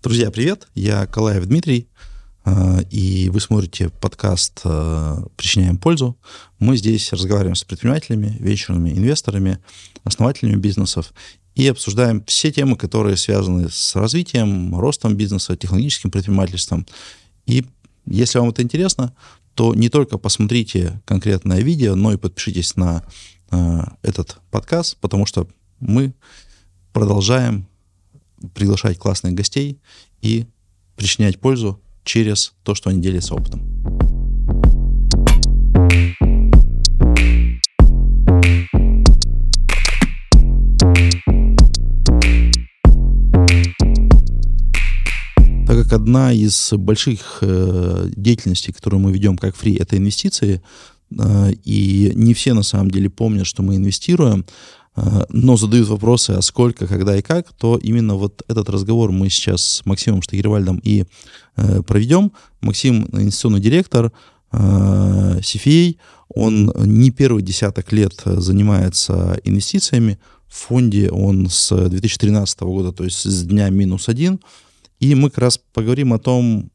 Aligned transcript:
Друзья, 0.00 0.30
привет! 0.30 0.68
Я 0.76 1.06
Калаев 1.06 1.44
Дмитрий, 1.46 1.88
э, 2.44 2.82
и 2.88 3.30
вы 3.30 3.40
смотрите 3.40 3.88
подкаст 3.88 4.60
э, 4.62 5.16
«Причиняем 5.36 5.76
пользу». 5.76 6.16
Мы 6.60 6.76
здесь 6.76 7.12
разговариваем 7.12 7.56
с 7.56 7.64
предпринимателями, 7.64 8.36
вечерными 8.38 8.90
инвесторами, 8.90 9.58
основателями 10.04 10.54
бизнесов 10.54 11.12
и 11.56 11.66
обсуждаем 11.66 12.24
все 12.26 12.52
темы, 12.52 12.76
которые 12.76 13.16
связаны 13.16 13.68
с 13.70 13.96
развитием, 13.96 14.78
ростом 14.78 15.16
бизнеса, 15.16 15.56
технологическим 15.56 16.12
предпринимательством. 16.12 16.86
И 17.46 17.66
если 18.06 18.38
вам 18.38 18.50
это 18.50 18.62
интересно, 18.62 19.16
то 19.54 19.74
не 19.74 19.88
только 19.88 20.16
посмотрите 20.16 21.02
конкретное 21.06 21.60
видео, 21.60 21.96
но 21.96 22.12
и 22.12 22.16
подпишитесь 22.16 22.76
на 22.76 23.02
э, 23.50 23.80
этот 24.02 24.38
подкаст, 24.52 24.96
потому 24.98 25.26
что 25.26 25.48
мы 25.80 26.14
продолжаем 26.92 27.66
приглашать 28.54 28.98
классных 28.98 29.34
гостей 29.34 29.78
и 30.22 30.46
причинять 30.96 31.40
пользу 31.40 31.80
через 32.04 32.54
то, 32.62 32.74
что 32.74 32.90
они 32.90 33.00
делятся 33.00 33.34
опытом. 33.34 33.62
Так 45.68 45.84
как 45.84 45.92
одна 45.92 46.32
из 46.32 46.72
больших 46.72 47.40
э, 47.42 48.08
деятельностей, 48.16 48.72
которую 48.72 49.00
мы 49.00 49.12
ведем 49.12 49.36
как 49.36 49.54
фри, 49.54 49.74
это 49.74 49.98
инвестиции, 49.98 50.62
э, 51.10 51.50
и 51.62 52.10
не 52.14 52.32
все 52.32 52.54
на 52.54 52.62
самом 52.62 52.90
деле 52.90 53.10
помнят, 53.10 53.46
что 53.46 53.62
мы 53.62 53.76
инвестируем, 53.76 54.46
но 55.28 55.56
задают 55.56 55.88
вопросы, 55.88 56.30
а 56.30 56.42
сколько, 56.42 56.86
когда 56.86 57.16
и 57.16 57.22
как, 57.22 57.52
то 57.52 57.76
именно 57.76 58.14
вот 58.14 58.42
этот 58.48 58.68
разговор 58.70 59.12
мы 59.12 59.28
сейчас 59.28 59.62
с 59.62 59.86
Максимом 59.86 60.22
Штагервальдом 60.22 60.80
и 60.82 61.04
э, 61.56 61.82
проведем. 61.82 62.32
Максим 62.60 63.08
инвестиционный 63.12 63.60
директор, 63.60 64.12
э, 64.52 65.38
CFA, 65.40 65.96
он 66.28 66.72
не 66.84 67.10
первый 67.10 67.42
десяток 67.42 67.92
лет 67.92 68.14
занимается 68.24 69.40
инвестициями. 69.44 70.18
В 70.46 70.56
фонде 70.56 71.10
он 71.10 71.48
с 71.48 71.88
2013 71.88 72.60
года, 72.60 72.92
то 72.92 73.04
есть 73.04 73.24
с 73.24 73.44
дня 73.44 73.68
минус 73.70 74.08
один. 74.08 74.40
И 75.00 75.14
мы 75.14 75.30
как 75.30 75.38
раз 75.38 75.60
поговорим 75.72 76.12
о 76.12 76.18
том, 76.18 76.70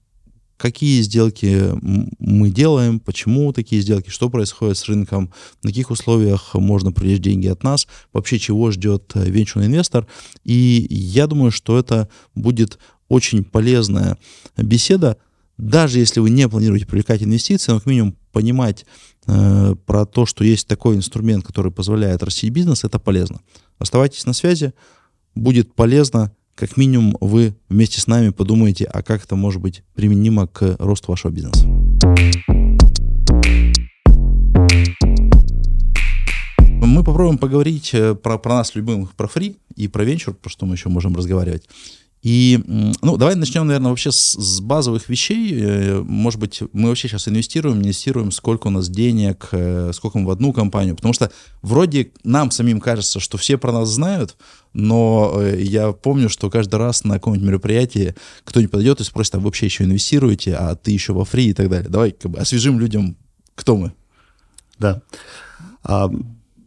какие 0.57 1.01
сделки 1.01 1.71
мы 2.19 2.49
делаем, 2.49 2.99
почему 2.99 3.51
такие 3.53 3.81
сделки, 3.81 4.09
что 4.09 4.29
происходит 4.29 4.77
с 4.77 4.85
рынком, 4.85 5.31
на 5.61 5.69
каких 5.69 5.91
условиях 5.91 6.53
можно 6.53 6.91
привлечь 6.91 7.19
деньги 7.19 7.47
от 7.47 7.63
нас, 7.63 7.87
вообще 8.11 8.39
чего 8.39 8.71
ждет 8.71 9.11
э, 9.15 9.29
венчурный 9.29 9.67
инвестор. 9.67 10.07
И 10.43 10.87
я 10.89 11.27
думаю, 11.27 11.51
что 11.51 11.77
это 11.77 12.09
будет 12.35 12.79
очень 13.09 13.43
полезная 13.43 14.17
беседа, 14.57 15.17
даже 15.57 15.99
если 15.99 16.19
вы 16.19 16.29
не 16.29 16.47
планируете 16.49 16.87
привлекать 16.87 17.21
инвестиции, 17.21 17.71
но 17.71 17.79
как 17.79 17.85
минимум 17.85 18.15
понимать 18.31 18.85
э, 19.27 19.75
про 19.85 20.05
то, 20.05 20.25
что 20.25 20.43
есть 20.43 20.67
такой 20.67 20.95
инструмент, 20.95 21.45
который 21.45 21.71
позволяет 21.71 22.23
растить 22.23 22.51
бизнес, 22.51 22.83
это 22.83 22.99
полезно. 22.99 23.41
Оставайтесь 23.77 24.25
на 24.25 24.33
связи, 24.33 24.73
будет 25.35 25.73
полезно 25.73 26.31
как 26.55 26.77
минимум 26.77 27.17
вы 27.19 27.55
вместе 27.69 27.99
с 27.99 28.07
нами 28.07 28.29
подумаете, 28.29 28.85
а 28.85 29.01
как 29.01 29.23
это 29.23 29.35
может 29.35 29.61
быть 29.61 29.83
применимо 29.95 30.47
к 30.47 30.75
росту 30.79 31.11
вашего 31.11 31.31
бизнеса. 31.31 31.65
Мы 36.85 37.03
попробуем 37.03 37.39
поговорить 37.39 37.93
э, 37.93 38.13
про, 38.13 38.37
про 38.37 38.55
нас 38.55 38.75
любимых, 38.75 39.15
про 39.15 39.27
фри 39.27 39.57
и 39.75 39.87
про 39.87 40.03
венчур, 40.03 40.35
про 40.35 40.49
что 40.49 40.65
мы 40.65 40.75
еще 40.75 40.89
можем 40.89 41.15
разговаривать. 41.15 41.67
И, 42.23 42.57
ну, 43.01 43.17
давай 43.17 43.35
начнем, 43.35 43.67
наверное, 43.67 43.89
вообще 43.89 44.09
с, 44.09 44.33
с 44.33 44.61
базовых 44.61 45.09
вещей. 45.09 45.59
Э, 45.59 46.01
может 46.01 46.39
быть, 46.39 46.61
мы 46.71 46.87
вообще 46.87 47.09
сейчас 47.09 47.27
инвестируем, 47.27 47.79
инвестируем, 47.79 48.31
сколько 48.31 48.67
у 48.67 48.69
нас 48.69 48.87
денег, 48.87 49.49
э, 49.51 49.91
сколько 49.93 50.17
мы 50.17 50.27
в 50.27 50.31
одну 50.31 50.53
компанию. 50.53 50.95
Потому 50.95 51.13
что 51.13 51.31
вроде 51.61 52.11
нам 52.23 52.49
самим 52.49 52.79
кажется, 52.79 53.19
что 53.19 53.37
все 53.37 53.57
про 53.57 53.73
нас 53.73 53.89
знают, 53.89 54.37
но 54.71 55.33
э, 55.35 55.61
я 55.63 55.91
помню, 55.91 56.29
что 56.29 56.49
каждый 56.49 56.75
раз 56.75 57.03
на 57.03 57.15
каком-нибудь 57.15 57.45
мероприятии 57.45 58.15
кто-нибудь 58.45 58.71
подойдет 58.71 59.01
и 59.01 59.03
спросит, 59.03 59.35
а 59.35 59.39
вы 59.39 59.45
вообще 59.45 59.65
еще 59.65 59.83
инвестируете, 59.83 60.55
а 60.55 60.75
ты 60.75 60.91
еще 60.91 61.11
во 61.11 61.25
фри 61.25 61.47
и 61.47 61.53
так 61.53 61.69
далее. 61.69 61.89
Давай 61.89 62.11
как 62.11 62.31
бы 62.31 62.39
освежим 62.39 62.79
людям, 62.79 63.17
кто 63.53 63.75
мы. 63.75 63.91
Да. 64.79 65.01
А, 65.83 66.09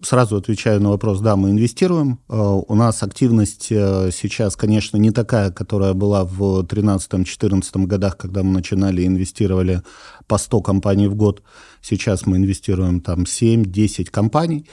сразу 0.06 0.37
отвечаю 0.37 0.81
на 0.81 0.91
вопрос. 0.91 1.21
Да, 1.21 1.37
мы 1.37 1.50
инвестируем. 1.50 2.19
А, 2.28 2.55
у 2.55 2.75
нас 2.75 3.03
активность 3.03 3.69
э, 3.71 4.11
сейчас, 4.12 4.56
конечно, 4.56 4.97
не 4.97 5.11
такая, 5.11 5.50
которая 5.50 5.94
была 5.94 6.25
в 6.25 6.61
2013-2014 6.61 7.87
годах, 7.87 8.16
когда 8.16 8.43
мы 8.43 8.53
начинали, 8.53 9.06
инвестировали 9.06 9.83
по 10.27 10.39
100 10.39 10.61
компаний 10.62 11.09
в 11.09 11.15
год. 11.15 11.43
Сейчас 11.83 12.27
мы 12.27 12.37
инвестируем 12.37 13.00
там 13.00 13.22
7-10 13.25 14.11
компаний 14.11 14.66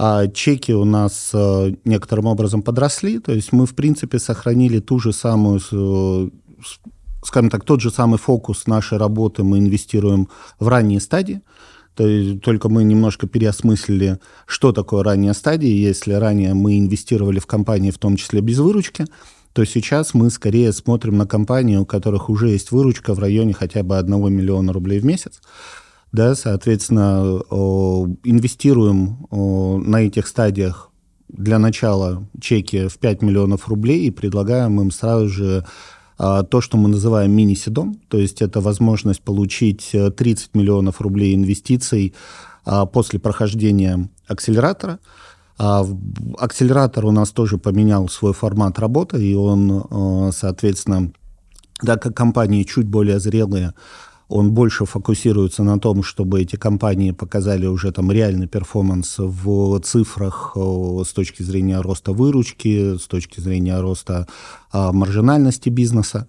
а 0.00 0.28
чеки 0.28 0.70
у 0.72 0.84
нас 0.84 1.30
э, 1.34 1.72
некоторым 1.84 2.26
образом 2.26 2.62
подросли, 2.62 3.18
то 3.18 3.32
есть 3.32 3.52
мы, 3.52 3.66
в 3.66 3.74
принципе, 3.74 4.20
сохранили 4.20 4.78
ту 4.78 5.00
же 5.00 5.12
самую, 5.12 5.60
э, 5.72 6.28
скажем 7.24 7.50
так, 7.50 7.64
тот 7.64 7.80
же 7.80 7.90
самый 7.90 8.18
фокус 8.18 8.68
нашей 8.68 8.96
работы 8.96 9.42
мы 9.42 9.58
инвестируем 9.58 10.28
в 10.60 10.68
ранние 10.68 11.00
стадии, 11.00 11.42
то 11.98 12.06
есть 12.06 12.42
только 12.42 12.68
мы 12.68 12.84
немножко 12.84 13.26
переосмыслили, 13.26 14.20
что 14.46 14.70
такое 14.70 15.02
ранняя 15.02 15.32
стадия. 15.32 15.74
Если 15.74 16.12
ранее 16.12 16.54
мы 16.54 16.78
инвестировали 16.78 17.40
в 17.40 17.46
компании, 17.46 17.90
в 17.90 17.98
том 17.98 18.14
числе 18.14 18.40
без 18.40 18.58
выручки, 18.58 19.06
то 19.52 19.64
сейчас 19.64 20.14
мы 20.14 20.30
скорее 20.30 20.72
смотрим 20.72 21.18
на 21.18 21.26
компании, 21.26 21.76
у 21.76 21.84
которых 21.84 22.30
уже 22.30 22.50
есть 22.50 22.70
выручка 22.70 23.14
в 23.14 23.18
районе 23.18 23.52
хотя 23.52 23.82
бы 23.82 23.98
1 23.98 24.32
миллиона 24.32 24.72
рублей 24.72 25.00
в 25.00 25.04
месяц 25.04 25.40
да, 26.12 26.34
соответственно, 26.34 27.40
инвестируем 28.24 29.26
на 29.90 30.02
этих 30.02 30.26
стадиях 30.26 30.90
для 31.28 31.58
начала 31.58 32.26
чеки 32.40 32.88
в 32.88 32.98
5 32.98 33.22
миллионов 33.22 33.68
рублей 33.68 34.06
и 34.06 34.10
предлагаем 34.10 34.80
им 34.80 34.90
сразу 34.90 35.28
же 35.28 35.66
то, 36.18 36.60
что 36.60 36.76
мы 36.76 36.88
называем 36.88 37.30
мини-седом, 37.30 37.94
то 38.08 38.18
есть 38.18 38.42
это 38.42 38.60
возможность 38.60 39.22
получить 39.22 39.92
30 39.92 40.46
э, 40.52 40.58
миллионов 40.58 41.00
рублей 41.00 41.34
инвестиций 41.34 42.12
а, 42.64 42.86
после 42.86 43.20
прохождения 43.20 44.08
акселератора. 44.26 44.98
А, 45.58 45.86
акселератор 46.38 47.06
у 47.06 47.12
нас 47.12 47.30
тоже 47.30 47.56
поменял 47.56 48.08
свой 48.08 48.32
формат 48.32 48.78
работы, 48.78 49.24
и 49.24 49.34
он, 49.34 49.86
э, 49.90 50.30
соответственно, 50.32 51.12
так 51.80 52.02
как 52.02 52.16
компании 52.16 52.64
чуть 52.64 52.86
более 52.86 53.20
зрелые, 53.20 53.74
он 54.28 54.52
больше 54.52 54.84
фокусируется 54.84 55.62
на 55.62 55.78
том, 55.78 56.02
чтобы 56.02 56.40
эти 56.42 56.56
компании 56.56 57.12
показали 57.12 57.66
уже 57.66 57.92
там 57.92 58.12
реальный 58.12 58.46
перформанс 58.46 59.14
в 59.18 59.80
цифрах 59.80 60.52
с 60.54 61.12
точки 61.12 61.42
зрения 61.42 61.80
роста 61.80 62.12
выручки, 62.12 62.98
с 62.98 63.06
точки 63.06 63.40
зрения 63.40 63.80
роста 63.80 64.26
а, 64.70 64.92
маржинальности 64.92 65.70
бизнеса. 65.70 66.28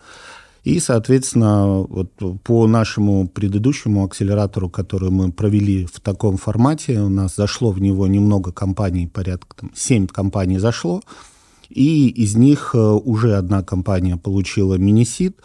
И, 0.64 0.80
соответственно, 0.80 1.80
вот 1.80 2.12
по 2.44 2.68
нашему 2.68 3.28
предыдущему 3.28 4.04
акселератору, 4.04 4.70
который 4.70 5.10
мы 5.10 5.32
провели 5.32 5.86
в 5.86 6.00
таком 6.00 6.38
формате, 6.38 7.00
у 7.00 7.10
нас 7.10 7.36
зашло 7.36 7.72
в 7.72 7.82
него 7.82 8.08
немного 8.08 8.52
компаний, 8.52 9.08
порядка 9.08 9.56
там, 9.56 9.72
7 9.74 10.08
компаний 10.08 10.60
зашло, 10.60 11.02
и 11.70 12.10
из 12.10 12.36
них 12.36 12.72
э, 12.74 12.78
уже 12.78 13.36
одна 13.36 13.64
компания 13.64 14.18
получила 14.18 14.76
мини-сид, 14.76 15.38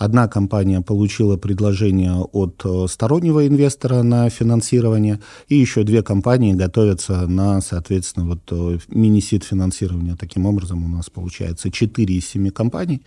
Одна 0.00 0.28
компания 0.28 0.80
получила 0.80 1.36
предложение 1.36 2.14
от 2.14 2.62
э, 2.64 2.86
стороннего 2.88 3.46
инвестора 3.46 4.02
на 4.02 4.30
финансирование, 4.30 5.20
и 5.46 5.56
еще 5.56 5.82
две 5.82 6.02
компании 6.02 6.54
готовятся 6.54 7.26
на, 7.26 7.60
соответственно, 7.60 8.24
вот 8.24 8.40
э, 8.50 8.78
мини-сид 8.88 9.44
финансирования. 9.44 10.16
Таким 10.16 10.46
образом, 10.46 10.86
у 10.86 10.88
нас 10.88 11.10
получается 11.10 11.70
4 11.70 12.14
из 12.14 12.26
7 12.28 12.48
компаний 12.48 13.02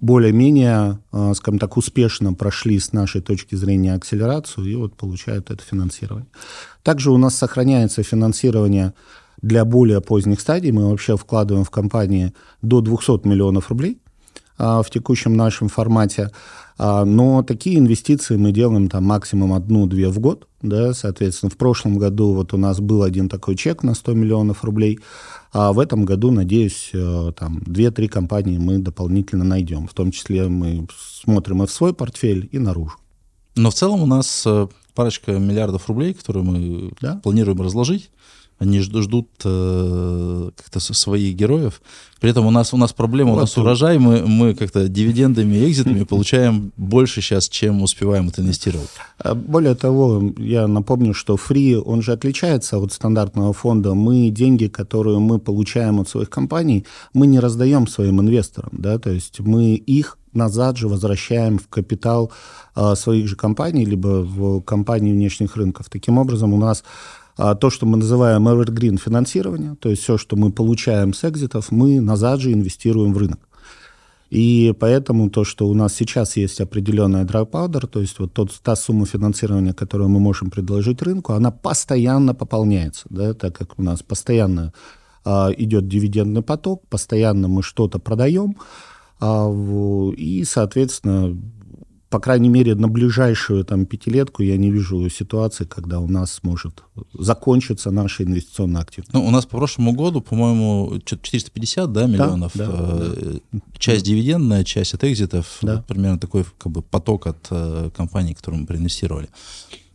более-менее, 0.00 0.98
скажем 1.34 1.58
так, 1.58 1.76
успешно 1.76 2.34
прошли 2.34 2.78
с 2.78 2.92
нашей 2.92 3.22
точки 3.22 3.54
зрения 3.56 3.94
акселерацию 3.94 4.66
и 4.66 4.74
вот 4.76 4.94
получают 4.94 5.50
это 5.50 5.64
финансирование. 5.64 6.28
Также 6.82 7.10
у 7.10 7.16
нас 7.16 7.34
сохраняется 7.34 8.02
финансирование 8.02 8.92
для 9.44 9.64
более 9.64 10.00
поздних 10.00 10.40
стадий. 10.40 10.72
Мы 10.72 10.88
вообще 10.88 11.16
вкладываем 11.16 11.64
в 11.64 11.70
компании 11.70 12.32
до 12.62 12.80
200 12.80 13.26
миллионов 13.26 13.68
рублей. 13.68 13.98
А, 14.56 14.82
в 14.82 14.90
текущем 14.90 15.36
нашем 15.36 15.68
формате. 15.68 16.30
А, 16.78 17.04
но 17.04 17.42
такие 17.42 17.78
инвестиции 17.78 18.36
мы 18.36 18.52
делаем 18.52 18.88
там 18.88 19.04
максимум 19.04 19.52
одну-две 19.52 20.08
в 20.08 20.20
год. 20.20 20.46
Да, 20.62 20.94
соответственно, 20.94 21.50
в 21.50 21.56
прошлом 21.56 21.98
году 21.98 22.32
вот 22.32 22.54
у 22.54 22.56
нас 22.56 22.80
был 22.80 23.02
один 23.02 23.28
такой 23.28 23.56
чек 23.56 23.82
на 23.82 23.94
100 23.94 24.14
миллионов 24.14 24.64
рублей, 24.64 25.00
а 25.52 25.72
в 25.72 25.78
этом 25.78 26.04
году, 26.04 26.30
надеюсь, 26.30 26.90
э, 26.94 27.32
там 27.36 27.58
2-3 27.66 28.08
компании 28.08 28.56
мы 28.56 28.78
дополнительно 28.78 29.44
найдем. 29.44 29.86
В 29.86 29.92
том 29.92 30.10
числе 30.10 30.48
мы 30.48 30.86
смотрим 30.96 31.62
и 31.62 31.66
в 31.66 31.70
свой 31.70 31.92
портфель, 31.92 32.48
и 32.50 32.58
наружу. 32.58 32.96
Но 33.56 33.70
в 33.70 33.74
целом 33.74 34.02
у 34.02 34.06
нас 34.06 34.44
э, 34.46 34.68
парочка 34.94 35.32
миллиардов 35.32 35.88
рублей, 35.88 36.14
которые 36.14 36.44
мы 36.44 36.92
да? 37.00 37.20
планируем 37.22 37.60
разложить. 37.60 38.10
Они 38.58 38.80
ждут 38.80 39.28
э, 39.44 40.50
как-то 40.56 40.80
своих 40.80 41.34
героев. 41.34 41.82
При 42.20 42.30
этом 42.30 42.46
у 42.46 42.50
нас, 42.50 42.72
у 42.72 42.76
нас 42.76 42.92
проблема, 42.92 43.32
вот. 43.32 43.36
у 43.36 43.40
нас 43.40 43.58
урожай, 43.58 43.98
мы, 43.98 44.26
мы 44.26 44.54
как-то 44.54 44.88
дивидендами 44.88 45.56
и 45.56 45.70
экзитами 45.70 46.04
получаем 46.08 46.72
больше 46.76 47.20
сейчас, 47.20 47.48
чем 47.48 47.82
успеваем 47.82 48.28
это 48.28 48.40
инвестировать. 48.40 48.88
А 49.18 49.34
более 49.34 49.74
того, 49.74 50.32
я 50.38 50.66
напомню, 50.66 51.12
что 51.14 51.36
фри, 51.36 51.76
он 51.76 52.02
же 52.02 52.12
отличается 52.12 52.78
от 52.78 52.92
стандартного 52.92 53.52
фонда. 53.52 53.94
Мы 53.94 54.30
деньги, 54.30 54.68
которые 54.68 55.18
мы 55.18 55.38
получаем 55.38 56.00
от 56.00 56.08
своих 56.08 56.30
компаний, 56.30 56.86
мы 57.12 57.26
не 57.26 57.40
раздаем 57.40 57.86
своим 57.86 58.20
инвесторам, 58.20 58.70
да, 58.72 58.98
то 58.98 59.10
есть 59.10 59.40
мы 59.40 59.74
их 59.74 60.18
назад 60.32 60.76
же 60.76 60.88
возвращаем 60.88 61.58
в 61.58 61.68
капитал 61.68 62.32
э, 62.74 62.94
своих 62.96 63.28
же 63.28 63.36
компаний, 63.36 63.84
либо 63.84 64.22
в 64.22 64.60
компании 64.62 65.12
внешних 65.12 65.56
рынков. 65.56 65.86
Таким 65.88 66.18
образом, 66.18 66.52
у 66.52 66.58
нас 66.58 66.84
то, 67.36 67.70
что 67.70 67.86
мы 67.86 67.96
называем 67.96 68.48
evergreen 68.48 68.96
финансирование, 68.96 69.76
то 69.80 69.90
есть 69.90 70.02
все, 70.02 70.18
что 70.18 70.36
мы 70.36 70.52
получаем 70.52 71.12
с 71.12 71.24
экзитов, 71.24 71.72
мы 71.72 72.00
назад 72.00 72.40
же 72.40 72.52
инвестируем 72.52 73.12
в 73.12 73.18
рынок. 73.18 73.40
И 74.34 74.74
поэтому 74.80 75.30
то, 75.30 75.44
что 75.44 75.68
у 75.68 75.74
нас 75.74 75.94
сейчас 75.94 76.36
есть 76.36 76.60
определенная 76.60 77.24
dry 77.24 77.48
powder, 77.48 77.86
то 77.86 78.00
есть 78.00 78.18
вот 78.18 78.32
тот, 78.32 78.50
та 78.62 78.74
сумма 78.74 79.06
финансирования, 79.06 79.72
которую 79.72 80.08
мы 80.08 80.18
можем 80.18 80.50
предложить 80.50 81.02
рынку, 81.02 81.34
она 81.34 81.52
постоянно 81.52 82.34
пополняется, 82.34 83.06
да, 83.10 83.34
так 83.34 83.56
как 83.56 83.78
у 83.78 83.82
нас 83.82 84.02
постоянно 84.02 84.72
а, 85.24 85.50
идет 85.56 85.86
дивидендный 85.86 86.42
поток, 86.42 86.82
постоянно 86.88 87.46
мы 87.46 87.62
что-то 87.62 88.00
продаем, 88.00 88.56
а, 89.20 89.48
и, 90.16 90.42
соответственно, 90.44 91.38
по 92.14 92.20
крайней 92.20 92.48
мере, 92.48 92.76
на 92.76 92.86
ближайшую 92.86 93.64
там, 93.64 93.86
пятилетку 93.86 94.44
я 94.44 94.56
не 94.56 94.70
вижу 94.70 95.10
ситуации, 95.10 95.64
когда 95.64 95.98
у 95.98 96.06
нас 96.06 96.44
может 96.44 96.84
закончиться 97.12 97.90
наша 97.90 98.22
инвестиционная 98.22 98.82
активность. 98.82 99.12
Ну, 99.12 99.26
у 99.26 99.30
нас 99.30 99.46
по 99.46 99.56
прошлому 99.56 99.94
году, 99.94 100.20
по-моему, 100.20 101.00
450 101.04 101.90
да, 101.90 102.06
миллионов. 102.06 102.52
Да, 102.54 102.70
э, 102.70 103.38
да, 103.50 103.60
часть 103.78 104.04
да. 104.04 104.10
дивидендная, 104.12 104.62
часть 104.62 104.94
от 104.94 105.02
экзитов. 105.02 105.58
Да. 105.60 105.74
Вот 105.74 105.86
примерно 105.86 106.20
такой 106.20 106.44
как 106.56 106.70
бы, 106.70 106.82
поток 106.82 107.26
от 107.26 107.48
э, 107.50 107.90
компаний, 107.96 108.34
которые 108.34 108.60
мы 108.60 108.68
проинвестировали. 108.68 109.28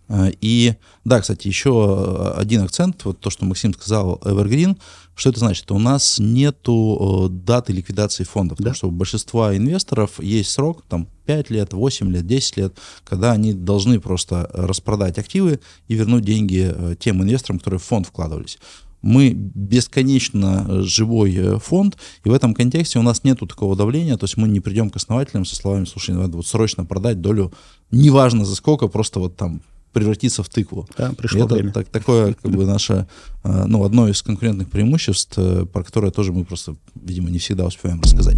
Э, 0.10 0.32
и 0.42 0.74
да, 1.06 1.22
кстати, 1.22 1.48
еще 1.48 2.34
один 2.36 2.64
акцент, 2.64 3.06
вот 3.06 3.20
то, 3.20 3.30
что 3.30 3.46
Максим 3.46 3.74
сказал, 3.74 4.20
Evergreen, 4.24 4.78
что 5.16 5.30
это 5.30 5.40
значит? 5.40 5.72
У 5.72 5.80
нас 5.80 6.18
нету 6.20 7.30
э, 7.30 7.34
даты 7.34 7.74
ликвидации 7.74 8.24
фондов, 8.24 8.58
да? 8.58 8.64
потому 8.64 8.76
что 8.76 8.88
у 8.88 8.92
большинства 8.92 9.56
инвесторов 9.56 10.20
есть 10.20 10.52
срок, 10.52 10.84
там, 10.88 11.08
5 11.26 11.50
лет, 11.52 11.74
8 11.74 12.12
лет, 12.12 12.26
10 12.26 12.58
лет, 12.58 12.78
когда 13.04 13.32
они 13.32 13.54
должны 13.54 14.00
просто 14.00 14.50
распродать 14.54 15.18
активы 15.18 15.60
и 15.88 15.94
вернуть 15.94 16.26
деньги 16.26 16.72
э, 16.74 16.96
тем 17.00 17.22
инвесторам, 17.22 17.60
которые 17.60 17.80
в 17.80 17.84
фонд 17.84 18.08
вкладывались 18.08 18.58
мы 19.02 19.32
бесконечно 19.32 20.84
живой 20.84 21.58
фонд, 21.60 21.98
и 22.26 22.30
в 22.30 22.34
этом 22.34 22.54
контексте 22.54 23.00
у 23.00 23.02
нас 23.02 23.24
нету 23.24 23.48
такого 23.48 23.78
давления, 23.78 24.18
то 24.18 24.26
есть 24.26 24.36
мы 24.36 24.50
не 24.50 24.60
придем 24.60 24.90
к 24.90 24.98
основателям 24.98 25.46
со 25.46 25.56
словами, 25.56 25.86
слушай, 25.86 26.14
надо 26.14 26.36
вот 26.36 26.46
срочно 26.46 26.84
продать 26.84 27.22
долю, 27.22 27.54
неважно 27.92 28.44
за 28.44 28.56
сколько, 28.56 28.90
просто 28.90 29.22
вот 29.22 29.38
там 29.38 29.62
превратиться 29.92 30.44
в 30.44 30.50
тыкву. 30.50 30.88
Да, 30.98 31.12
пришло 31.14 31.46
это 31.46 31.56
время. 31.56 31.72
Так, 31.72 31.88
такое, 31.90 32.34
как 32.34 32.52
бы, 32.52 32.66
наше, 32.66 33.08
э, 33.44 33.66
ну, 33.66 33.84
одно 33.84 34.08
из 34.08 34.22
конкурентных 34.22 34.70
преимуществ, 34.70 35.38
э, 35.38 35.66
про 35.66 35.84
которое 35.84 36.12
тоже 36.12 36.32
мы 36.32 36.46
просто, 36.46 36.76
видимо, 36.96 37.30
не 37.30 37.40
всегда 37.40 37.66
успеваем 37.66 38.02
рассказать. 38.02 38.38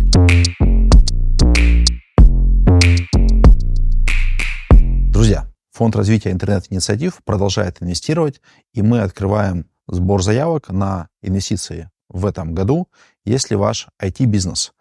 Друзья, 5.11 5.47
Фонд 5.71 5.95
развития 5.95 6.31
интернет-инициатив 6.31 7.21
продолжает 7.23 7.81
инвестировать, 7.81 8.41
и 8.73 8.81
мы 8.81 8.99
открываем 8.99 9.65
сбор 9.87 10.21
заявок 10.21 10.69
на 10.69 11.07
инвестиции 11.21 11.89
в 12.09 12.25
этом 12.25 12.53
году, 12.53 12.87
если 13.25 13.55
ваш 13.55 13.87
IT-бизнес 14.01 14.73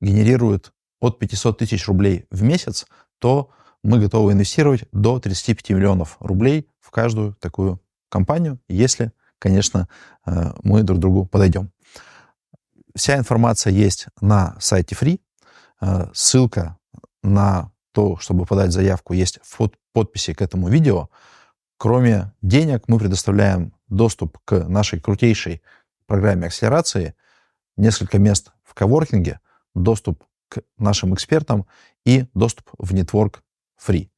генерирует 0.00 0.72
от 1.00 1.18
500 1.18 1.58
тысяч 1.58 1.86
рублей 1.86 2.26
в 2.30 2.42
месяц, 2.42 2.86
то 3.18 3.50
мы 3.82 3.98
готовы 3.98 4.32
инвестировать 4.32 4.84
до 4.92 5.18
35 5.18 5.70
миллионов 5.70 6.16
рублей 6.20 6.68
в 6.80 6.90
каждую 6.90 7.34
такую 7.34 7.80
компанию, 8.08 8.58
если, 8.68 9.12
конечно, 9.38 9.88
э, 10.26 10.52
мы 10.62 10.82
друг 10.82 10.98
другу 10.98 11.26
подойдем. 11.26 11.70
Вся 12.94 13.16
информация 13.16 13.72
есть 13.72 14.06
на 14.20 14.56
сайте 14.60 14.94
Free. 14.94 15.20
Э, 15.80 16.08
ссылка 16.12 16.78
на 17.22 17.72
то, 17.92 18.16
чтобы 18.18 18.46
подать 18.46 18.72
заявку, 18.72 19.14
есть 19.14 19.40
в 19.42 19.70
подписи 19.92 20.32
к 20.32 20.42
этому 20.42 20.68
видео. 20.68 21.08
Кроме 21.76 22.32
денег, 22.40 22.84
мы 22.86 22.98
предоставляем 22.98 23.74
доступ 23.88 24.38
к 24.44 24.68
нашей 24.68 25.00
крутейшей 25.00 25.62
программе 26.06 26.46
акселерации, 26.46 27.14
несколько 27.76 28.18
мест 28.18 28.52
в 28.62 28.74
коворкинге, 28.74 29.40
доступ 29.74 30.24
к 30.48 30.62
нашим 30.78 31.14
экспертам 31.14 31.66
и 32.04 32.26
доступ 32.34 32.70
в 32.78 32.94
нетворк 32.94 33.42
free. 33.86 34.08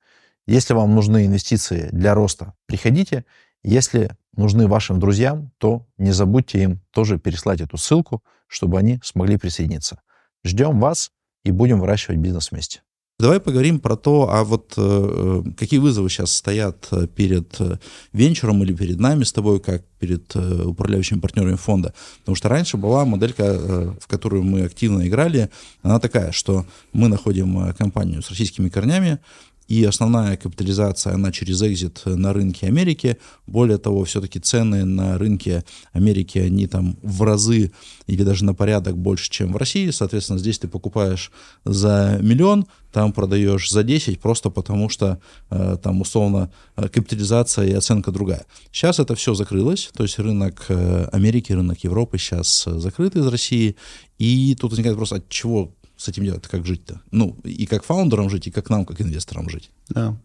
Если 0.46 0.74
вам 0.74 0.94
нужны 0.94 1.26
инвестиции 1.26 1.88
для 1.92 2.14
роста, 2.14 2.54
приходите. 2.66 3.24
Если 3.62 4.10
нужны 4.36 4.66
вашим 4.68 5.00
друзьям, 5.00 5.50
то 5.58 5.86
не 5.96 6.12
забудьте 6.12 6.62
им 6.62 6.80
тоже 6.90 7.18
переслать 7.18 7.60
эту 7.60 7.78
ссылку, 7.78 8.22
чтобы 8.46 8.78
они 8.78 9.00
смогли 9.02 9.38
присоединиться. 9.38 10.00
Ждем 10.44 10.80
вас 10.80 11.12
и 11.44 11.50
будем 11.50 11.80
выращивать 11.80 12.18
бизнес 12.18 12.50
вместе. 12.50 12.82
Давай 13.20 13.38
поговорим 13.38 13.78
про 13.78 13.96
то, 13.96 14.28
а 14.28 14.42
вот 14.42 14.74
э, 14.76 15.42
какие 15.56 15.78
вызовы 15.78 16.08
сейчас 16.08 16.32
стоят 16.32 16.88
э, 16.90 17.06
перед 17.06 17.60
э, 17.60 17.78
венчуром 18.12 18.64
или 18.64 18.74
перед 18.74 18.98
нами 18.98 19.22
с 19.22 19.32
тобой, 19.32 19.60
как 19.60 19.84
перед 20.00 20.34
э, 20.34 20.64
управляющими 20.64 21.20
партнерами 21.20 21.54
фонда. 21.54 21.94
Потому 22.18 22.34
что 22.34 22.48
раньше 22.48 22.76
была 22.76 23.04
моделька, 23.04 23.44
э, 23.44 23.92
в 24.00 24.08
которую 24.08 24.42
мы 24.42 24.62
активно 24.62 25.06
играли, 25.06 25.48
она 25.82 26.00
такая, 26.00 26.32
что 26.32 26.66
мы 26.92 27.06
находим 27.06 27.56
э, 27.60 27.72
компанию 27.74 28.20
с 28.20 28.30
российскими 28.30 28.68
корнями, 28.68 29.20
и 29.68 29.84
основная 29.84 30.36
капитализация, 30.36 31.14
она 31.14 31.32
через 31.32 31.62
экзит 31.62 32.02
на 32.04 32.32
рынке 32.32 32.66
Америки. 32.66 33.16
Более 33.46 33.78
того, 33.78 34.04
все-таки 34.04 34.38
цены 34.38 34.84
на 34.84 35.18
рынке 35.18 35.64
Америки, 35.92 36.38
они 36.38 36.66
там 36.66 36.96
в 37.02 37.22
разы 37.22 37.72
или 38.06 38.22
даже 38.24 38.44
на 38.44 38.54
порядок 38.54 38.98
больше, 38.98 39.30
чем 39.30 39.52
в 39.52 39.56
России. 39.56 39.90
Соответственно, 39.90 40.38
здесь 40.38 40.58
ты 40.58 40.68
покупаешь 40.68 41.32
за 41.64 42.18
миллион, 42.20 42.66
там 42.92 43.12
продаешь 43.12 43.70
за 43.70 43.82
10, 43.82 44.20
просто 44.20 44.50
потому 44.50 44.88
что 44.88 45.18
э, 45.50 45.76
там 45.82 46.00
условно 46.00 46.50
э, 46.76 46.88
капитализация 46.88 47.66
и 47.66 47.72
оценка 47.72 48.12
другая. 48.12 48.46
Сейчас 48.70 49.00
это 49.00 49.14
все 49.14 49.34
закрылось, 49.34 49.90
то 49.96 50.04
есть 50.04 50.18
рынок 50.18 50.66
э, 50.68 51.08
Америки, 51.10 51.52
рынок 51.52 51.82
Европы 51.82 52.18
сейчас 52.18 52.64
закрыт 52.66 53.16
из 53.16 53.26
России, 53.26 53.76
и 54.18 54.56
тут 54.60 54.70
возникает 54.70 54.94
вопрос, 54.94 55.12
от 55.12 55.28
чего 55.28 55.72
с 55.96 56.08
этим 56.08 56.24
делать? 56.24 56.46
Как 56.46 56.66
жить-то? 56.66 57.00
Ну, 57.10 57.36
и 57.44 57.66
как 57.66 57.84
фаундерам 57.84 58.30
жить, 58.30 58.46
и 58.46 58.50
как 58.50 58.70
нам, 58.70 58.84
как 58.84 59.00
инвесторам 59.00 59.48
жить. 59.48 59.70
Да. 59.88 60.16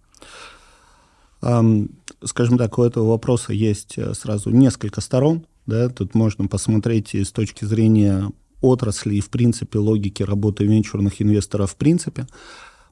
Um, 1.41 1.91
скажем 2.23 2.57
так, 2.57 2.77
у 2.77 2.83
этого 2.83 3.09
вопроса 3.09 3.53
есть 3.53 3.97
э, 3.97 4.13
сразу 4.13 4.49
несколько 4.49 5.01
сторон. 5.01 5.45
Да? 5.65 5.89
Тут 5.89 6.15
можно 6.15 6.47
посмотреть 6.47 7.15
с 7.15 7.31
точки 7.31 7.65
зрения 7.65 8.29
отрасли 8.61 9.15
и, 9.15 9.21
в 9.21 9.29
принципе, 9.29 9.79
логики 9.79 10.23
работы 10.23 10.65
венчурных 10.65 11.21
инвесторов 11.21 11.71
в 11.71 11.75
принципе. 11.75 12.27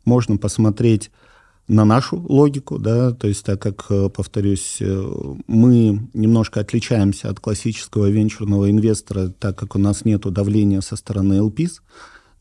Можно 0.06 0.38
посмотреть 0.38 1.12
на 1.68 1.84
нашу 1.84 2.18
логику, 2.30 2.80
да, 2.80 3.12
то 3.12 3.28
есть 3.28 3.46
так 3.46 3.62
как, 3.62 3.88
э, 3.90 4.10
повторюсь, 4.10 4.78
э, 4.80 5.34
мы 5.48 6.08
немножко 6.14 6.62
отличаемся 6.62 7.30
от 7.30 7.42
классического 7.42 8.10
венчурного 8.10 8.72
инвестора, 8.72 9.34
так 9.38 9.58
как 9.58 9.76
у 9.76 9.80
нас 9.80 10.06
нет 10.06 10.22
давления 10.22 10.80
со 10.80 10.96
стороны 10.96 11.34
LPs, 11.34 11.82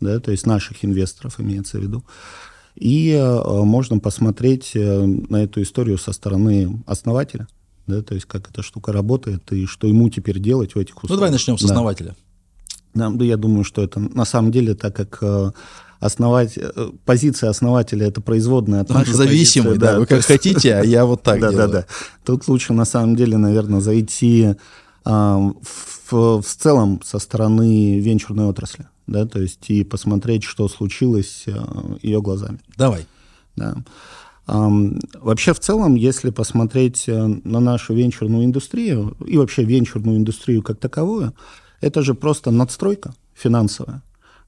да, 0.00 0.20
то 0.20 0.30
есть 0.30 0.46
наших 0.46 0.84
инвесторов 0.84 1.40
имеется 1.40 1.78
в 1.78 1.82
виду. 1.82 2.04
И 2.74 3.10
э, 3.10 3.42
можно 3.62 3.98
посмотреть 3.98 4.72
э, 4.74 5.04
на 5.04 5.42
эту 5.42 5.62
историю 5.62 5.96
со 5.96 6.12
стороны 6.12 6.82
основателя, 6.86 7.48
да, 7.86 8.02
то 8.02 8.14
есть 8.14 8.26
как 8.26 8.50
эта 8.50 8.62
штука 8.62 8.92
работает 8.92 9.50
и 9.52 9.64
что 9.66 9.86
ему 9.86 10.10
теперь 10.10 10.38
делать 10.38 10.74
в 10.74 10.78
этих 10.78 10.96
условиях. 10.96 11.10
Ну, 11.10 11.16
давай 11.16 11.30
начнем 11.30 11.56
с 11.56 11.62
да. 11.62 11.68
основателя. 11.68 12.14
Да, 12.92 13.10
я 13.24 13.36
думаю, 13.36 13.64
что 13.64 13.82
это 13.82 14.00
на 14.00 14.24
самом 14.24 14.52
деле, 14.52 14.74
так 14.74 14.94
как 14.94 15.18
э, 15.22 15.52
основать, 16.00 16.58
позиция 17.06 17.48
основателя 17.48 18.06
это 18.06 18.20
производная 18.20 18.82
от 18.82 18.90
нашей 18.90 19.14
Зависимый, 19.14 19.68
позиции, 19.68 19.80
да, 19.80 19.92
да, 19.92 19.98
вы 20.00 20.06
как 20.06 20.22
хотите, 20.22 20.74
а 20.74 20.84
я 20.84 21.06
вот 21.06 21.22
так 21.22 21.40
да, 21.40 21.50
делаю. 21.50 21.68
Да, 21.68 21.80
да, 21.80 21.86
Тут 22.24 22.46
лучше 22.48 22.74
на 22.74 22.84
самом 22.84 23.16
деле, 23.16 23.38
наверное, 23.38 23.80
зайти 23.80 24.44
а, 24.44 24.56
в, 25.06 26.42
в 26.42 26.44
целом 26.44 27.00
со 27.04 27.18
стороны 27.18 28.00
венчурной 28.00 28.46
отрасли 28.46 28.88
да, 29.06 29.26
то 29.26 29.40
есть 29.40 29.70
и 29.70 29.84
посмотреть, 29.84 30.42
что 30.42 30.68
случилось 30.68 31.44
э, 31.46 31.52
ее 32.02 32.20
глазами. 32.20 32.58
Давай. 32.76 33.06
Да. 33.54 33.76
Вообще, 34.46 35.54
в 35.54 35.60
целом, 35.60 35.96
если 35.96 36.30
посмотреть 36.30 37.08
э, 37.08 37.26
на 37.44 37.60
нашу 37.60 37.94
венчурную 37.94 38.44
индустрию 38.44 39.16
и 39.26 39.38
вообще 39.38 39.64
венчурную 39.64 40.18
индустрию 40.18 40.62
как 40.62 40.78
таковую, 40.78 41.34
это 41.80 42.02
же 42.02 42.14
просто 42.14 42.50
надстройка 42.50 43.14
финансовая 43.34 44.02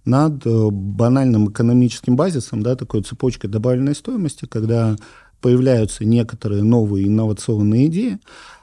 над 0.05 0.47
э, 0.47 0.69
банальным 0.71 1.51
экономическим 1.51 2.17
базисом, 2.17 2.63
да, 2.63 2.77
такой 2.77 3.03
цепочкой 3.03 3.51
добавленной 3.51 3.95
стоимости, 3.95 4.47
когда 4.47 4.97
появляются 5.41 6.05
некоторые 6.05 6.63
новые 6.63 7.07
инновационные 7.07 7.87
идеи, 7.87 8.19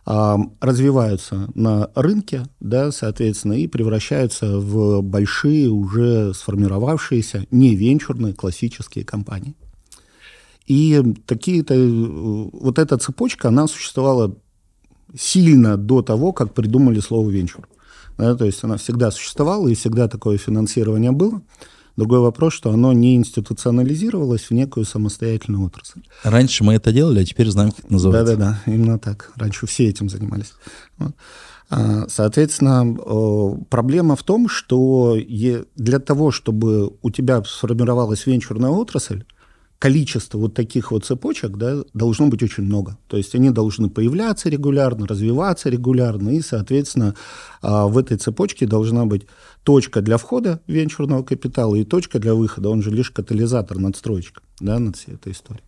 развиваются 0.06 1.50
на 1.56 1.90
рынке, 1.96 2.44
да, 2.60 2.92
соответственно, 2.92 3.54
и 3.54 3.68
превращаются 3.68 4.60
в 4.60 5.02
большие, 5.02 5.70
уже 5.70 6.34
сформировавшиеся, 6.34 7.48
не 7.50 7.76
венчурные, 7.76 8.34
классические 8.34 9.04
компании. 9.04 9.56
И 10.68 11.02
такие-то, 11.26 11.76
вот 11.76 12.80
эта 12.80 12.98
цепочка, 12.98 13.48
она 13.48 13.68
существовала 13.68 14.36
сильно 15.18 15.78
до 15.78 16.02
того, 16.02 16.34
как 16.34 16.54
придумали 16.54 17.00
слово 17.00 17.30
«венчур». 17.30 17.68
Да, 18.18 18.36
то 18.36 18.46
есть 18.46 18.64
она 18.64 18.78
всегда 18.78 19.12
существовала, 19.12 19.68
и 19.68 19.76
всегда 19.76 20.08
такое 20.08 20.38
финансирование 20.38 21.12
было. 21.12 21.42
Другой 21.96 22.20
вопрос, 22.20 22.54
что 22.54 22.72
оно 22.72 22.92
не 22.92 23.16
институционализировалось 23.16 24.50
в 24.50 24.52
некую 24.52 24.86
самостоятельную 24.86 25.66
отрасль. 25.66 26.02
Раньше 26.24 26.64
мы 26.64 26.74
это 26.74 26.92
делали, 26.92 27.22
а 27.22 27.26
теперь 27.26 27.50
знаем, 27.50 27.72
как 27.72 27.86
это 27.86 27.94
называется. 27.94 28.36
Да-да-да, 28.36 28.72
именно 28.72 29.00
так. 29.00 29.32
Раньше 29.36 29.66
все 29.66 29.88
этим 29.88 30.10
занимались. 30.10 30.54
Вот. 30.98 31.16
А, 31.70 32.06
соответственно, 32.10 33.64
проблема 33.70 34.16
в 34.16 34.24
том, 34.24 34.50
что 34.50 35.18
для 35.18 36.00
того, 36.00 36.32
чтобы 36.32 36.94
у 37.02 37.10
тебя 37.10 37.44
сформировалась 37.44 38.26
венчурная 38.26 38.72
отрасль, 38.72 39.24
количество 39.80 40.38
вот 40.38 40.54
таких 40.54 40.92
вот 40.92 41.06
цепочек 41.06 41.58
да, 41.58 41.84
должно 41.94 42.28
быть 42.28 42.42
очень 42.44 42.64
много. 42.64 42.98
То 43.08 43.18
есть 43.18 43.36
они 43.36 43.50
должны 43.50 43.90
появляться 43.90 44.50
регулярно, 44.50 45.06
развиваться 45.06 45.70
регулярно, 45.70 46.30
и, 46.30 46.42
соответственно, 46.42 47.16
а, 47.62 47.88
в 47.88 47.98
этой 47.98 48.18
цепочке 48.18 48.66
должна 48.66 49.06
быть 49.06 49.28
точка 49.64 50.02
для 50.02 50.18
входа 50.18 50.62
венчурного 50.68 51.24
капитала 51.24 51.76
и 51.76 51.84
точка 51.84 52.20
для 52.20 52.34
выхода. 52.34 52.70
Он 52.70 52.82
же 52.82 52.92
лишь 52.92 53.12
катализатор, 53.12 53.78
надстроечка 53.78 54.42
да, 54.60 54.80
над 54.80 54.96
всей 54.96 55.16
этой 55.16 55.34
историей. 55.34 55.66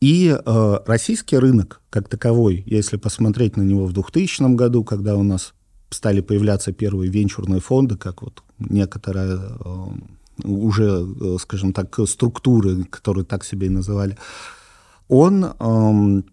И 0.00 0.34
э, 0.34 0.78
российский 0.86 1.36
рынок 1.36 1.82
как 1.90 2.08
таковой, 2.08 2.62
если 2.66 2.96
посмотреть 2.96 3.58
на 3.58 3.62
него 3.62 3.84
в 3.84 3.92
2000 3.92 4.54
году, 4.54 4.82
когда 4.82 5.14
у 5.14 5.22
нас 5.22 5.52
стали 5.90 6.20
появляться 6.20 6.72
первые 6.72 7.10
венчурные 7.10 7.60
фонды, 7.60 7.96
как 7.96 8.22
вот 8.22 8.42
некоторая 8.58 9.36
э, 9.36 9.86
уже, 10.44 11.06
э, 11.20 11.36
скажем 11.40 11.72
так, 11.72 11.98
структуры, 12.06 12.84
которые 12.84 13.24
так 13.24 13.44
себе 13.44 13.66
и 13.66 13.70
называли, 13.70 14.16
он 15.08 15.44
эм, 15.44 16.24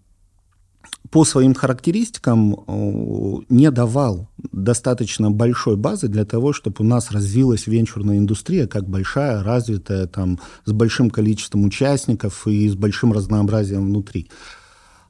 по 1.10 1.26
своим 1.26 1.54
характеристикам 1.54 2.54
э, 2.54 3.46
не 3.50 3.72
давал 3.72 4.30
достаточно 4.52 5.32
большой 5.32 5.78
базы 5.78 6.08
для 6.08 6.26
того, 6.26 6.54
чтобы 6.54 6.76
у 6.80 6.84
нас 6.84 7.12
развилась 7.12 7.68
венчурная 7.68 8.18
индустрия 8.18 8.68
как 8.68 8.88
большая, 8.88 9.44
развитая, 9.44 10.08
там, 10.08 10.40
с 10.66 10.72
большим 10.72 11.10
количеством 11.10 11.66
участников 11.66 12.48
и 12.48 12.68
с 12.68 12.76
большим 12.76 13.14
разнообразием 13.14 13.86
внутри. 13.86 14.30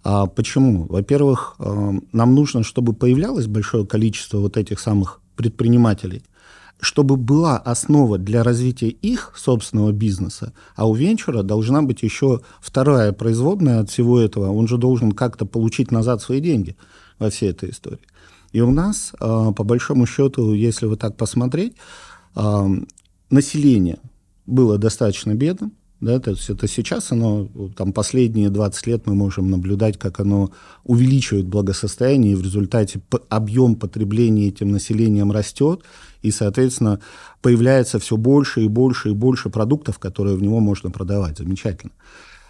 А 0.04 0.28
почему? 0.28 0.86
Во-первых, 0.88 1.56
э, 1.60 1.92
нам 2.12 2.36
нужно, 2.36 2.64
чтобы 2.64 2.94
появлялось 2.94 3.48
большое 3.48 3.86
количество 3.86 4.40
вот 4.40 4.58
этих 4.58 4.80
самых 4.80 5.22
предпринимателей– 5.36 6.24
чтобы 6.80 7.16
была 7.16 7.58
основа 7.58 8.18
для 8.18 8.44
развития 8.44 8.90
их 8.90 9.34
собственного 9.36 9.92
бизнеса, 9.92 10.54
а 10.76 10.88
у 10.88 10.94
венчура 10.94 11.42
должна 11.42 11.82
быть 11.82 12.04
еще 12.04 12.42
вторая 12.62 13.14
производная 13.14 13.80
от 13.80 13.90
всего 13.90 14.20
этого. 14.20 14.52
Он 14.52 14.68
же 14.68 14.78
должен 14.78 15.12
как-то 15.12 15.46
получить 15.46 15.92
назад 15.92 16.22
свои 16.22 16.40
деньги 16.40 16.76
во 17.20 17.30
всей 17.30 17.50
этой 17.50 17.72
истории. 17.72 18.06
И 18.52 18.62
у 18.62 18.72
нас, 18.72 19.14
а, 19.20 19.52
по 19.52 19.64
большому 19.64 20.06
счету, 20.06 20.54
если 20.54 20.86
вот 20.86 21.00
так 21.00 21.18
посмотреть, 21.18 21.74
а, 22.36 22.68
население 23.30 24.00
было 24.46 24.78
достаточно 24.78 25.34
бедным, 25.34 25.74
да, 26.00 26.20
то 26.20 26.32
есть 26.32 26.48
это 26.50 26.68
сейчас 26.68 27.12
оно, 27.12 27.50
там 27.76 27.92
последние 27.92 28.50
20 28.50 28.86
лет 28.86 29.08
мы 29.08 29.16
можем 29.16 29.50
наблюдать, 29.50 29.98
как 29.98 30.20
оно 30.20 30.52
увеличивает 30.84 31.48
благосостояние, 31.48 32.34
и 32.34 32.36
в 32.36 32.44
результате 32.44 33.02
объем 33.30 33.76
потребления 33.76 34.50
этим 34.50 34.72
населением 34.72 35.32
растет, 35.32 35.82
и, 36.28 36.32
соответственно, 36.32 37.00
появляется 37.42 38.00
все 38.00 38.18
больше 38.18 38.64
и 38.64 38.68
больше 38.68 39.10
и 39.10 39.14
больше 39.14 39.50
продуктов, 39.50 40.00
которые 40.00 40.36
в 40.36 40.42
него 40.42 40.60
можно 40.60 40.92
продавать. 40.92 41.38
Замечательно. 41.38 41.94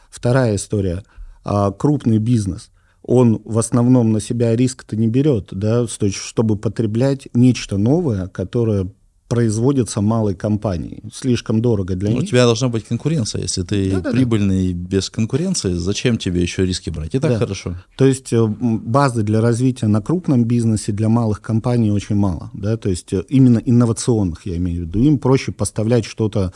Вторая 0.09 0.55
история. 0.55 1.03
А, 1.43 1.71
крупный 1.71 2.17
бизнес– 2.17 2.71
он 3.07 3.41
в 3.45 3.57
основном 3.57 4.11
на 4.11 4.19
себя 4.19 4.53
риск-то 4.55 4.97
не 4.97 5.07
берет, 5.07 5.47
да, 5.51 5.87
чтобы 5.87 6.57
потреблять 6.57 7.29
нечто 7.33 7.77
новое, 7.77 8.27
которое 8.27 8.91
производится 9.27 10.01
малой 10.01 10.35
компанией. 10.35 11.03
Слишком 11.13 11.61
дорого 11.61 11.95
для 11.95 12.09
ну, 12.09 12.15
них. 12.15 12.23
У 12.23 12.27
тебя 12.27 12.45
должна 12.45 12.69
быть 12.69 12.85
конкуренция. 12.85 13.41
Если 13.41 13.63
ты 13.63 13.91
да, 13.91 13.99
да, 13.99 14.11
прибыльный 14.11 14.73
да. 14.73 14.87
без 14.89 15.09
конкуренции, 15.09 15.73
зачем 15.73 16.17
тебе 16.17 16.41
еще 16.41 16.65
риски 16.65 16.89
брать? 16.89 17.15
И 17.15 17.19
так 17.19 17.31
да. 17.31 17.37
хорошо. 17.39 17.75
То 17.97 18.05
есть 18.05 18.31
э, 18.31 18.45
базы 18.47 19.23
для 19.23 19.41
развития 19.41 19.87
на 19.87 20.01
крупном 20.01 20.45
бизнесе 20.45 20.91
для 20.91 21.09
малых 21.09 21.41
компаний 21.41 21.91
очень 21.91 22.15
мало. 22.15 22.51
Да? 22.53 22.77
То 22.77 22.89
есть 22.89 23.11
э, 23.13 23.23
именно 23.27 23.59
инновационных, 23.59 24.45
я 24.45 24.57
имею 24.57 24.85
в 24.85 24.87
виду. 24.87 24.99
Им 24.99 25.19
проще 25.19 25.51
поставлять 25.51 26.05
что-то 26.05 26.53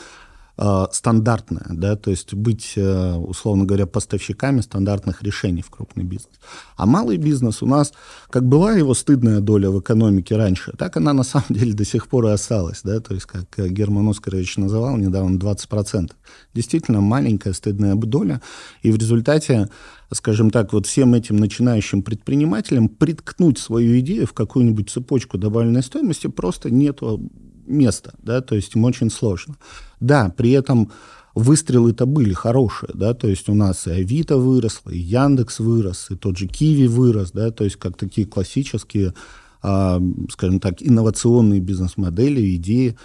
э, 0.62 0.86
стандартное, 0.92 1.66
да, 1.70 1.96
то 1.96 2.12
есть 2.12 2.34
быть, 2.34 2.74
э, 2.76 3.14
условно 3.16 3.66
говоря, 3.66 3.86
поставщиками 3.88 4.62
стандартных 4.62 5.24
решений 5.24 5.62
в 5.62 5.70
крупный 5.70 6.04
бизнес. 6.04 6.40
А 6.78 6.86
малый 6.86 7.18
бизнес 7.18 7.64
у 7.64 7.66
нас, 7.66 7.94
как 8.30 8.46
была 8.46 8.74
его 8.74 8.94
стыдная 8.94 9.40
доля 9.40 9.70
в 9.72 9.80
экономике 9.80 10.38
раньше, 10.38 10.74
так 10.78 10.98
она 10.98 11.14
на 11.14 11.24
самом 11.24 11.48
деле 11.50 11.74
до 11.74 11.86
сих 11.86 12.08
пор 12.08 12.28
и 12.28 12.30
осталась, 12.30 12.82
да, 12.84 13.00
то 13.00 13.14
есть, 13.14 13.26
как 13.26 13.48
Герман 13.72 14.08
Оскарович 14.08 14.58
называл 14.58 14.98
недавно, 14.98 15.38
20%. 15.38 16.12
Действительно 16.54 17.02
маленькая 17.02 17.54
стыдная 17.54 17.96
доля, 17.96 18.42
и 18.84 18.92
в 18.92 18.98
результате 18.98 19.70
скажем 20.14 20.50
так, 20.52 20.74
вот 20.74 20.88
всем 20.88 21.14
этим 21.14 21.38
начинающим 21.38 22.04
предпринимателям 22.04 22.90
приткнуть 22.90 23.58
свою 23.58 23.98
идею 24.02 24.28
в 24.28 24.34
какую-нибудь 24.34 24.90
цепочку 24.90 25.38
добавленной 25.38 25.84
стоимости 25.84 26.28
просто 26.28 26.70
нету 26.70 27.32
места, 27.72 28.14
да, 28.22 28.42
то 28.42 28.56
есть 28.56 28.76
им 28.76 28.84
очень 28.86 29.10
сложно. 29.10 29.56
Да, 30.00 30.34
при 30.36 30.52
этом 30.52 30.92
выстрелы-то 31.36 32.06
были 32.06 32.34
хорошие, 32.34 32.92
да, 32.94 33.14
то 33.14 33.28
есть 33.28 33.48
у 33.50 33.54
нас 33.54 33.88
и 33.88 33.92
Авито 33.92 34.38
выросло, 34.38 34.90
и 34.90 34.98
Яндекс 34.98 35.60
вырос, 35.60 36.08
и 36.10 36.16
тот 36.16 36.38
же 36.38 36.48
Киви 36.48 36.88
вырос, 36.88 37.32
да, 37.32 37.52
то 37.52 37.64
есть 37.64 37.78
как 37.78 37.98
такие 37.98 38.28
классические, 38.28 39.14
а, 39.62 40.02
скажем 40.30 40.60
так, 40.60 40.82
инновационные 40.82 41.62
бизнес-модели, 41.62 42.56
идеи, 42.56 42.98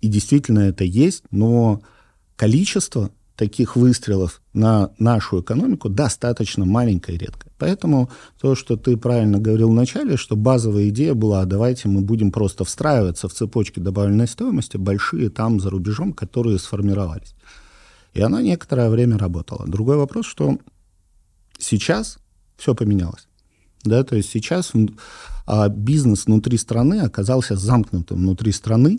и 0.00 0.08
действительно 0.08 0.60
это 0.60 0.84
есть, 0.84 1.24
но 1.30 1.82
количество 2.36 3.10
таких 3.36 3.76
выстрелов 3.76 4.42
на 4.52 4.90
нашу 4.98 5.40
экономику 5.40 5.88
достаточно 5.88 6.64
маленькое 6.64 7.16
и 7.16 7.20
редкое. 7.20 7.51
Поэтому 7.62 8.10
то, 8.40 8.56
что 8.56 8.76
ты 8.76 8.96
правильно 8.96 9.38
говорил 9.38 9.70
в 9.70 9.74
начале, 9.74 10.16
что 10.16 10.34
базовая 10.34 10.88
идея 10.88 11.14
была, 11.14 11.44
давайте 11.44 11.86
мы 11.86 12.00
будем 12.00 12.32
просто 12.32 12.64
встраиваться 12.64 13.28
в 13.28 13.32
цепочки 13.32 13.78
добавленной 13.78 14.26
стоимости, 14.26 14.78
большие 14.78 15.30
там 15.30 15.60
за 15.60 15.70
рубежом, 15.70 16.12
которые 16.12 16.58
сформировались. 16.58 17.36
И 18.14 18.20
она 18.20 18.42
некоторое 18.42 18.90
время 18.90 19.16
работала. 19.16 19.64
Другой 19.68 19.96
вопрос, 19.96 20.26
что 20.26 20.58
сейчас 21.56 22.18
все 22.56 22.74
поменялось. 22.74 23.28
Да, 23.84 24.02
то 24.02 24.16
есть 24.16 24.30
сейчас 24.30 24.72
а, 25.46 25.68
бизнес 25.68 26.26
внутри 26.26 26.58
страны 26.58 27.02
оказался 27.02 27.54
замкнутым 27.54 28.18
внутри 28.18 28.50
страны, 28.50 28.98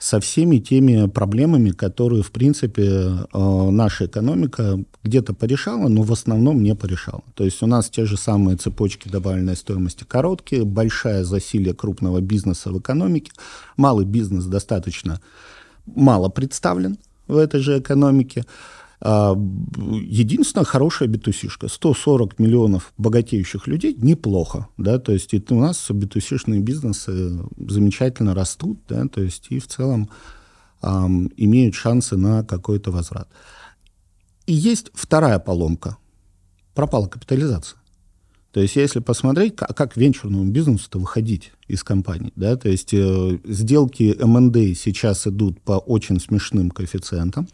со 0.00 0.18
всеми 0.18 0.56
теми 0.56 1.06
проблемами, 1.08 1.70
которые, 1.70 2.22
в 2.22 2.30
принципе, 2.30 2.82
э, 2.82 3.70
наша 3.70 4.06
экономика 4.06 4.82
где-то 5.04 5.34
порешала, 5.34 5.88
но 5.88 6.02
в 6.02 6.10
основном 6.10 6.62
не 6.62 6.74
порешала. 6.74 7.22
То 7.34 7.44
есть 7.44 7.62
у 7.62 7.66
нас 7.66 7.90
те 7.90 8.06
же 8.06 8.16
самые 8.16 8.56
цепочки 8.56 9.08
добавленной 9.08 9.56
стоимости 9.56 10.04
короткие, 10.04 10.64
большая 10.64 11.22
засилие 11.24 11.74
крупного 11.74 12.22
бизнеса 12.22 12.70
в 12.70 12.78
экономике, 12.78 13.32
малый 13.76 14.06
бизнес 14.06 14.46
достаточно 14.46 15.20
мало 15.84 16.30
представлен 16.30 16.96
в 17.28 17.36
этой 17.36 17.60
же 17.60 17.78
экономике. 17.78 18.46
А, 19.02 19.34
единственная 19.34 20.64
хорошая 20.64 21.08
битусишка. 21.08 21.68
140 21.68 22.38
миллионов 22.38 22.92
богатеющих 22.98 23.66
людей 23.66 23.94
неплохо, 23.98 24.68
да, 24.76 24.98
то 24.98 25.12
есть 25.12 25.32
и 25.32 25.42
у 25.50 25.60
нас 25.60 25.90
битусишные 25.90 26.60
бизнесы 26.60 27.40
замечательно 27.56 28.34
растут, 28.34 28.80
да, 28.88 29.06
то 29.06 29.22
есть 29.22 29.46
и 29.48 29.58
в 29.58 29.66
целом 29.66 30.10
эм, 30.82 31.30
имеют 31.36 31.74
шансы 31.74 32.16
на 32.18 32.44
какой-то 32.44 32.90
возврат. 32.90 33.28
И 34.46 34.52
есть 34.52 34.90
вторая 34.92 35.38
поломка. 35.38 35.96
Пропала 36.74 37.06
капитализация. 37.06 37.78
То 38.52 38.60
есть, 38.60 38.74
если 38.76 38.98
посмотреть, 38.98 39.56
как, 39.56 39.76
как 39.76 39.96
венчурному 39.96 40.50
бизнесу-то 40.50 40.98
выходить 40.98 41.52
из 41.68 41.84
компании, 41.84 42.32
да, 42.34 42.56
то 42.56 42.68
есть 42.68 42.92
э, 42.92 43.38
сделки 43.44 44.16
M&A 44.18 44.74
сейчас 44.74 45.26
идут 45.26 45.60
по 45.60 45.72
очень 45.78 46.20
смешным 46.20 46.70
коэффициентам, 46.70 47.48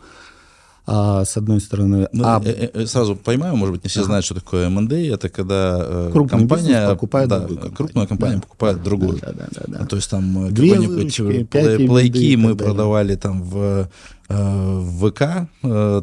а, 0.86 1.24
с 1.24 1.36
одной 1.36 1.60
стороны. 1.60 2.08
Ну, 2.12 2.24
а... 2.24 2.40
Э, 2.44 2.70
э, 2.72 2.86
сразу 2.86 3.16
поймаю, 3.16 3.56
может 3.56 3.74
быть, 3.74 3.84
не 3.84 3.88
все 3.90 4.00
ага. 4.00 4.06
знают, 4.06 4.24
что 4.24 4.34
такое 4.34 4.66
M&A. 4.66 5.14
Это 5.14 5.28
когда 5.28 5.78
э, 5.80 6.10
Крупный 6.12 6.38
компания 6.38 6.88
покупает 6.88 7.28
да, 7.28 7.38
другую 7.38 7.58
компанию. 7.58 7.76
крупная 7.76 8.06
компания 8.06 8.34
да. 8.36 8.40
покупает 8.42 8.82
другую. 8.82 9.18
Да, 9.18 9.32
да, 9.32 9.46
да, 9.50 9.62
да. 9.66 9.86
То 9.86 9.96
есть 9.96 10.08
там 10.10 10.48
какой-нибудь 10.48 11.50
плейки 11.50 12.36
мы 12.36 12.54
продавали 12.54 13.16
там 13.16 13.42
в, 13.42 13.88
в 14.28 15.10
ВК, 15.10 15.20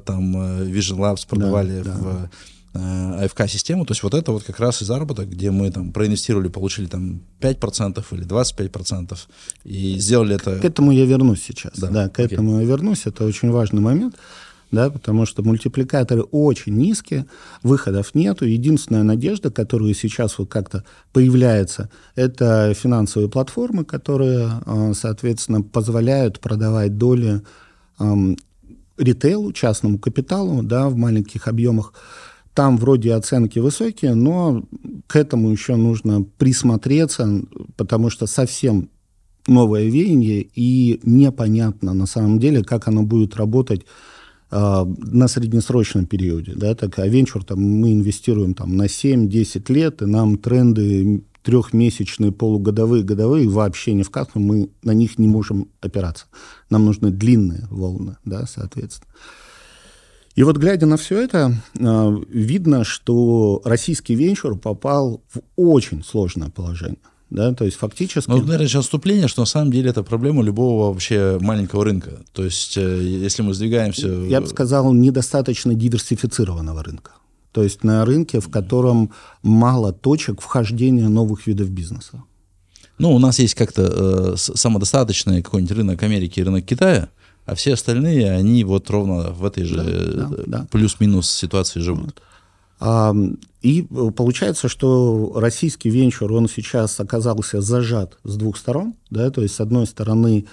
там 0.05 0.37
Vision 0.63 0.97
Labs 0.97 1.27
продавали 1.27 1.81
да, 1.81 1.91
да. 1.91 1.97
в 1.99 2.29
э, 2.73 3.25
АФК-систему, 3.25 3.85
то 3.85 3.91
есть 3.91 4.03
вот 4.03 4.13
это 4.13 4.31
вот 4.31 4.43
как 4.43 4.59
раз 4.59 4.81
и 4.81 4.85
заработок, 4.85 5.29
где 5.29 5.51
мы 5.51 5.71
там 5.71 5.91
проинвестировали, 5.91 6.47
получили 6.47 6.87
там 6.87 7.21
5% 7.39 8.03
или 8.11 8.25
25%, 8.25 9.17
и 9.63 9.97
сделали 9.99 10.35
это... 10.35 10.59
К 10.59 10.65
этому 10.65 10.91
я 10.91 11.05
вернусь 11.05 11.43
сейчас, 11.43 11.73
да, 11.77 11.89
да 11.89 12.09
к 12.09 12.19
окей. 12.19 12.33
этому 12.33 12.59
я 12.59 12.65
вернусь, 12.65 13.05
это 13.05 13.25
очень 13.25 13.51
важный 13.51 13.81
момент, 13.81 14.15
да, 14.73 14.89
потому 14.89 15.25
что 15.25 15.43
мультипликаторы 15.43 16.23
очень 16.23 16.75
низкие, 16.75 17.27
выходов 17.61 18.15
нету. 18.15 18.45
Единственная 18.45 19.03
надежда, 19.03 19.51
которая 19.51 19.93
сейчас 19.93 20.37
вот 20.37 20.49
как-то 20.49 20.83
появляется, 21.13 21.89
это 22.15 22.73
финансовые 22.73 23.29
платформы, 23.29 23.85
которые, 23.85 24.49
э, 24.65 24.93
соответственно, 24.95 25.61
позволяют 25.61 26.39
продавать 26.39 26.97
доли 26.97 27.41
ритейлу, 28.97 29.53
частному 29.53 29.99
капиталу, 29.99 30.63
да, 30.63 30.89
в 30.89 30.95
маленьких 30.95 31.47
объемах. 31.47 31.93
Там 32.55 32.77
вроде 32.77 33.13
оценки 33.13 33.59
высокие, 33.59 34.15
но 34.15 34.65
к 35.07 35.15
этому 35.15 35.51
еще 35.51 35.75
нужно 35.75 36.23
присмотреться, 36.37 37.43
потому 37.77 38.09
что 38.09 38.25
совсем 38.25 38.89
новое 39.47 39.85
веяние, 39.85 40.47
и 40.55 40.99
непонятно 41.03 41.93
на 41.93 42.07
самом 42.07 42.39
деле, 42.39 42.63
как 42.63 42.87
оно 42.87 43.03
будет 43.03 43.35
работать 43.35 43.85
на 44.53 45.27
среднесрочном 45.27 46.05
периоде. 46.05 46.53
Да, 46.55 46.75
так, 46.75 46.99
а 46.99 47.07
венчур 47.07 47.43
там, 47.43 47.59
мы 47.59 47.93
инвестируем 47.93 48.53
там, 48.53 48.77
на 48.77 48.85
7-10 48.85 49.73
лет, 49.73 50.01
и 50.01 50.05
нам 50.05 50.37
тренды 50.37 51.23
трехмесячные, 51.43 52.31
полугодовые, 52.31 53.03
годовые 53.03 53.49
вообще 53.49 53.93
не 53.93 54.03
вкатываем, 54.03 54.47
мы 54.47 54.69
на 54.81 54.91
них 54.91 55.19
не 55.19 55.27
можем 55.27 55.69
опираться. 55.81 56.25
Нам 56.69 56.85
нужны 56.85 57.11
длинные 57.11 57.67
волны, 57.69 58.17
да, 58.25 58.45
соответственно. 58.47 59.11
И 60.35 60.43
вот 60.43 60.57
глядя 60.57 60.87
на 60.87 60.97
все 60.97 61.19
это, 61.19 61.53
а, 61.79 62.15
видно, 62.29 62.83
что 62.83 63.61
российский 63.65 64.15
венчур 64.15 64.57
попал 64.57 65.21
в 65.31 65.41
очень 65.55 66.03
сложное 66.03 66.49
положение. 66.49 66.97
Да, 67.29 67.53
то 67.53 67.65
есть 67.65 67.77
фактически... 67.77 68.29
Ну, 68.29 68.37
наверное, 68.37 68.67
сейчас 68.67 68.85
отступление, 68.85 69.27
что 69.27 69.41
на 69.41 69.45
самом 69.47 69.71
деле 69.71 69.89
это 69.89 70.03
проблема 70.03 70.43
любого 70.43 70.91
вообще 70.91 71.37
маленького 71.41 71.83
рынка. 71.83 72.21
То 72.31 72.43
есть, 72.43 72.77
э, 72.77 73.01
если 73.01 73.41
мы 73.41 73.53
сдвигаемся... 73.53 74.07
Я 74.07 74.39
бы 74.41 74.47
сказал, 74.47 74.93
недостаточно 74.93 75.73
диверсифицированного 75.73 76.83
рынка. 76.83 77.11
То 77.51 77.63
есть 77.63 77.83
на 77.83 78.03
рынке, 78.05 78.39
в 78.39 78.49
котором 78.49 79.11
мало 79.41 79.93
точек 79.93 80.41
вхождения 80.41 81.07
новых 81.07 81.47
видов 81.47 81.69
бизнеса. 81.69 82.23
Ну, 82.97 83.13
у 83.13 83.19
нас 83.19 83.39
есть 83.39 83.55
как-то 83.55 84.33
э, 84.33 84.35
самодостаточный 84.37 85.41
какой-нибудь 85.41 85.75
рынок 85.75 86.03
Америки 86.03 86.39
и 86.39 86.43
рынок 86.43 86.65
Китая, 86.65 87.09
а 87.45 87.55
все 87.55 87.73
остальные, 87.73 88.31
они 88.31 88.63
вот 88.63 88.89
ровно 88.89 89.31
в 89.31 89.43
этой 89.45 89.65
же 89.65 89.75
да, 89.77 90.27
да, 90.27 90.43
да. 90.45 90.67
плюс-минус 90.71 91.29
ситуации 91.29 91.79
живут. 91.79 92.19
А, 92.19 92.32
и 93.61 93.87
получается, 94.15 94.67
что 94.67 95.31
российский 95.35 95.89
венчур, 95.89 96.33
он 96.33 96.49
сейчас 96.49 96.99
оказался 96.99 97.61
зажат 97.61 98.17
с 98.23 98.35
двух 98.35 98.57
сторон, 98.57 98.95
да, 99.09 99.29
то 99.29 99.41
есть 99.41 99.55
с 99.55 99.61
одной 99.61 99.87
стороны 99.87 100.45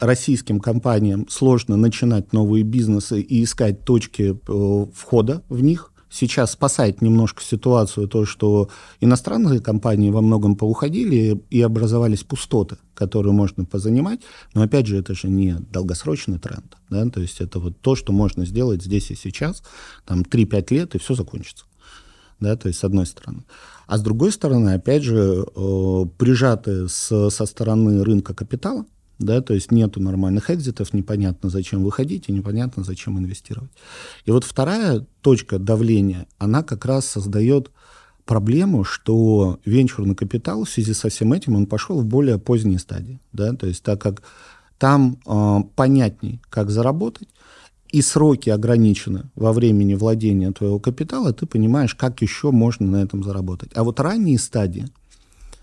российским 0.00 0.58
компаниям 0.58 1.28
сложно 1.28 1.76
начинать 1.76 2.32
новые 2.32 2.64
бизнесы 2.64 3.20
и 3.20 3.44
искать 3.44 3.84
точки 3.84 4.34
э, 4.34 4.86
входа 4.94 5.42
в 5.48 5.62
них. 5.62 5.92
Сейчас 6.10 6.52
спасает 6.52 7.02
немножко 7.02 7.42
ситуацию 7.42 8.08
то, 8.08 8.26
что 8.26 8.68
иностранные 9.00 9.60
компании 9.60 10.10
во 10.10 10.20
многом 10.20 10.56
поуходили 10.56 11.40
и 11.50 11.62
образовались 11.62 12.24
пустоты, 12.24 12.78
которые 12.94 13.32
можно 13.32 13.64
позанимать. 13.64 14.20
Но 14.52 14.62
опять 14.62 14.86
же, 14.86 14.98
это 14.98 15.14
же 15.14 15.28
не 15.28 15.54
долгосрочный 15.54 16.40
тренд. 16.40 16.76
Да? 16.90 17.08
То 17.08 17.20
есть 17.20 17.40
это 17.40 17.60
вот 17.60 17.80
то, 17.80 17.94
что 17.94 18.12
можно 18.12 18.44
сделать 18.44 18.82
здесь 18.82 19.12
и 19.12 19.14
сейчас, 19.14 19.62
там 20.04 20.22
3-5 20.22 20.74
лет, 20.74 20.94
и 20.96 20.98
все 20.98 21.14
закончится. 21.14 21.64
Да, 22.40 22.56
то 22.56 22.68
есть 22.68 22.80
с 22.80 22.84
одной 22.84 23.06
стороны. 23.06 23.44
А 23.86 23.98
с 23.98 24.02
другой 24.02 24.32
стороны, 24.32 24.70
опять 24.70 25.02
же, 25.02 25.44
э, 25.44 26.04
прижаты 26.16 26.88
с, 26.88 27.30
со 27.30 27.46
стороны 27.46 28.02
рынка 28.02 28.34
капитала, 28.34 28.86
да, 29.20 29.42
то 29.42 29.54
есть 29.54 29.70
нету 29.70 30.00
нормальных 30.00 30.50
экзитов, 30.50 30.92
непонятно, 30.92 31.50
зачем 31.50 31.84
выходить, 31.84 32.28
и 32.28 32.32
непонятно, 32.32 32.82
зачем 32.82 33.18
инвестировать. 33.18 33.70
И 34.24 34.30
вот 34.30 34.44
вторая 34.44 35.06
точка 35.20 35.58
давления, 35.58 36.26
она 36.38 36.62
как 36.62 36.84
раз 36.86 37.06
создает 37.06 37.70
проблему, 38.24 38.82
что 38.82 39.60
венчурный 39.64 40.14
капитал 40.14 40.64
в 40.64 40.70
связи 40.70 40.94
со 40.94 41.10
всем 41.10 41.32
этим, 41.32 41.54
он 41.54 41.66
пошел 41.66 42.00
в 42.00 42.06
более 42.06 42.38
поздние 42.38 42.78
стадии, 42.78 43.20
да, 43.32 43.52
то 43.52 43.66
есть 43.66 43.82
так 43.82 44.00
как 44.00 44.22
там 44.78 45.18
э, 45.26 45.58
понятней, 45.76 46.40
как 46.48 46.70
заработать, 46.70 47.28
и 47.92 48.02
сроки 48.02 48.48
ограничены 48.50 49.24
во 49.34 49.52
времени 49.52 49.94
владения 49.94 50.52
твоего 50.52 50.78
капитала, 50.78 51.32
ты 51.32 51.44
понимаешь, 51.44 51.94
как 51.94 52.22
еще 52.22 52.52
можно 52.52 52.86
на 52.86 53.02
этом 53.02 53.22
заработать. 53.24 53.72
А 53.74 53.84
вот 53.84 54.00
ранние 54.00 54.38
стадии– 54.38 54.86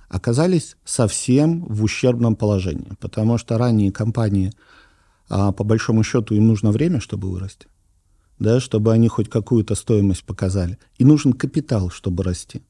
оказались 0.09 0.77
совсем 0.85 1.65
в 1.65 1.83
ущербном 1.83 2.35
положении, 2.35 2.93
потому 2.99 3.37
что 3.37 3.57
ранние 3.57 3.91
компании, 3.91 4.53
а, 5.29 5.51
по 5.51 5.63
большому 5.63 6.03
счету, 6.03 6.35
им 6.35 6.47
нужно 6.47 6.71
время, 6.71 6.99
чтобы 6.99 7.29
вырасти, 7.29 7.67
да, 8.39 8.59
чтобы 8.59 8.93
они 8.93 9.07
хоть 9.07 9.29
какую-то 9.29 9.75
стоимость 9.75 10.23
показали. 10.23 10.77
И 10.97 11.05
нужен 11.05 11.33
капитал, 11.33 11.89
чтобы 11.89 12.23
расти. 12.23 12.61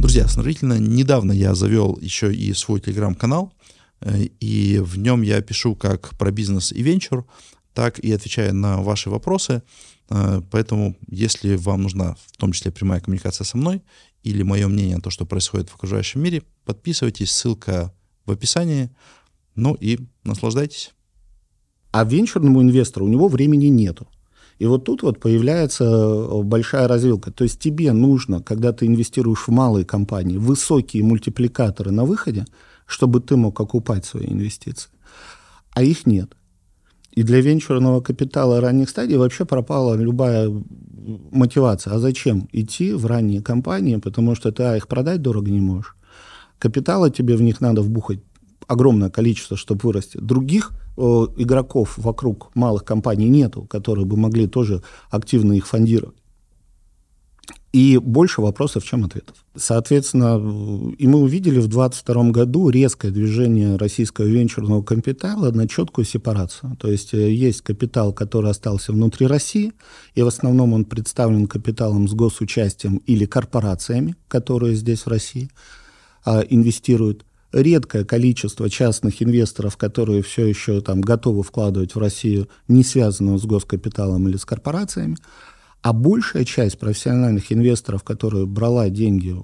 Друзья, 0.00 0.26
смотрительно, 0.26 0.78
недавно 0.78 1.32
я 1.32 1.54
завел 1.54 1.98
еще 2.00 2.34
и 2.34 2.52
свой 2.54 2.80
телеграм-канал, 2.80 3.52
э, 4.00 4.22
и 4.40 4.78
в 4.78 4.98
нем 4.98 5.22
я 5.22 5.40
пишу 5.42 5.74
как 5.74 6.16
про 6.16 6.30
бизнес 6.30 6.72
и 6.72 6.82
венчур, 6.82 7.26
так 7.74 7.98
и 7.98 8.10
отвечаю 8.10 8.54
на 8.54 8.80
ваши 8.80 9.10
вопросы. 9.10 9.62
Э, 10.10 10.40
поэтому, 10.50 10.96
если 11.08 11.56
вам 11.56 11.82
нужна 11.82 12.14
в 12.26 12.36
том 12.36 12.52
числе 12.52 12.70
прямая 12.70 13.00
коммуникация 13.00 13.44
со 13.44 13.56
мной 13.56 13.82
или 14.22 14.42
мое 14.42 14.68
мнение 14.68 14.96
о 14.96 15.00
том, 15.00 15.10
что 15.10 15.26
происходит 15.26 15.68
в 15.68 15.76
окружающем 15.76 16.22
мире, 16.22 16.42
подписывайтесь, 16.64 17.30
ссылка 17.30 17.92
в 18.26 18.30
описании. 18.30 18.90
Ну 19.54 19.74
и 19.74 19.98
наслаждайтесь. 20.24 20.92
А 21.90 22.04
венчурному 22.04 22.62
инвестору 22.62 23.06
у 23.06 23.08
него 23.08 23.28
времени 23.28 23.66
нету. 23.66 24.06
И 24.58 24.66
вот 24.66 24.84
тут 24.84 25.02
вот 25.02 25.20
появляется 25.20 25.84
э, 25.84 26.42
большая 26.42 26.88
развилка. 26.88 27.30
То 27.30 27.44
есть 27.44 27.60
тебе 27.60 27.92
нужно, 27.92 28.42
когда 28.42 28.72
ты 28.72 28.86
инвестируешь 28.86 29.46
в 29.46 29.48
малые 29.48 29.84
компании, 29.84 30.36
высокие 30.36 31.04
мультипликаторы 31.04 31.92
на 31.92 32.04
выходе, 32.04 32.44
чтобы 32.86 33.20
ты 33.20 33.36
мог 33.36 33.60
окупать 33.60 34.04
свои 34.04 34.26
инвестиции. 34.26 34.90
А 35.70 35.82
их 35.82 36.06
нет. 36.06 36.34
И 37.12 37.22
для 37.22 37.40
венчурного 37.40 38.00
капитала 38.00 38.60
ранних 38.60 38.88
стадий 38.90 39.16
вообще 39.16 39.44
пропала 39.44 39.94
любая 39.94 40.50
мотивация. 41.30 41.94
А 41.94 41.98
зачем 41.98 42.48
идти 42.52 42.92
в 42.92 43.06
ранние 43.06 43.42
компании, 43.42 43.96
потому 43.96 44.34
что 44.34 44.52
ты 44.52 44.62
а, 44.62 44.76
их 44.76 44.88
продать 44.88 45.22
дорого 45.22 45.50
не 45.50 45.60
можешь. 45.60 45.96
Капитала 46.58 47.10
тебе 47.10 47.36
в 47.36 47.42
них 47.42 47.60
надо 47.60 47.82
вбухать 47.82 48.20
огромное 48.66 49.10
количество, 49.10 49.56
чтобы 49.56 49.80
вырасти. 49.84 50.18
Других 50.18 50.72
э, 50.96 51.00
игроков 51.36 51.96
вокруг 51.96 52.50
малых 52.54 52.84
компаний 52.84 53.28
нету, 53.28 53.62
которые 53.62 54.04
бы 54.04 54.16
могли 54.16 54.46
тоже 54.46 54.82
активно 55.10 55.54
их 55.54 55.66
фондировать 55.66 56.17
и 57.78 57.96
больше 57.96 58.40
вопросов, 58.40 58.84
чем 58.84 59.04
ответов. 59.04 59.36
Соответственно, 59.54 60.34
и 60.98 61.06
мы 61.06 61.20
увидели 61.20 61.60
в 61.60 61.68
2022 61.68 62.30
году 62.30 62.70
резкое 62.70 63.12
движение 63.12 63.76
российского 63.76 64.24
венчурного 64.24 64.82
капитала 64.82 65.52
на 65.52 65.68
четкую 65.68 66.04
сепарацию. 66.04 66.76
То 66.80 66.90
есть 66.90 67.14
э, 67.14 67.32
есть 67.32 67.60
капитал, 67.60 68.12
который 68.12 68.50
остался 68.50 68.90
внутри 68.90 69.28
России, 69.28 69.74
и 70.16 70.22
в 70.22 70.26
основном 70.26 70.72
он 70.72 70.86
представлен 70.86 71.46
капиталом 71.46 72.08
с 72.08 72.14
госучастием 72.14 72.96
или 73.06 73.26
корпорациями, 73.26 74.16
которые 74.26 74.74
здесь 74.74 75.02
в 75.02 75.08
России 75.08 75.48
а, 76.24 76.40
инвестируют. 76.40 77.24
Редкое 77.52 78.04
количество 78.04 78.68
частных 78.68 79.22
инвесторов, 79.22 79.76
которые 79.76 80.22
все 80.22 80.46
еще 80.46 80.80
там 80.80 81.00
готовы 81.00 81.44
вкладывать 81.44 81.94
в 81.94 81.98
Россию, 81.98 82.48
не 82.66 82.82
связанного 82.82 83.38
с 83.38 83.44
госкапиталом 83.44 84.28
или 84.28 84.36
с 84.36 84.44
корпорациями. 84.44 85.16
А 85.88 85.94
большая 85.94 86.44
часть 86.44 86.78
профессиональных 86.78 87.50
инвесторов, 87.50 88.04
которые 88.04 88.44
брала 88.44 88.90
деньги 88.90 89.34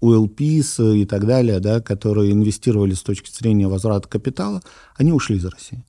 у 0.00 0.12
LPs 0.12 0.96
и 0.96 1.04
так 1.04 1.26
далее, 1.26 1.60
да, 1.60 1.80
которые 1.80 2.32
инвестировали 2.32 2.92
с 2.92 3.02
точки 3.02 3.30
зрения 3.30 3.68
возврата 3.68 4.08
капитала, 4.08 4.62
они 4.96 5.12
ушли 5.12 5.36
из 5.36 5.44
России. 5.44 5.84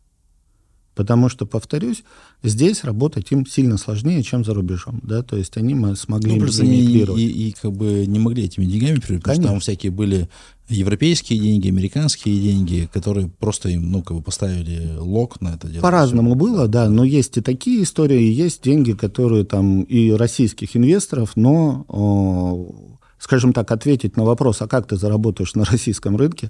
Потому 0.95 1.30
что, 1.30 1.45
повторюсь, 1.45 2.04
здесь 2.43 2.84
работать 2.84 3.32
им 3.32 3.45
сильно 3.45 3.77
сложнее, 3.77 4.21
чем 4.23 4.43
за 4.43 4.54
рубежом. 4.54 4.99
Да? 5.04 5.23
То 5.23 5.38
есть 5.38 5.56
они 5.56 5.73
смогли 5.95 6.36
ну, 6.36 6.45
мимикрировать. 6.45 7.21
И, 7.21 7.27
и, 7.27 7.49
и 7.49 7.51
как 7.54 7.71
бы 7.71 8.06
не 8.06 8.19
могли 8.19 8.43
этими 8.43 8.65
деньгами 8.65 8.99
привлечь, 8.99 9.21
потому 9.21 9.41
что 9.41 9.47
там 9.47 9.60
всякие 9.62 9.91
были 9.91 10.27
европейские 10.67 11.39
деньги, 11.39 11.69
американские 11.69 12.39
деньги, 12.39 12.89
которые 12.91 13.30
просто 13.30 13.69
им, 13.69 13.91
ну, 13.91 14.04
как 14.04 14.17
бы 14.17 14.23
поставили 14.23 14.95
лог 14.97 15.39
на 15.41 15.56
это 15.56 15.67
дело. 15.67 15.82
По-разному 15.82 16.36
было, 16.36 16.67
да, 16.67 16.89
но 16.89 17.04
есть 17.04 17.38
и 17.38 17.41
такие 17.41 17.84
истории, 17.84 18.21
есть 18.21 18.63
деньги, 18.63 18.93
которые 18.93 19.45
там 19.45 19.84
и 19.84 20.12
российских 20.12 20.75
инвесторов, 20.75 21.32
но, 21.36 21.86
о, 21.88 22.97
скажем 23.17 23.54
так, 23.54 23.71
ответить 23.71 24.17
на 24.17 24.23
вопрос, 24.23 24.62
а 24.62 24.67
как 24.67 24.88
ты 24.88 24.97
заработаешь 24.97 25.56
на 25.56 25.65
российском 25.65 26.15
рынке, 26.15 26.49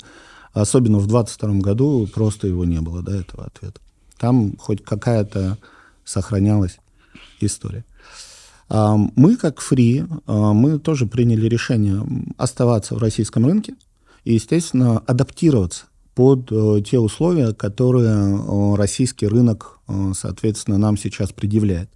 особенно 0.54 0.97
в 0.97 1.08
2022 1.08 1.62
году, 1.62 2.08
просто 2.13 2.47
его 2.47 2.65
не 2.65 2.82
было, 2.82 3.01
да, 3.01 3.15
этого 3.15 3.45
ответа. 3.45 3.80
Там 4.21 4.55
хоть 4.57 4.84
какая-то 4.84 5.57
сохранялась 6.05 6.77
история. 7.39 7.84
А, 8.69 8.95
мы, 9.15 9.36
как 9.36 9.60
фри, 9.60 10.05
а, 10.27 10.53
мы 10.53 10.77
тоже 10.77 11.07
приняли 11.07 11.47
решение 11.47 12.05
оставаться 12.38 12.93
в 12.93 12.99
российском 12.99 13.47
рынке 13.47 13.73
и, 14.23 14.36
естественно, 14.36 14.99
адаптироваться 14.99 15.86
под 16.13 16.51
э, 16.51 16.84
те 16.86 16.99
условия, 16.99 17.53
которые 17.53 18.36
э, 18.38 18.75
российский 18.75 19.27
рынок, 19.27 19.79
э, 19.88 20.12
соответственно, 20.13 20.77
нам 20.77 20.97
сейчас 20.97 21.31
предъявляет. 21.31 21.89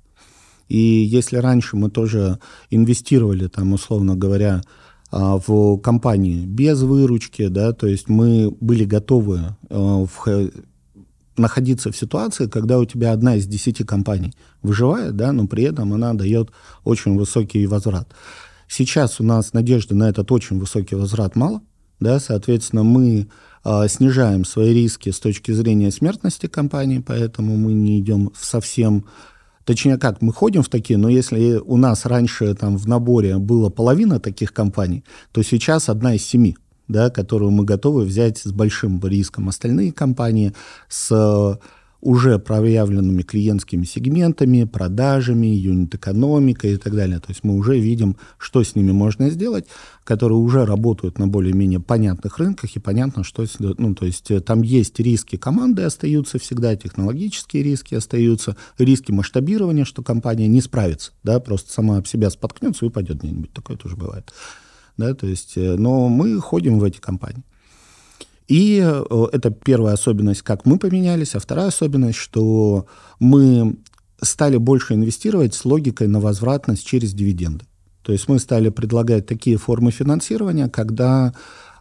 И 0.68 0.78
если 0.78 1.38
раньше 1.38 1.76
мы 1.76 1.92
тоже 1.92 2.40
инвестировали, 2.72 3.48
там, 3.48 3.74
условно 3.74 4.16
говоря, 4.16 4.64
а, 5.12 5.38
в 5.38 5.78
компании 5.78 6.46
без 6.46 6.82
выручки, 6.82 7.48
да, 7.48 7.74
то 7.74 7.86
есть 7.86 8.10
мы 8.10 8.50
были 8.60 8.86
готовы 8.86 9.56
в, 9.70 10.10
находиться 11.38 11.92
в 11.92 11.98
ситуации, 11.98 12.48
когда 12.48 12.80
у 12.80 12.86
тебя 12.86 13.12
одна 13.12 13.36
из 13.36 13.48
десяти 13.48 13.84
компаний 13.84 14.34
выживает, 14.62 15.16
да, 15.16 15.32
но 15.32 15.48
при 15.48 15.64
этом 15.64 15.94
она 15.94 16.14
дает 16.14 16.50
очень 16.84 17.18
высокий 17.18 17.66
возврат. 17.68 18.08
Сейчас 18.68 19.20
у 19.20 19.24
нас 19.24 19.54
надежды 19.54 19.96
на 19.96 20.10
этот 20.10 20.32
очень 20.32 20.60
высокий 20.60 20.96
возврат 20.96 21.36
мало, 21.36 21.62
да, 22.00 22.20
соответственно, 22.20 22.84
мы 22.84 23.28
э, 23.64 23.88
снижаем 23.88 24.44
свои 24.44 24.74
риски 24.74 25.12
с 25.12 25.20
точки 25.20 25.52
зрения 25.52 25.92
смертности 25.92 26.48
компании, 26.48 27.04
поэтому 27.06 27.56
мы 27.58 27.74
не 27.74 28.00
идем 28.00 28.32
в 28.36 28.46
совсем 28.46 29.06
Точнее 29.66 29.98
как, 29.98 30.22
мы 30.22 30.32
ходим 30.32 30.62
в 30.62 30.70
такие, 30.70 30.98
но 30.98 31.10
если 31.10 31.56
у 31.56 31.76
нас 31.76 32.06
раньше 32.06 32.54
там 32.54 32.78
в 32.78 32.88
наборе 32.88 33.40
было 33.40 33.70
половина 33.70 34.20
таких 34.20 34.54
компаний, 34.54 35.04
то 35.32 35.42
сейчас 35.42 35.90
одна 35.90 36.14
из 36.14 36.24
семи, 36.24 36.56
да, 36.88 37.10
которую 37.10 37.52
мы 37.52 37.64
готовы 37.64 38.04
взять 38.04 38.38
с 38.38 38.52
большим 38.52 39.00
риском. 39.06 39.50
Остальные 39.50 39.92
компании 39.92 40.54
с 40.88 41.60
уже 42.06 42.38
проявленными 42.38 43.24
клиентскими 43.24 43.84
сегментами, 43.84 44.64
продажами, 44.66 45.48
юнит-экономикой 45.48 46.74
и 46.74 46.78
так 46.78 46.96
далее. 46.96 47.20
То 47.20 47.30
есть 47.30 47.44
мы 47.44 47.56
уже 47.56 47.80
видим, 47.80 48.16
что 48.38 48.64
с 48.64 48.76
ними 48.76 48.92
можно 48.92 49.32
сделать, 49.32 49.66
которые 50.04 50.38
уже 50.38 50.66
работают 50.66 51.18
на 51.18 51.28
более-менее 51.28 51.80
понятных 51.80 52.38
рынках, 52.38 52.76
и 52.76 52.80
понятно, 52.80 53.24
что... 53.24 53.44
Ну, 53.60 53.96
то 53.96 54.06
есть 54.06 54.30
э, 54.30 54.40
там 54.40 54.62
есть 54.62 55.00
риски 55.00 55.36
команды 55.36 55.82
остаются 55.82 56.38
всегда, 56.38 56.76
технологические 56.76 57.64
риски 57.64 57.96
остаются, 57.96 58.56
риски 58.78 59.12
масштабирования, 59.12 59.84
что 59.84 60.04
компания 60.04 60.48
не 60.48 60.62
справится, 60.62 61.12
да, 61.24 61.40
просто 61.40 61.74
сама 61.74 61.98
об 61.98 62.06
себя 62.06 62.30
споткнется 62.30 62.86
и 62.86 62.90
упадет 62.90 63.18
где-нибудь. 63.18 63.52
Такое 63.52 63.78
тоже 63.78 63.96
бывает. 63.96 64.32
Да, 64.98 65.14
то 65.14 65.28
есть, 65.28 65.58
э, 65.58 65.76
но 65.76 66.10
мы 66.10 66.40
ходим 66.40 66.80
в 66.80 66.84
эти 66.84 67.00
компании. 67.00 67.44
И 68.48 68.80
э, 68.84 69.26
это 69.32 69.52
первая 69.52 69.94
особенность, 69.94 70.42
как 70.42 70.66
мы 70.66 70.78
поменялись, 70.78 71.36
а 71.36 71.40
вторая 71.40 71.68
особенность, 71.68 72.18
что 72.18 72.86
мы 73.20 73.78
стали 74.22 74.58
больше 74.58 74.94
инвестировать 74.94 75.54
с 75.54 75.66
логикой 75.66 76.08
на 76.08 76.20
возвратность 76.20 76.86
через 76.86 77.14
дивиденды. 77.14 77.66
То 78.02 78.12
есть 78.12 78.28
мы 78.30 78.40
стали 78.40 78.70
предлагать 78.70 79.26
такие 79.26 79.58
формы 79.58 79.92
финансирования, 79.92 80.70
когда 80.70 81.34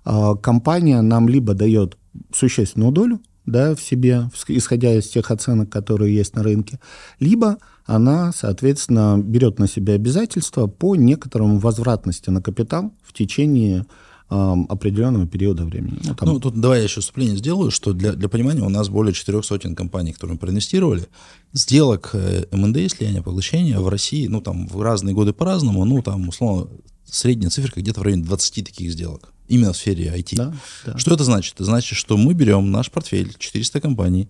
э, 0.05 0.35
компания 0.43 1.03
нам 1.03 1.29
либо 1.29 1.55
дает 1.55 1.97
существенную 2.33 2.93
долю 2.93 3.21
да, 3.47 3.75
в 3.75 3.81
себе, 3.81 4.31
исходя 4.49 4.95
из 4.95 5.09
тех 5.09 5.31
оценок, 5.31 5.71
которые 5.71 6.15
есть 6.15 6.35
на 6.35 6.43
рынке, 6.43 6.81
либо 7.21 7.59
она, 7.85 8.33
соответственно, 8.33 9.19
берет 9.19 9.59
на 9.59 9.69
себя 9.69 9.95
обязательства 9.95 10.67
по 10.67 10.97
некоторому 10.97 11.59
возвратности 11.59 12.31
на 12.31 12.41
капитал 12.41 12.93
в 13.03 13.13
течение 13.13 13.85
определенного 14.29 15.27
периода 15.27 15.65
времени. 15.65 15.99
Ну, 16.03 16.15
там... 16.15 16.29
ну, 16.29 16.41
тут 16.41 16.59
давай 16.59 16.79
я 16.79 16.85
еще 16.85 17.01
вступление 17.01 17.37
сделаю, 17.37 17.71
что 17.71 17.93
для, 17.93 18.15
для 18.15 18.29
понимания 18.29 18.63
у 18.63 18.69
нас 18.69 18.89
более 18.89 19.13
четырех 19.13 19.45
сотен 19.45 19.77
компаний, 19.77 20.13
которые 20.13 20.35
мы 20.35 20.39
проинвестировали. 20.39 21.07
Сделок 21.53 22.11
э, 22.15 22.47
МНД, 22.51 22.91
слияния, 22.91 23.23
поглощения 23.23 23.79
в 23.79 23.89
России, 23.89 24.27
ну, 24.27 24.41
там, 24.41 24.67
в 24.67 24.81
разные 24.81 25.15
годы 25.15 25.35
по-разному, 25.35 25.85
ну, 25.85 26.03
там, 26.03 26.29
условно, 26.29 26.69
средняя 27.05 27.51
циферка 27.51 27.81
где-то 27.81 28.01
в 28.01 28.03
районе 28.03 28.25
20 28.25 28.65
таких 28.65 28.93
сделок. 28.93 29.34
Именно 29.49 29.73
в 29.73 29.77
сфере 29.77 30.07
IT. 30.07 30.37
Да, 30.37 30.55
да. 30.87 30.99
Что 30.99 31.15
это 31.15 31.25
значит? 31.25 31.55
Это 31.55 31.65
значит, 31.65 31.99
что 31.99 32.17
мы 32.17 32.33
берем 32.33 32.71
наш 32.71 32.91
портфель, 32.91 33.35
400 33.39 33.81
компаний, 33.81 34.29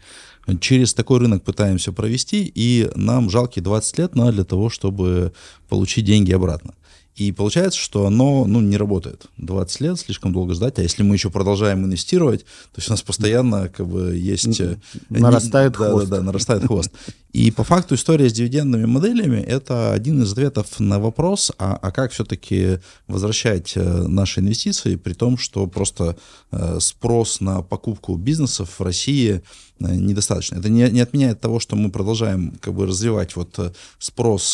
через 0.61 0.93
такой 0.93 1.21
рынок 1.21 1.45
пытаемся 1.45 1.93
провести, 1.93 2.51
и 2.55 2.91
нам 2.97 3.31
жалкие 3.31 3.63
20 3.63 3.99
лет 3.99 4.15
надо 4.17 4.33
для 4.33 4.45
того, 4.45 4.71
чтобы 4.71 5.33
получить 5.69 6.05
деньги 6.05 6.33
обратно. 6.33 6.75
И 7.15 7.31
получается, 7.31 7.79
что 7.79 8.07
оно 8.07 8.45
ну, 8.45 8.61
не 8.61 8.77
работает. 8.77 9.27
20 9.37 9.81
лет 9.83 10.01
слишком 10.01 10.33
долго 10.33 10.53
ждать, 10.55 10.79
а 10.79 10.83
если 10.83 11.05
мы 11.05 11.15
еще 11.15 11.31
продолжаем 11.31 11.85
инвестировать, 11.85 12.41
то 12.45 12.79
есть 12.79 12.89
у 12.89 12.93
нас 12.93 13.03
постоянно 13.03 13.69
как 13.69 13.87
бы 13.87 14.17
есть... 14.17 14.61
Э, 14.61 14.79
нарастает 15.11 15.79
не, 15.79 15.87
хвост. 15.87 16.09
Да, 16.09 16.11
да, 16.11 16.17
да, 16.17 16.23
нарастает 16.23 16.67
хвост. 16.67 16.91
И 17.35 17.51
по 17.51 17.65
факту 17.65 17.97
история 17.97 18.29
с 18.29 18.33
дивидендными 18.33 18.85
моделями— 18.85 19.39
это 19.49 19.93
один 19.93 20.23
из 20.23 20.31
ответов 20.31 20.79
на 20.79 21.01
вопрос, 21.01 21.51
а, 21.59 21.77
а 21.83 21.91
как 21.91 22.13
все-таки 22.13 22.79
возвращать 23.09 23.73
э, 23.77 23.83
наши 23.83 24.39
инвестиции, 24.39 24.95
при 24.95 25.15
том, 25.15 25.37
что 25.37 25.67
просто 25.67 26.17
э, 26.53 26.79
спрос 26.79 27.41
на 27.41 27.61
покупку 27.63 28.15
бизнесов 28.15 28.79
в 28.79 28.83
России— 28.85 29.43
Э, 29.81 29.95
недостаточно. 29.95 30.57
Это 30.57 30.69
не, 30.69 30.89
не 30.91 31.01
отменяет 31.01 31.41
того, 31.41 31.59
что 31.59 31.75
мы 31.75 31.91
продолжаем 31.91 32.53
как 32.61 32.75
бы 32.75 32.87
развивать 32.87 33.35
вот 33.35 33.77
спрос 33.99 34.45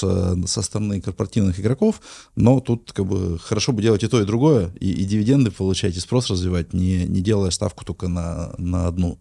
со 0.46 0.62
стороны 0.62 1.00
корпоративных 1.00 1.60
игроков, 1.60 2.00
но 2.36 2.60
тут 2.60 2.92
как 2.92 3.06
бы 3.06 3.38
хорошо 3.38 3.72
бы 3.72 3.82
делать 3.82 4.02
и 4.02 4.08
то, 4.08 4.20
и 4.20 4.24
другое, 4.24 4.72
и, 4.80 4.90
и 4.90 5.04
дивиденды 5.04 5.50
получать, 5.50 5.96
и 5.96 6.00
спрос 6.00 6.30
развивать, 6.30 6.72
не, 6.72 7.04
не 7.04 7.20
делая 7.20 7.50
ставку 7.50 7.84
только 7.84 8.08
на, 8.08 8.54
на 8.56 8.86
одну 8.86 9.18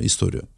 историю. 0.00 0.48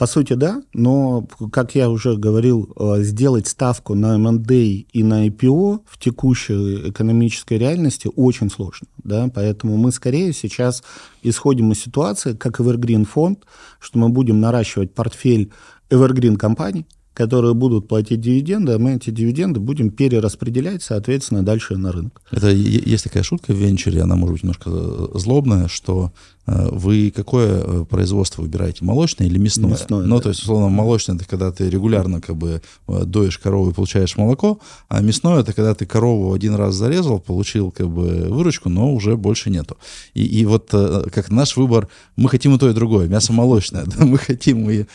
По 0.00 0.06
сути, 0.06 0.32
да, 0.32 0.62
но, 0.72 1.28
как 1.52 1.74
я 1.74 1.90
уже 1.90 2.16
говорил, 2.16 2.72
э, 2.74 3.02
сделать 3.02 3.46
ставку 3.46 3.94
на 3.94 4.14
M&A 4.14 4.54
и 4.54 5.02
на 5.02 5.28
IPO 5.28 5.80
в 5.86 5.98
текущей 5.98 6.88
экономической 6.88 7.58
реальности 7.58 8.08
очень 8.16 8.50
сложно. 8.50 8.86
Да? 9.04 9.28
Поэтому 9.28 9.76
мы 9.76 9.92
скорее 9.92 10.32
сейчас 10.32 10.82
исходим 11.22 11.72
из 11.72 11.82
ситуации, 11.82 12.32
как 12.32 12.60
Evergreen 12.60 13.04
фонд, 13.04 13.44
что 13.78 13.98
мы 13.98 14.08
будем 14.08 14.40
наращивать 14.40 14.94
портфель 14.94 15.50
Evergreen 15.90 16.38
компаний, 16.38 16.86
которые 17.12 17.52
будут 17.52 17.86
платить 17.86 18.22
дивиденды, 18.22 18.72
а 18.72 18.78
мы 18.78 18.94
эти 18.94 19.10
дивиденды 19.10 19.60
будем 19.60 19.90
перераспределять, 19.90 20.82
соответственно, 20.82 21.42
дальше 21.42 21.76
на 21.76 21.92
рынок. 21.92 22.22
Это 22.30 22.48
есть 22.48 23.04
такая 23.04 23.22
шутка 23.22 23.52
в 23.52 23.56
венчуре, 23.56 24.00
она 24.00 24.16
может 24.16 24.32
быть 24.32 24.42
немножко 24.44 24.70
э, 24.72 25.18
злобная, 25.18 25.68
что 25.68 26.12
вы 26.46 27.12
какое 27.14 27.62
э, 27.62 27.84
производство 27.84 28.42
выбираете, 28.42 28.84
молочное 28.84 29.26
или 29.26 29.38
мясное? 29.38 29.70
Мясное, 29.70 30.04
Ну, 30.04 30.16
да. 30.16 30.22
то 30.22 30.28
есть, 30.30 30.42
условно, 30.42 30.68
молочное— 30.68 31.16
это 31.16 31.24
когда 31.24 31.52
ты 31.52 31.68
регулярно 31.68 32.20
как 32.20 32.36
бы 32.36 32.62
э, 32.88 33.04
доешь 33.04 33.38
корову 33.38 33.70
и 33.70 33.74
получаешь 33.74 34.16
молоко, 34.16 34.58
а 34.88 35.00
мясное— 35.00 35.40
это 35.40 35.52
когда 35.52 35.74
ты 35.74 35.86
корову 35.86 36.32
один 36.32 36.54
раз 36.54 36.74
зарезал, 36.74 37.20
получил 37.20 37.70
как 37.70 37.88
бы 37.88 38.26
выручку, 38.28 38.68
но 38.68 38.92
уже 38.92 39.16
больше 39.16 39.50
нету. 39.50 39.76
И, 40.14 40.24
и 40.24 40.44
вот 40.46 40.70
как 40.70 41.30
наш 41.30 41.56
выбор, 41.56 41.88
мы 42.16 42.28
хотим 42.28 42.54
и 42.54 42.58
то, 42.58 42.68
и 42.68 42.74
другое, 42.74 43.08
мясо 43.08 43.32
молочное, 43.32 43.84
да, 43.84 44.04
мы 44.04 44.18
хотим, 44.18 44.68
и, 44.70 44.86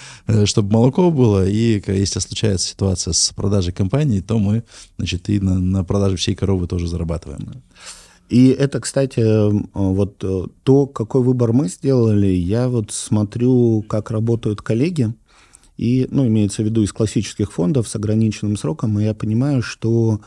чтобы 0.46 0.74
молоко 0.74 1.12
было, 1.12 1.48
и 1.48 1.82
если 1.88 2.20
случается 2.20 2.68
ситуация 2.68 3.14
с 3.14 3.32
продажей 3.36 3.74
компании, 3.74 4.20
то 4.20 4.40
мы, 4.40 4.64
значит, 4.98 5.30
и 5.30 5.40
на, 5.40 5.60
на 5.60 5.84
продаже 5.84 6.18
всей 6.18 6.36
коровы 6.36 6.68
тоже 6.68 6.88
зарабатываем. 6.88 7.62
И 8.30 8.50
это, 8.50 8.80
кстати, 8.80 9.22
вот 9.74 10.24
э, 10.24 10.44
то, 10.64 10.88
какой 10.88 11.22
выбор 11.22 11.54
мы 11.54 11.68
сделали, 11.68 12.28
я 12.28 12.70
вот 12.70 12.92
смотрю, 12.92 13.84
как 13.88 14.10
работают 14.10 14.62
коллеги, 14.62 15.14
и, 15.78 16.08
ну, 16.10 16.26
имеется 16.26 16.64
в 16.64 16.66
виду 16.66 16.82
из 16.82 16.92
классических 16.92 17.52
фондов 17.52 17.88
с 17.88 17.96
ограниченным 17.96 18.58
сроком, 18.58 19.00
и 19.00 19.04
я 19.04 19.14
понимаю, 19.14 19.62
что 19.62 20.22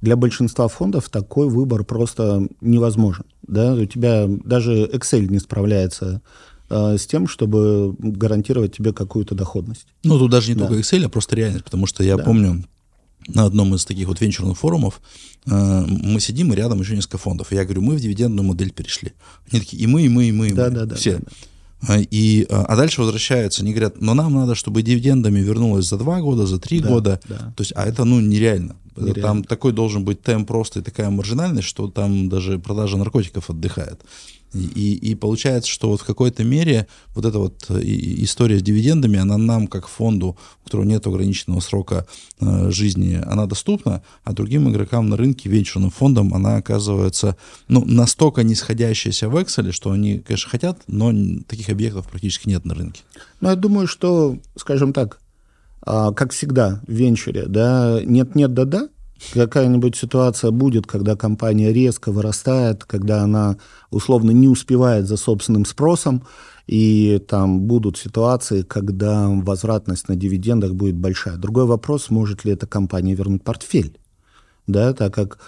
для 0.00 0.16
большинства 0.16 0.68
фондов 0.68 1.08
такой 1.08 1.48
выбор 1.48 1.84
просто 1.84 2.46
невозможен. 2.60 3.24
Да? 3.46 3.74
У 3.74 3.84
тебя 3.84 4.26
даже 4.28 4.84
Excel 4.86 5.26
не 5.26 5.38
справляется 5.38 6.22
э, 6.68 6.96
с 6.98 7.06
тем, 7.06 7.26
чтобы 7.26 7.94
гарантировать 7.98 8.76
тебе 8.76 8.92
какую-то 8.92 9.34
доходность. 9.34 9.86
Ну, 10.04 10.18
тут 10.18 10.30
даже 10.30 10.48
не 10.50 10.54
да. 10.54 10.66
только 10.66 10.80
Excel, 10.80 11.04
а 11.04 11.08
просто 11.08 11.36
реальность, 11.36 11.64
потому 11.64 11.86
что 11.86 12.02
я 12.02 12.16
да. 12.16 12.24
помню, 12.24 12.64
на 13.34 13.44
одном 13.44 13.74
из 13.74 13.84
таких 13.84 14.08
вот 14.08 14.20
венчурных 14.20 14.58
форумов 14.58 15.00
э, 15.46 15.84
мы 15.86 16.20
сидим, 16.20 16.52
и 16.52 16.56
рядом 16.56 16.80
еще 16.80 16.94
несколько 16.94 17.18
фондов. 17.18 17.52
И 17.52 17.56
я 17.56 17.64
говорю, 17.64 17.82
мы 17.82 17.96
в 17.96 18.00
дивидендную 18.00 18.46
модель 18.46 18.72
перешли. 18.72 19.12
Они 19.50 19.60
такие, 19.60 19.82
и 19.82 19.86
мы, 19.86 20.02
и 20.02 20.08
мы, 20.08 20.24
и 20.28 20.32
мы, 20.32 20.48
и 20.48 20.52
да, 20.52 20.68
мы. 20.68 20.70
Да, 20.70 20.86
да, 20.86 20.96
все. 20.96 21.18
Да, 21.18 21.20
да. 21.20 21.30
И, 21.98 22.46
а, 22.50 22.64
а 22.64 22.76
дальше 22.76 23.00
возвращаются, 23.00 23.62
они 23.62 23.72
говорят, 23.72 24.00
но 24.00 24.14
нам 24.14 24.34
надо, 24.34 24.54
чтобы 24.54 24.82
дивидендами 24.82 25.40
вернулось 25.40 25.86
за 25.86 25.96
два 25.96 26.20
года, 26.20 26.46
за 26.46 26.58
три 26.58 26.80
да, 26.80 26.88
года. 26.88 27.20
Да. 27.28 27.54
То 27.56 27.62
есть, 27.62 27.72
а 27.74 27.86
это, 27.86 28.04
ну, 28.04 28.20
нереально. 28.20 28.76
Нереально. 28.96 29.22
Там 29.22 29.44
такой 29.44 29.72
должен 29.72 30.04
быть 30.04 30.22
темп 30.22 30.48
просто 30.48 30.80
и 30.80 30.82
такая 30.82 31.10
маржинальность, 31.10 31.68
что 31.68 31.88
там 31.88 32.28
даже 32.28 32.58
продажа 32.58 32.96
наркотиков 32.96 33.50
отдыхает. 33.50 34.00
И, 34.52 34.94
и 34.94 35.14
получается, 35.14 35.70
что 35.70 35.90
вот 35.90 36.00
в 36.00 36.04
какой-то 36.04 36.42
мере 36.42 36.88
вот 37.14 37.24
эта 37.24 37.38
вот 37.38 37.66
э, 37.68 37.80
история 37.84 38.58
с 38.58 38.62
дивидендами, 38.62 39.18
она 39.18 39.38
нам, 39.38 39.68
как 39.68 39.86
фонду, 39.86 40.36
у 40.60 40.64
которого 40.64 40.84
нет 40.84 41.06
ограниченного 41.06 41.60
срока 41.60 42.06
э, 42.40 42.70
жизни, 42.70 43.20
она 43.24 43.46
доступна, 43.46 44.02
а 44.24 44.32
другим 44.32 44.68
игрокам 44.68 45.08
на 45.08 45.16
рынке, 45.16 45.48
венчурным 45.48 45.90
фондам, 45.90 46.34
она 46.34 46.56
оказывается 46.56 47.36
ну, 47.68 47.84
настолько 47.84 48.42
нисходящаяся 48.42 49.28
в 49.28 49.36
Excel, 49.36 49.70
что 49.70 49.92
они, 49.92 50.18
конечно, 50.18 50.50
хотят, 50.50 50.82
но 50.88 51.12
таких 51.46 51.68
объектов 51.68 52.08
практически 52.08 52.48
нет 52.48 52.64
на 52.64 52.74
рынке. 52.74 53.02
Ну, 53.40 53.50
я 53.50 53.54
думаю, 53.54 53.86
что, 53.86 54.36
скажем 54.56 54.92
так, 54.92 55.20
а, 55.82 56.12
как 56.12 56.32
всегда 56.32 56.80
в 56.86 56.92
венчуре, 56.92 57.46
да, 57.46 58.00
нет-нет, 58.04 58.52
да-да, 58.52 58.88
какая-нибудь 59.32 59.96
ситуация 59.96 60.50
будет, 60.50 60.86
когда 60.86 61.16
компания 61.16 61.72
резко 61.72 62.12
вырастает, 62.12 62.84
когда 62.84 63.22
она 63.22 63.56
условно 63.90 64.30
не 64.30 64.48
успевает 64.48 65.06
за 65.06 65.16
собственным 65.16 65.64
спросом, 65.64 66.24
и 66.66 67.20
там 67.26 67.62
будут 67.62 67.98
ситуации, 67.98 68.62
когда 68.62 69.28
возвратность 69.28 70.08
на 70.08 70.16
дивидендах 70.16 70.74
будет 70.74 70.96
большая. 70.96 71.36
Другой 71.36 71.64
вопрос, 71.64 72.10
может 72.10 72.44
ли 72.44 72.52
эта 72.52 72.66
компания 72.66 73.14
вернуть 73.14 73.42
портфель, 73.42 73.98
да, 74.66 74.92
так 74.92 75.12
как 75.12 75.38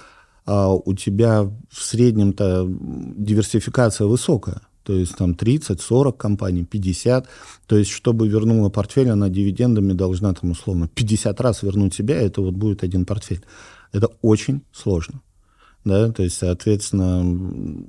а, 0.46 0.72
у 0.72 0.94
тебя 0.94 1.42
в 1.42 1.82
среднем-то 1.82 2.66
диверсификация 2.68 4.06
высокая 4.06 4.62
то 4.84 4.92
есть 4.92 5.16
там 5.16 5.34
30, 5.34 5.80
40 5.80 6.16
компаний, 6.16 6.64
50. 6.64 7.28
То 7.66 7.76
есть, 7.76 7.90
чтобы 7.90 8.28
вернула 8.28 8.68
портфель, 8.68 9.10
она 9.10 9.28
дивидендами 9.28 9.92
должна 9.92 10.34
там 10.34 10.50
условно 10.50 10.88
50 10.88 11.40
раз 11.40 11.62
вернуть 11.62 11.94
себя, 11.94 12.16
это 12.16 12.40
вот 12.40 12.54
будет 12.54 12.82
один 12.82 13.04
портфель. 13.04 13.44
Это 13.92 14.08
очень 14.22 14.62
сложно. 14.72 15.20
Да, 15.84 16.12
то 16.12 16.22
есть, 16.22 16.36
соответственно, 16.36 17.84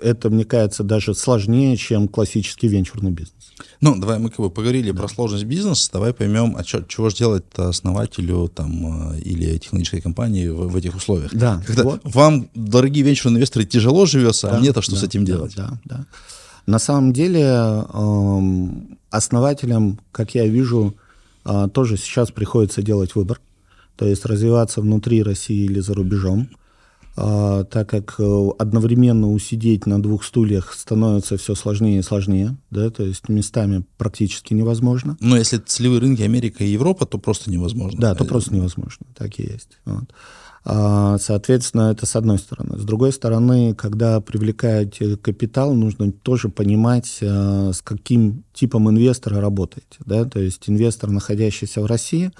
это, 0.00 0.30
мне 0.30 0.44
кажется, 0.44 0.84
даже 0.84 1.14
сложнее, 1.14 1.76
чем 1.76 2.08
классический 2.08 2.68
венчурный 2.68 3.10
бизнес. 3.10 3.34
Ну, 3.80 3.96
давай 3.96 4.18
мы 4.18 4.30
как 4.30 4.40
бы 4.40 4.50
поговорили 4.50 4.90
да. 4.90 4.98
про 4.98 5.08
сложность 5.08 5.44
бизнеса, 5.44 5.90
давай 5.92 6.12
поймем, 6.12 6.54
а 6.56 6.64
чё, 6.64 6.82
чего 6.82 7.10
же 7.10 7.16
делать 7.16 7.44
основателю 7.56 8.48
там, 8.48 9.12
э, 9.12 9.20
или 9.20 9.58
технологической 9.58 10.00
компании 10.00 10.48
в, 10.48 10.68
в 10.68 10.76
этих 10.76 10.96
условиях. 10.96 11.34
Да. 11.34 11.62
Когда 11.66 11.82
вот. 11.84 12.00
вам, 12.04 12.48
дорогие 12.54 13.04
венчурные 13.04 13.38
инвесторы, 13.38 13.64
тяжело 13.64 14.06
живется, 14.06 14.48
а 14.48 14.50
да, 14.52 14.56
а 14.56 14.60
мне-то 14.60 14.82
что 14.82 14.92
да, 14.92 14.98
с 14.98 15.02
этим 15.04 15.24
да, 15.24 15.32
делать? 15.32 15.54
Да, 15.56 15.80
да. 15.84 16.06
На 16.66 16.78
самом 16.78 17.12
деле 17.12 17.42
эм, 17.42 18.98
основателям, 19.10 19.98
как 20.12 20.34
я 20.34 20.46
вижу, 20.46 20.94
э, 21.44 21.68
тоже 21.72 21.96
сейчас 21.96 22.30
приходится 22.30 22.82
делать 22.82 23.14
выбор, 23.14 23.40
то 23.96 24.06
есть 24.06 24.24
развиваться 24.24 24.80
внутри 24.80 25.22
России 25.22 25.64
или 25.64 25.80
за 25.80 25.94
рубежом. 25.94 26.48
А, 27.20 27.64
так 27.64 27.88
как 27.88 28.14
э, 28.20 28.48
одновременно 28.58 29.32
усидеть 29.32 29.86
на 29.86 30.00
двух 30.00 30.22
стульях 30.22 30.72
становится 30.72 31.36
все 31.36 31.56
сложнее 31.56 31.98
и 31.98 32.02
сложнее, 32.02 32.56
да, 32.70 32.90
то 32.90 33.02
есть 33.02 33.28
местами 33.28 33.84
практически 33.96 34.54
невозможно. 34.54 35.16
Но 35.18 35.36
если 35.36 35.58
целевые 35.58 36.00
рынки 36.00 36.22
Америка 36.22 36.62
и 36.62 36.68
Европа, 36.68 37.06
то 37.06 37.18
просто 37.18 37.50
невозможно. 37.50 38.00
Да, 38.00 38.14
то 38.14 38.24
просто 38.24 38.54
невозможно, 38.54 39.04
так 39.16 39.36
и 39.40 39.42
есть. 39.42 39.78
Вот. 39.84 40.04
А, 40.64 41.18
соответственно, 41.18 41.90
это 41.90 42.06
с 42.06 42.14
одной 42.14 42.38
стороны. 42.38 42.78
С 42.78 42.84
другой 42.84 43.12
стороны, 43.12 43.74
когда 43.74 44.20
привлекаете 44.20 45.16
капитал, 45.16 45.74
нужно 45.74 46.12
тоже 46.12 46.50
понимать, 46.50 47.18
э, 47.20 47.72
с 47.74 47.82
каким 47.82 48.44
типом 48.54 48.88
инвестора 48.90 49.40
работаете. 49.40 49.98
Да? 50.06 50.24
То 50.24 50.38
есть 50.38 50.68
инвестор, 50.68 51.10
находящийся 51.10 51.80
в 51.80 51.86
России, 51.86 52.30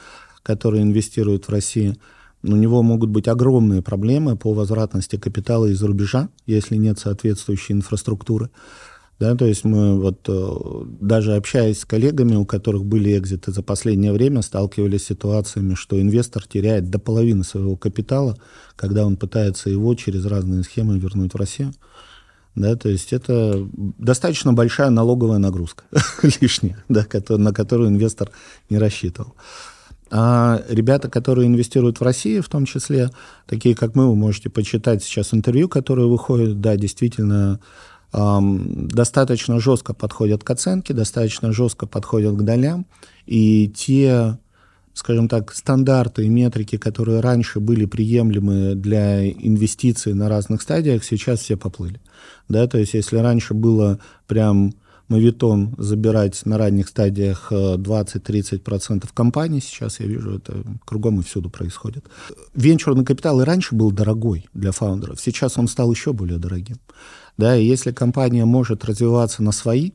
который 0.45 0.83
инвестирует 0.83 1.49
в 1.49 1.51
Россию, 1.51 1.97
у 2.43 2.57
него 2.57 2.83
могут 2.83 3.11
быть 3.11 3.29
огромные 3.29 3.83
проблемы 3.83 4.37
по 4.37 4.53
возвратности 4.53 5.17
капитала 5.17 5.67
из 5.67 5.83
рубежа, 5.83 6.29
если 6.47 6.77
нет 6.77 6.99
соответствующей 6.99 7.73
инфраструктуры. 7.73 8.51
Да, 9.19 9.35
то 9.35 9.47
есть 9.47 9.65
мы 9.65 10.01
вот 10.01 10.29
э, 10.29 10.85
даже 11.01 11.35
общаясь 11.35 11.81
с 11.81 11.85
коллегами, 11.85 12.37
у 12.37 12.47
которых 12.47 12.85
были 12.85 13.19
экзиты 13.19 13.51
за 13.51 13.65
последнее 13.65 14.13
время, 14.13 14.43
сталкивались 14.43 15.03
с 15.03 15.07
ситуациями, 15.07 15.75
что 15.75 16.01
инвестор 16.01 16.47
теряет 16.47 16.89
до 16.89 17.01
половины 17.01 17.43
своего 17.43 17.77
капитала, 17.77 18.37
когда 18.77 19.05
он 19.05 19.17
пытается 19.17 19.71
его 19.71 19.93
через 19.97 20.25
разные 20.25 20.63
схемы 20.63 21.01
вернуть 21.01 21.35
в 21.35 21.37
Россию. 21.37 21.73
Да, 22.55 22.77
то 22.77 22.89
есть 22.89 23.13
это 23.13 23.69
достаточно 23.75 24.53
большая 24.53 24.91
налоговая 24.91 25.39
нагрузка 25.39 25.85
лишняя, 26.41 26.85
да, 26.89 27.05
на 27.31 27.53
которую 27.53 27.91
инвестор 27.91 28.31
не 28.71 28.79
рассчитывал. 28.79 29.35
А 30.11 30.63
ребята, 30.69 31.11
которые 31.11 31.47
инвестируют 31.47 32.01
в 32.01 32.03
Россию, 32.03 32.43
в 32.43 32.49
том 32.49 32.65
числе, 32.65 33.11
такие 33.47 33.75
как 33.75 33.95
мы, 33.95 34.09
вы 34.09 34.17
можете 34.17 34.49
почитать 34.49 35.03
сейчас 35.03 35.35
интервью, 35.35 35.69
которые 35.69 36.09
выходят, 36.09 36.61
да, 36.61 36.77
действительно 36.77 37.61
эм, 38.13 38.89
достаточно 38.89 39.61
жестко 39.61 39.93
подходят 39.93 40.45
к 40.45 40.51
оценке, 40.51 40.95
достаточно 40.95 41.53
жестко 41.53 41.87
подходят 41.87 42.37
к 42.37 42.43
долям, 42.43 42.87
и 43.27 43.69
те, 43.69 44.39
скажем 44.95 45.29
так, 45.29 45.55
стандарты 45.55 46.25
и 46.25 46.31
метрики, 46.31 46.79
которые 46.79 47.21
раньше 47.21 47.61
были 47.61 47.85
приемлемы 47.85 48.75
для 48.75 49.29
инвестиций 49.29 50.15
на 50.15 50.31
разных 50.31 50.63
стадиях, 50.63 51.05
сейчас 51.05 51.41
все 51.41 51.57
поплыли. 51.59 52.01
Да, 52.49 52.67
то 52.67 52.79
есть 52.79 52.95
если 52.95 53.19
раньше 53.19 53.53
было 53.53 53.99
прям 54.27 54.73
мавитон 55.09 55.75
забирать 55.79 56.45
на 56.45 56.59
ранних 56.59 56.89
стадиях 56.89 57.51
20-30% 57.51 59.05
э, 59.05 59.09
компаний. 59.15 59.61
Сейчас 59.61 60.01
я 60.01 60.07
вижу, 60.07 60.37
это 60.37 60.63
кругом 60.85 61.21
и 61.21 61.23
всюду 61.23 61.51
происходит. 61.51 62.05
Венчурный 62.55 63.05
капитал 63.05 63.41
и 63.41 63.45
раньше 63.45 63.75
был 63.75 63.91
дорогой 63.91 64.47
для 64.55 64.73
фаундеров, 64.73 65.21
сейчас 65.21 65.59
он 65.59 65.69
стал 65.69 65.91
еще 65.91 66.13
более 66.13 66.39
дорогим. 66.39 66.77
Да, 67.37 67.57
и 67.57 67.65
если 67.65 67.93
компания 67.93 68.45
может 68.45 68.85
развиваться 68.85 69.43
на 69.43 69.53
свои, 69.53 69.93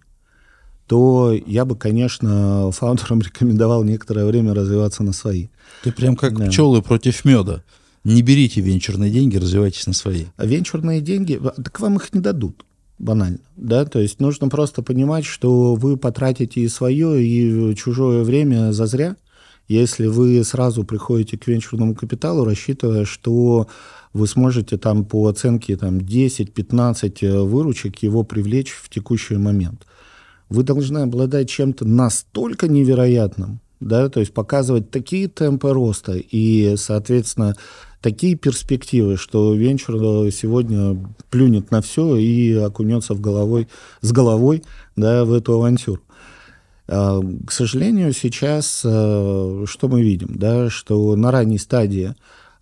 то 0.87 1.33
я 1.45 1.65
бы, 1.65 1.75
конечно, 1.75 2.71
фаундерам 2.71 3.21
рекомендовал 3.21 3.83
некоторое 3.83 4.25
время 4.25 4.53
развиваться 4.53 5.03
на 5.03 5.13
свои. 5.13 5.47
Ты 5.83 5.91
прям 5.91 6.15
как 6.15 6.37
да. 6.37 6.47
пчелы 6.47 6.81
против 6.81 7.23
меда. 7.25 7.63
Не 8.03 8.21
берите 8.21 8.59
венчурные 8.59 9.09
деньги, 9.09 9.37
развивайтесь 9.37 9.87
на 9.87 9.93
свои. 9.93 10.25
А 10.35 10.45
венчурные 10.45 10.99
деньги, 10.99 11.39
так 11.55 11.79
вам 11.79 11.95
их 11.95 12.13
не 12.13 12.19
дадут 12.19 12.65
банально, 12.99 13.39
да, 13.55 13.85
то 13.85 13.99
есть 13.99 14.19
нужно 14.19 14.49
просто 14.49 14.81
понимать, 14.81 15.25
что 15.25 15.75
вы 15.75 15.97
потратите 15.97 16.61
и 16.61 16.67
свое, 16.67 17.23
и 17.23 17.75
чужое 17.75 18.23
время 18.23 18.71
зазря, 18.71 19.15
если 19.67 20.07
вы 20.07 20.43
сразу 20.43 20.83
приходите 20.83 21.37
к 21.37 21.47
венчурному 21.47 21.95
капиталу, 21.95 22.43
рассчитывая, 22.45 23.05
что 23.05 23.67
вы 24.13 24.27
сможете 24.27 24.77
там 24.77 25.05
по 25.05 25.27
оценке 25.27 25.77
там, 25.77 25.97
10-15 25.97 27.17
э, 27.21 27.41
выручек 27.41 28.03
его 28.03 28.23
привлечь 28.23 28.71
в 28.71 28.89
текущий 28.89 29.37
момент. 29.37 29.85
Вы 30.49 30.63
должны 30.63 30.99
обладать 30.99 31.49
чем-то 31.49 31.85
настолько 31.85 32.67
невероятным, 32.67 33.59
да, 33.87 34.09
то 34.09 34.19
есть 34.19 34.33
показывать 34.33 34.91
такие 34.91 35.27
темпы 35.27 35.71
роста 35.71 36.13
и, 36.15 36.75
соответственно, 36.77 37.55
такие 38.01 38.35
перспективы, 38.35 39.17
что 39.17 39.53
венчур 39.53 40.31
сегодня 40.31 40.97
плюнет 41.29 41.71
на 41.71 41.81
все 41.81 42.15
и 42.17 42.53
окунется 42.53 43.13
в 43.13 43.21
головой, 43.21 43.67
с 44.01 44.11
головой 44.11 44.63
да, 44.95 45.25
в 45.25 45.33
эту 45.33 45.53
авантюру. 45.53 46.01
А, 46.87 47.21
к 47.45 47.51
сожалению, 47.51 48.13
сейчас 48.13 48.81
э, 48.83 49.65
что 49.65 49.87
мы 49.87 50.01
видим? 50.01 50.35
Да, 50.35 50.69
что 50.69 51.15
на 51.15 51.31
ранней 51.31 51.57
стадии 51.57 52.13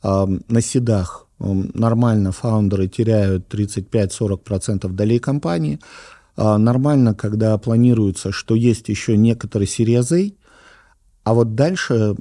а, 0.04 0.28
на 0.48 0.62
седах 0.62 1.28
нормально 1.40 2.32
фаундеры 2.32 2.88
теряют 2.88 3.52
35-40% 3.54 4.88
долей 4.90 5.20
компании. 5.20 5.80
А, 6.38 6.58
нормально, 6.58 7.14
когда 7.14 7.58
планируется, 7.58 8.32
что 8.32 8.56
есть 8.56 8.90
еще 8.90 9.18
некоторые 9.18 9.68
серии 9.68 9.96
а 11.24 11.34
вот 11.34 11.56
дальше 11.56 12.16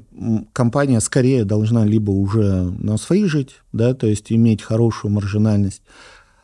компания 0.53 1.01
скорее 1.01 1.45
должна 1.45 1.85
либо 1.85 2.11
уже 2.11 2.71
на 2.79 2.99
свои 2.99 3.25
жить, 3.25 3.57
да, 3.73 3.95
то 3.95 4.07
есть 4.07 4.31
иметь 4.31 4.63
хорошую 4.63 5.13
маржинальность, 5.13 5.83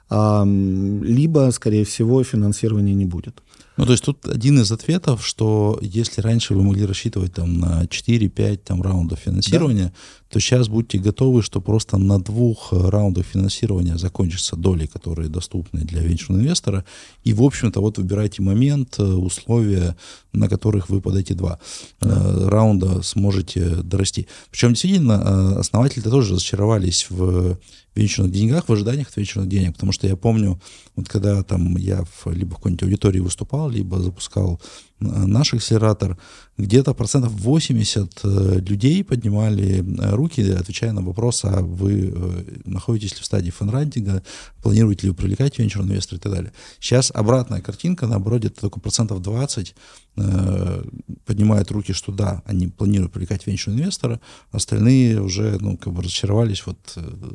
а, 0.09 0.45
либо, 0.47 1.51
скорее 1.53 1.85
всего, 1.85 2.23
финансирования 2.23 2.95
не 2.95 3.05
будет. 3.05 3.43
Ну, 3.77 3.85
то 3.85 3.93
есть 3.93 4.05
тут 4.05 4.27
один 4.27 4.61
из 4.61 4.73
ответов, 4.73 5.27
что 5.27 5.79
если 5.83 6.23
раньше 6.23 6.55
вы 6.55 6.63
могли 6.63 6.87
рассчитывать 6.87 7.35
там 7.35 7.59
на 7.59 7.85
4-5 7.85 8.57
там, 8.65 8.81
раундов 8.81 9.19
финансирования, 9.19 9.87
да. 9.87 9.93
То 10.37 10.41
сейчас 10.41 10.69
будьте 10.69 10.99
готовы, 10.99 11.41
что 11.41 11.63
просто 11.63 11.97
на 11.97 12.21
двух 12.21 12.71
э, 12.71 12.91
раундах 12.91 13.25
финансирования 13.25 13.97
закончатся 13.97 14.55
доли, 14.55 14.85
которые 14.85 15.31
доступны 15.31 15.81
для 15.81 16.03
венчурного 16.03 16.43
инвестора. 16.43 16.85
И, 17.25 17.33
в 17.33 17.43
общем-то, 17.43 17.81
вот 17.81 17.97
выбирайте 17.97 18.43
момент, 18.43 18.97
э, 18.99 19.03
условия, 19.03 19.97
на 20.35 20.51
которых 20.51 20.91
вы 20.91 21.01
под 21.01 21.17
эти 21.17 21.33
два 21.33 21.59
да. 22.01 22.11
э, 22.11 22.49
раунда 22.49 23.01
сможете 23.01 23.77
дорасти. 23.77 24.27
Причем, 24.51 24.75
действительно, 24.75 25.59
основатели-то 25.59 26.11
тоже 26.11 26.35
разочаровались 26.35 27.07
в 27.09 27.57
венчурных 27.95 28.31
деньгах, 28.31 28.69
в 28.69 28.73
ожиданиях 28.73 29.09
от 29.09 29.17
венчурных 29.17 29.49
денег, 29.49 29.73
потому 29.73 29.93
что 29.93 30.07
я 30.07 30.17
помню, 30.17 30.61
вот 30.97 31.09
когда 31.09 31.43
там 31.45 31.79
я 31.79 32.05
в, 32.05 32.31
либо 32.31 32.53
в 32.53 32.57
какой-нибудь 32.57 32.83
аудитории 32.83 33.21
выступал, 33.21 33.71
либо 33.71 33.99
запускал 34.01 34.61
наш 35.01 35.53
акселератор, 35.53 36.17
где-то 36.57 36.95
процентов 36.95 37.33
80 37.33 38.21
э, 38.23 38.61
людей 38.67 39.05
поднимали 39.05 39.81
э, 39.81 40.15
руки 40.15 40.41
отвечая 40.41 40.93
на 40.93 41.03
вопрос, 41.03 41.45
а 41.45 41.61
вы 41.61 42.13
э, 42.15 42.45
находитесь 42.65 43.13
ли 43.13 43.21
в 43.21 43.27
стадии 43.27 43.51
фанрайтинга, 43.51 44.23
планируете 44.63 45.07
ли 45.07 45.11
вы 45.11 45.17
привлекать 45.17 45.59
венчурный 45.59 45.91
инвестор 45.91 46.19
и 46.19 46.21
так 46.21 46.33
далее. 46.33 46.53
Сейчас 46.81 47.13
обратная 47.15 47.61
картинка, 47.61 48.07
наоборот, 48.07 48.47
это 48.47 48.59
только 48.59 48.81
процентов 48.81 49.21
20 49.21 49.75
э, 50.17 50.85
поднимают 51.27 51.71
руки, 51.71 51.93
что 51.93 52.11
да, 52.11 52.43
они 52.47 52.69
планируют 52.69 53.13
привлекать 53.13 53.47
венчурного 53.47 53.83
инвестора, 53.83 54.21
остальные 54.51 55.21
уже, 55.21 55.59
ну, 55.61 55.77
как 55.77 55.93
бы 55.93 56.03
разочаровались, 56.03 56.65
вот, 56.65 56.79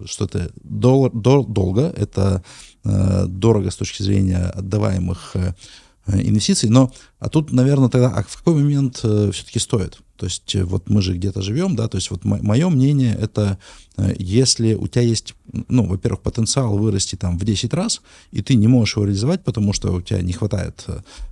что 0.06 0.26
это 0.26 0.52
дол- 0.63 1.12
дол- 1.12 1.45
долго, 1.45 1.93
это 1.95 2.43
дорого 2.84 3.69
с 3.69 3.76
точки 3.76 4.02
зрения 4.02 4.45
отдаваемых 4.45 5.36
инвестиций, 6.08 6.69
но, 6.69 6.91
а 7.22 7.30
тут, 7.30 7.54
наверное, 7.54 7.88
тогда, 7.88 8.10
а 8.10 8.24
в 8.24 8.38
какой 8.38 8.56
момент 8.56 9.00
э, 9.04 9.30
все-таки 9.32 9.60
стоит? 9.60 10.02
То 10.22 10.26
есть 10.26 10.54
э, 10.54 10.64
вот 10.64 10.88
мы 10.88 11.02
же 11.02 11.16
где-то 11.16 11.42
живем, 11.42 11.76
да, 11.76 11.88
то 11.88 11.98
есть 11.98 12.12
вот 12.12 12.24
мое 12.24 12.70
мнение 12.70 13.18
это, 13.20 13.58
э, 13.98 14.14
если 14.20 14.76
у 14.76 14.88
тебя 14.88 15.02
есть, 15.02 15.34
ну, 15.68 15.88
во-первых, 15.88 16.22
потенциал 16.22 16.78
вырасти 16.78 17.16
там 17.16 17.40
в 17.40 17.44
10 17.44 17.74
раз, 17.74 18.04
и 18.30 18.44
ты 18.44 18.54
не 18.54 18.68
можешь 18.68 18.98
его 18.98 19.06
реализовать, 19.06 19.44
потому 19.44 19.74
что 19.74 19.92
у 19.92 20.00
тебя 20.00 20.22
не 20.22 20.34
хватает 20.34 20.86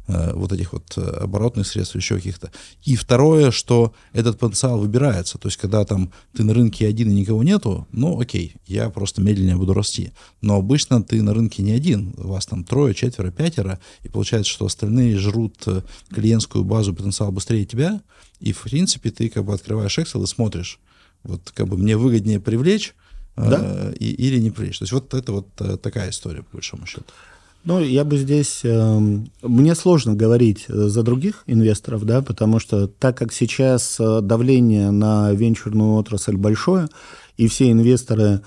э, 0.07 0.33
вот 0.33 0.51
этих 0.51 0.73
вот 0.73 0.97
оборотных 0.97 1.67
средств, 1.67 1.95
еще 1.95 2.15
каких-то. 2.15 2.51
И 2.83 2.95
второе, 2.95 3.51
что 3.51 3.93
этот 4.11 4.39
потенциал 4.39 4.79
выбирается, 4.79 5.37
то 5.37 5.49
есть 5.49 5.57
когда 5.57 5.85
там 5.85 6.11
ты 6.35 6.43
на 6.43 6.55
рынке 6.55 6.87
один 6.87 7.11
и 7.11 7.13
никого 7.13 7.43
нету, 7.43 7.87
ну, 7.91 8.19
окей, 8.19 8.55
я 8.65 8.89
просто 8.89 9.21
медленнее 9.21 9.55
буду 9.55 9.75
расти. 9.75 10.13
Но 10.41 10.55
обычно 10.55 11.03
ты 11.03 11.21
на 11.21 11.35
рынке 11.35 11.61
не 11.61 11.73
один, 11.73 12.15
у 12.17 12.29
вас 12.29 12.47
там 12.47 12.63
трое, 12.63 12.95
четверо, 12.95 13.29
пятеро, 13.29 13.77
и 14.01 14.09
получается, 14.09 14.51
что 14.51 14.65
остальные 14.65 15.19
жрут 15.19 15.67
клиентскую 16.13 16.63
базу 16.63 16.93
потенциал 16.93 17.31
быстрее 17.31 17.65
тебя, 17.65 18.01
и, 18.39 18.53
в 18.53 18.61
принципе, 18.63 19.11
ты 19.11 19.29
как 19.29 19.45
бы 19.45 19.53
открываешь 19.53 19.97
Excel 19.97 20.23
и 20.23 20.27
смотришь, 20.27 20.79
вот 21.23 21.51
как 21.53 21.67
бы 21.67 21.77
мне 21.77 21.97
выгоднее 21.97 22.39
привлечь 22.39 22.95
да? 23.35 23.59
э, 23.61 23.93
и, 23.99 24.11
или 24.11 24.39
не 24.39 24.51
привлечь. 24.51 24.79
То 24.79 24.83
есть 24.83 24.93
вот 24.93 25.13
это 25.13 25.31
вот 25.31 25.47
э, 25.59 25.77
такая 25.77 26.09
история, 26.09 26.43
по 26.43 26.57
большому 26.57 26.85
счету. 26.85 27.05
Ну, 27.65 27.81
я 27.81 28.03
бы 28.03 28.17
здесь... 28.17 28.61
Э, 28.63 28.99
мне 29.41 29.75
сложно 29.75 30.15
говорить 30.15 30.65
э, 30.67 30.73
за 30.73 31.03
других 31.03 31.43
инвесторов, 31.45 32.05
да, 32.05 32.21
потому 32.21 32.59
что 32.59 32.87
так 32.87 33.17
как 33.17 33.33
сейчас 33.33 33.97
э, 33.99 34.21
давление 34.21 34.91
на 34.91 35.31
венчурную 35.33 35.95
отрасль 35.95 36.37
большое, 36.37 36.87
и 37.37 37.47
все 37.47 37.71
инвесторы 37.71 38.41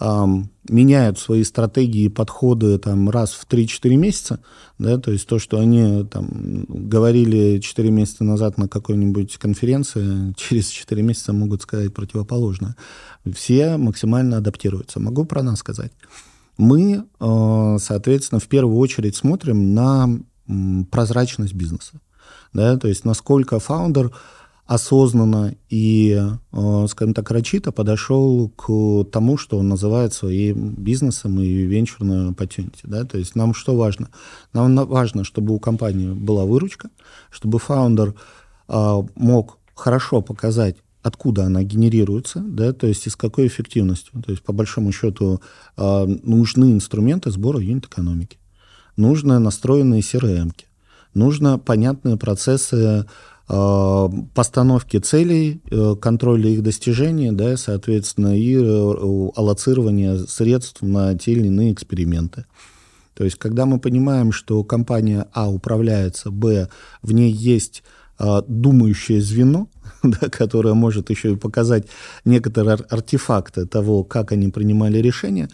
меняют 0.00 1.18
свои 1.18 1.44
стратегии 1.44 2.04
и 2.04 2.08
подходы 2.08 2.78
там, 2.78 3.08
раз 3.10 3.32
в 3.32 3.46
3-4 3.46 3.96
месяца, 3.96 4.40
да, 4.78 4.98
то 4.98 5.12
есть 5.12 5.26
то, 5.26 5.38
что 5.38 5.58
они 5.58 6.04
там, 6.04 6.64
говорили 6.68 7.60
4 7.60 7.90
месяца 7.90 8.24
назад 8.24 8.58
на 8.58 8.68
какой-нибудь 8.68 9.36
конференции, 9.36 10.34
через 10.36 10.68
4 10.68 11.02
месяца 11.02 11.32
могут 11.32 11.62
сказать 11.62 11.94
противоположное. 11.94 12.76
Все 13.32 13.76
максимально 13.76 14.38
адаптируются. 14.38 15.00
Могу 15.00 15.24
про 15.24 15.42
нас 15.42 15.60
сказать. 15.60 15.92
Мы, 16.56 17.04
э, 17.20 17.76
соответственно, 17.80 18.40
в 18.40 18.48
первую 18.48 18.78
очередь 18.78 19.16
смотрим 19.16 19.74
на 19.74 20.08
прозрачность 20.90 21.54
бизнеса. 21.54 22.00
Да, 22.52 22.76
то 22.76 22.88
есть 22.88 23.04
насколько 23.04 23.58
фаундер 23.58 24.12
осознанно 24.66 25.54
и, 25.68 26.18
э, 26.52 26.86
скажем 26.88 27.12
так, 27.14 27.30
рачито 27.30 27.70
подошел 27.70 28.48
к 28.56 29.04
тому, 29.12 29.36
что 29.36 29.58
он 29.58 29.68
называет 29.68 30.14
своим 30.14 30.74
бизнесом 30.74 31.38
и 31.38 31.46
венчурную 31.46 32.30
opportunity. 32.30 32.80
Да? 32.84 33.04
То 33.04 33.18
есть 33.18 33.34
нам 33.34 33.52
что 33.52 33.76
важно? 33.76 34.08
Нам 34.52 34.74
важно, 34.86 35.24
чтобы 35.24 35.54
у 35.54 35.58
компании 35.58 36.12
была 36.12 36.44
выручка, 36.44 36.88
чтобы 37.30 37.58
фаундер 37.58 38.14
э, 38.68 39.02
мог 39.16 39.58
хорошо 39.74 40.22
показать, 40.22 40.76
откуда 41.02 41.44
она 41.44 41.62
генерируется, 41.62 42.40
да, 42.40 42.72
то 42.72 42.86
есть 42.86 43.06
и 43.06 43.10
с 43.10 43.16
какой 43.16 43.46
эффективностью. 43.46 44.22
То 44.22 44.30
есть, 44.30 44.42
по 44.42 44.54
большому 44.54 44.90
счету, 44.92 45.42
э, 45.76 46.06
нужны 46.22 46.72
инструменты 46.72 47.30
сбора 47.30 47.60
юнит-экономики, 47.60 48.38
нужны 48.96 49.38
настроенные 49.38 50.00
CRM, 50.00 50.52
нужно 51.12 51.58
понятные 51.58 52.16
процессы 52.16 53.04
постановки 53.46 54.96
целей, 54.96 55.60
э, 55.70 55.96
контроля 56.00 56.48
их 56.48 56.62
достижения, 56.62 57.30
да, 57.30 57.56
соответственно, 57.58 58.38
и 58.38 58.54
э, 58.56 59.30
аллоцирования 59.36 60.16
средств 60.16 60.80
на 60.80 61.14
те 61.18 61.32
или 61.32 61.48
иные 61.48 61.72
эксперименты. 61.72 62.46
То 63.14 63.24
есть, 63.24 63.36
когда 63.36 63.66
мы 63.66 63.78
понимаем, 63.78 64.32
что 64.32 64.64
компания 64.64 65.28
А 65.32 65.50
управляется, 65.50 66.30
Б, 66.30 66.68
в 67.02 67.12
ней 67.12 67.30
есть 67.30 67.82
думающее 68.18 69.20
звено, 69.20 69.68
да, 70.02 70.28
которое 70.30 70.74
может 70.74 71.10
еще 71.10 71.32
и 71.32 71.36
показать 71.36 71.86
некоторые 72.24 72.76
артефакты 72.88 73.66
того, 73.66 74.04
как 74.04 74.32
они 74.32 74.48
принимали 74.48 74.98
решения, 74.98 75.48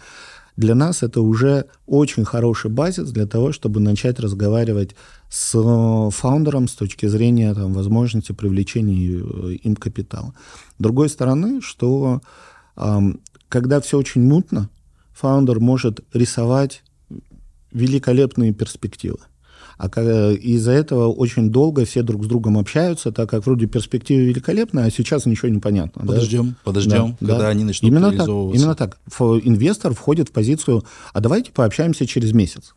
для 0.57 0.75
нас 0.75 1.03
это 1.03 1.21
уже 1.21 1.65
очень 1.85 2.25
хороший 2.25 2.69
базис 2.69 3.09
для 3.11 3.25
того, 3.25 3.51
чтобы 3.51 3.79
начать 3.79 4.19
разговаривать 4.19 4.95
с 5.29 5.55
э, 5.55 6.09
фаундером 6.11 6.67
с 6.67 6.73
точки 6.73 7.05
зрения 7.07 7.53
там, 7.53 7.73
возможности 7.73 8.31
привлечения 8.31 9.19
э, 9.19 9.53
им 9.53 9.75
капитала. 9.75 10.33
С 10.77 10.81
другой 10.81 11.09
стороны, 11.09 11.61
что 11.61 12.21
когда 13.49 13.81
все 13.81 13.97
очень 13.97 14.23
мутно, 14.23 14.69
фаундер 15.11 15.59
может 15.59 15.99
рисовать 16.13 16.83
великолепные 17.71 18.53
перспективы. 18.53 19.19
А 19.83 20.31
из-за 20.33 20.73
этого 20.73 21.07
очень 21.07 21.49
долго 21.49 21.85
все 21.85 22.03
друг 22.03 22.25
с 22.25 22.27
другом 22.27 22.59
общаются, 22.59 23.11
так 23.11 23.31
как 23.31 23.47
вроде 23.47 23.65
перспективы 23.65 24.25
великолепные, 24.25 24.85
а 24.85 24.91
сейчас 24.91 25.25
ничего 25.25 25.49
не 25.49 25.57
понятно. 25.57 26.05
Подождем, 26.05 26.49
да? 26.49 26.55
подождем, 26.63 27.17
да, 27.19 27.27
когда 27.27 27.37
да. 27.39 27.47
они 27.47 27.63
начнут 27.63 27.91
именно. 27.91 28.11
Так, 28.11 28.27
именно 28.27 28.75
так. 28.75 28.99
Инвестор 29.43 29.95
входит 29.95 30.29
в 30.29 30.33
позицию, 30.33 30.83
а 31.13 31.19
давайте 31.19 31.51
пообщаемся 31.51 32.05
через 32.05 32.31
месяц. 32.31 32.75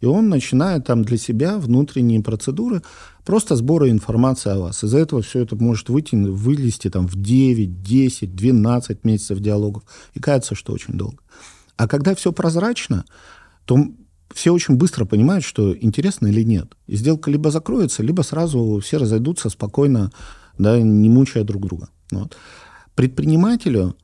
И 0.00 0.06
он 0.06 0.28
начинает 0.28 0.86
там 0.86 1.02
для 1.02 1.16
себя 1.16 1.58
внутренние 1.58 2.22
процедуры 2.22 2.82
просто 3.24 3.56
сбора 3.56 3.90
информации 3.90 4.52
о 4.52 4.60
вас. 4.60 4.84
Из-за 4.84 4.98
этого 4.98 5.22
все 5.22 5.40
это 5.40 5.56
может 5.56 5.88
выйти, 5.88 6.14
вылезти 6.14 6.88
там 6.88 7.08
в 7.08 7.20
9, 7.20 7.82
10, 7.82 8.36
12 8.36 9.04
месяцев 9.04 9.40
диалогов. 9.40 9.82
И 10.14 10.20
кажется, 10.20 10.54
что 10.54 10.72
очень 10.72 10.94
долго. 10.94 11.18
А 11.76 11.88
когда 11.88 12.14
все 12.14 12.30
прозрачно, 12.30 13.06
то 13.64 13.88
все 14.32 14.52
очень 14.52 14.76
быстро 14.76 15.04
понимают, 15.04 15.44
что 15.44 15.76
интересно 15.76 16.28
или 16.28 16.42
нет. 16.42 16.72
И 16.86 16.96
сделка 16.96 17.30
либо 17.30 17.50
закроется, 17.50 18.02
либо 18.02 18.22
сразу 18.22 18.80
все 18.82 18.98
разойдутся 18.98 19.48
спокойно, 19.48 20.12
да, 20.58 20.80
не 20.80 21.08
мучая 21.08 21.44
друг 21.44 21.66
друга. 21.66 21.88
Вот. 22.10 22.36
Предпринимателю 22.94 23.96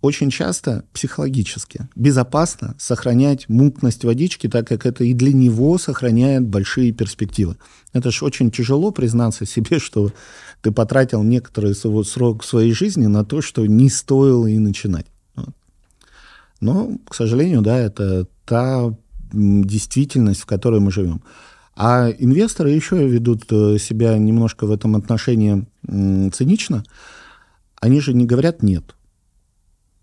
очень 0.00 0.30
часто 0.30 0.84
психологически 0.94 1.88
безопасно 1.94 2.74
сохранять 2.78 3.48
мутность 3.48 4.04
водички, 4.04 4.48
так 4.48 4.66
как 4.66 4.86
это 4.86 5.04
и 5.04 5.12
для 5.12 5.32
него 5.32 5.76
сохраняет 5.76 6.46
большие 6.46 6.92
перспективы. 6.92 7.56
Это 7.92 8.10
же 8.10 8.24
очень 8.24 8.50
тяжело 8.50 8.92
признаться 8.92 9.44
себе, 9.44 9.78
что 9.80 10.10
ты 10.62 10.72
потратил 10.72 11.22
некоторый 11.22 11.74
срок 11.74 12.44
своей 12.44 12.72
жизни 12.72 13.06
на 13.06 13.24
то, 13.24 13.42
что 13.42 13.66
не 13.66 13.90
стоило 13.90 14.46
и 14.46 14.58
начинать. 14.58 15.06
Но, 16.60 16.98
к 17.08 17.14
сожалению, 17.14 17.62
да, 17.62 17.78
это 17.78 18.26
та 18.44 18.94
действительность, 19.32 20.40
в 20.40 20.46
которой 20.46 20.80
мы 20.80 20.90
живем. 20.90 21.22
А 21.76 22.10
инвесторы 22.10 22.70
еще 22.70 23.06
ведут 23.06 23.44
э, 23.50 23.78
себя 23.78 24.18
немножко 24.18 24.66
в 24.66 24.70
этом 24.70 24.96
отношении 24.96 25.64
цинично. 26.30 26.84
Они 27.80 28.00
же 28.00 28.12
не 28.12 28.26
говорят 28.26 28.62
«нет». 28.62 28.94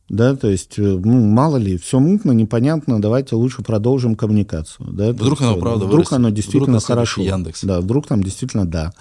Да, 0.10 0.36
то 0.36 0.48
есть, 0.48 0.80
э, 0.80 0.82
ну, 0.82 1.26
мало 1.26 1.58
ли, 1.58 1.78
все 1.78 2.00
мутно, 2.00 2.32
непонятно, 2.32 3.02
давайте 3.02 3.36
лучше 3.36 3.62
продолжим 3.62 4.16
коммуникацию. 4.16 4.90
Да, 4.92 5.12
вдруг 5.12 5.42
оно, 5.42 5.58
правда, 5.58 5.80
Вдруг 5.86 5.94
вырастет. 5.94 6.14
оно 6.14 6.30
действительно 6.30 6.78
вдруг 6.78 6.88
хорошо. 6.88 7.22
Яндекс. 7.22 7.64
Да, 7.64 7.82
вдруг 7.82 8.08
там 8.08 8.24
действительно 8.24 8.66
да. 8.66 8.94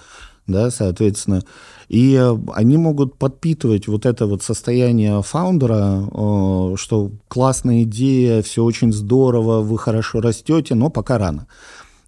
Да, 0.47 0.69
соответственно. 0.69 1.43
И 1.87 2.15
э, 2.15 2.37
они 2.53 2.77
могут 2.77 3.17
подпитывать 3.17 3.87
вот 3.87 4.05
это 4.05 4.27
вот 4.27 4.43
состояние 4.43 5.21
фаундера, 5.21 6.03
э, 6.03 6.75
что 6.77 7.11
классная 7.27 7.83
идея, 7.83 8.41
все 8.41 8.63
очень 8.63 8.91
здорово, 8.91 9.61
вы 9.61 9.77
хорошо 9.77 10.19
растете, 10.19 10.75
но 10.75 10.89
пока 10.89 11.17
рано. 11.17 11.47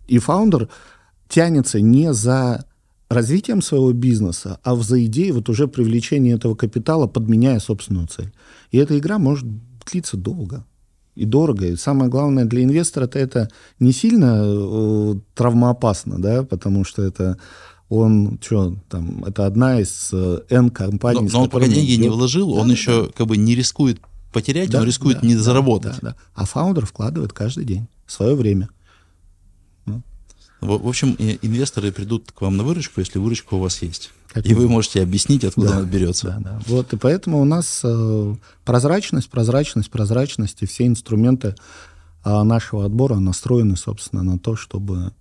И 0.08 0.20
фаундер 0.20 0.70
тянется 1.30 1.80
не 1.80 2.13
за 2.13 2.65
развитием 3.10 3.62
своего 3.62 3.94
бизнеса, 3.94 4.60
а 4.63 4.76
за 4.76 5.04
идеей 5.06 5.32
вот 5.32 5.50
уже 5.50 5.68
привлечения 5.68 6.34
этого 6.34 6.56
капитала, 6.56 7.08
подменяя 7.08 7.60
собственную 7.60 8.08
цель. 8.08 8.32
И 8.72 8.78
эта 8.78 8.98
игра 8.98 9.18
может 9.18 9.48
длиться 9.89 10.18
долго 10.18 10.65
и 11.15 11.26
дорого. 11.26 11.65
И 11.68 11.76
самое 11.76 12.10
главное 12.10 12.46
для 12.46 12.63
инвестора 12.63 13.10
это, 13.13 13.50
не 13.80 13.92
сильно 13.92 14.42
э, 14.44 15.15
травмоопасно, 15.36 16.22
да, 16.22 16.44
потому 16.44 16.84
что 16.84 17.02
это 17.02 17.38
он 17.89 18.39
что 18.41 18.75
там, 18.88 19.23
это 19.25 19.45
одна 19.45 19.82
из 19.82 20.10
э, 20.13 20.41
N 20.49 20.69
компаний. 20.69 21.21
Но, 21.21 21.30
но 21.32 21.43
он 21.43 21.49
пока 21.49 21.67
деньги 21.67 21.93
не 21.93 22.10
вложил, 22.10 22.54
да, 22.54 22.62
он 22.62 22.67
да, 22.67 22.73
еще 22.73 23.06
да. 23.06 23.12
как 23.15 23.28
бы 23.28 23.38
не 23.38 23.56
рискует 23.56 23.99
потерять, 24.32 24.70
да, 24.70 24.80
он 24.80 24.86
рискует 24.86 25.22
да, 25.22 25.28
не 25.28 25.36
заработать. 25.36 25.95
Да, 26.01 26.11
да. 26.11 26.16
А 26.36 26.45
фаундер 26.45 26.86
вкладывает 26.86 27.34
каждый 27.34 27.66
день 27.66 27.88
свое 28.07 28.36
время. 28.36 28.70
В, 30.61 30.78
в 30.78 30.88
общем, 30.88 31.16
инвесторы 31.18 31.91
придут 31.91 32.32
к 32.34 32.41
вам 32.41 32.57
на 32.57 32.64
выручку, 32.64 32.99
если 32.99 33.18
выручка 33.18 33.53
у 33.53 33.59
вас 33.59 33.82
есть. 33.82 34.11
Как 34.28 34.45
и 34.45 34.53
вы 34.53 34.68
можете 34.68 35.01
объяснить, 35.01 35.43
откуда 35.43 35.70
да, 35.70 35.78
она 35.78 35.88
берется. 35.88 36.28
Да, 36.28 36.38
да. 36.39 36.61
Вот, 36.68 36.93
и 36.93 36.97
поэтому 36.97 37.41
у 37.41 37.45
нас 37.45 37.82
э, 37.84 38.36
прозрачность, 38.66 39.30
прозрачность, 39.30 39.89
прозрачность, 39.89 40.61
и 40.61 40.66
все 40.66 40.86
инструменты 40.86 41.55
э, 42.26 42.43
нашего 42.43 42.86
отбора 42.86 43.16
настроены, 43.16 43.76
собственно, 43.78 44.22
на 44.22 44.38
то, 44.38 44.55
чтобы 44.55 45.14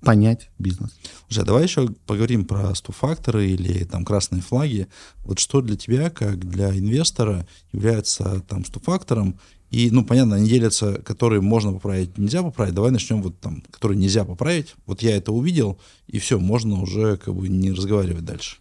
понять 0.00 0.50
бизнес. 0.58 0.96
Уже 1.30 1.44
давай 1.44 1.64
еще 1.64 1.88
поговорим 2.06 2.44
про 2.44 2.74
стоп-факторы 2.74 3.48
или 3.48 3.84
там 3.84 4.04
красные 4.04 4.42
флаги. 4.42 4.88
Вот 5.24 5.38
что 5.38 5.60
для 5.60 5.76
тебя, 5.76 6.10
как 6.10 6.38
для 6.48 6.70
инвестора, 6.76 7.46
является 7.72 8.40
там 8.48 8.64
стоп-фактором 8.64 9.38
и, 9.70 9.90
ну, 9.90 10.04
понятно, 10.04 10.36
они 10.36 10.48
делятся, 10.48 11.02
которые 11.02 11.40
можно 11.40 11.72
поправить, 11.72 12.16
нельзя 12.18 12.42
поправить. 12.42 12.74
Давай 12.74 12.92
начнем 12.92 13.20
вот 13.20 13.38
там, 13.40 13.62
которые 13.70 13.98
нельзя 13.98 14.24
поправить. 14.24 14.74
Вот 14.86 15.02
я 15.02 15.16
это 15.16 15.32
увидел, 15.32 15.78
и 16.06 16.18
все, 16.18 16.38
можно 16.38 16.80
уже 16.80 17.16
как 17.16 17.34
бы 17.34 17.48
не 17.48 17.72
разговаривать 17.72 18.24
дальше. 18.24 18.58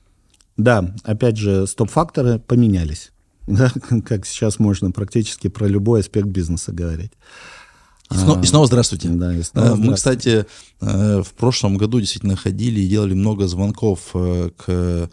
Да, 0.58 0.94
опять 1.04 1.38
же, 1.38 1.68
стоп-факторы 1.68 2.40
поменялись. 2.40 3.12
Да, 3.48 3.72
как 4.04 4.26
сейчас 4.26 4.58
можно 4.58 4.90
практически 4.90 5.50
про 5.50 5.68
любой 5.68 6.00
аспект 6.00 6.26
бизнеса 6.26 6.72
говорить. 6.72 7.12
И 8.12 8.18
снова, 8.18 8.42
и 8.42 8.46
снова 8.46 8.68
здравствуйте. 8.68 9.10
Да, 9.10 9.36
и 9.36 9.42
снова 9.42 9.68
э, 9.68 9.76
Мы, 9.76 9.96
кстати, 9.96 10.46
э, 10.82 11.24
в 11.24 11.34
прошлом 11.34 11.78
году 11.78 12.00
действительно 12.00 12.36
ходили 12.36 12.82
и 12.82 12.88
делали 12.88 13.14
много 13.14 13.48
звонков 13.48 14.12
э, 14.14 14.52
к 14.58 15.10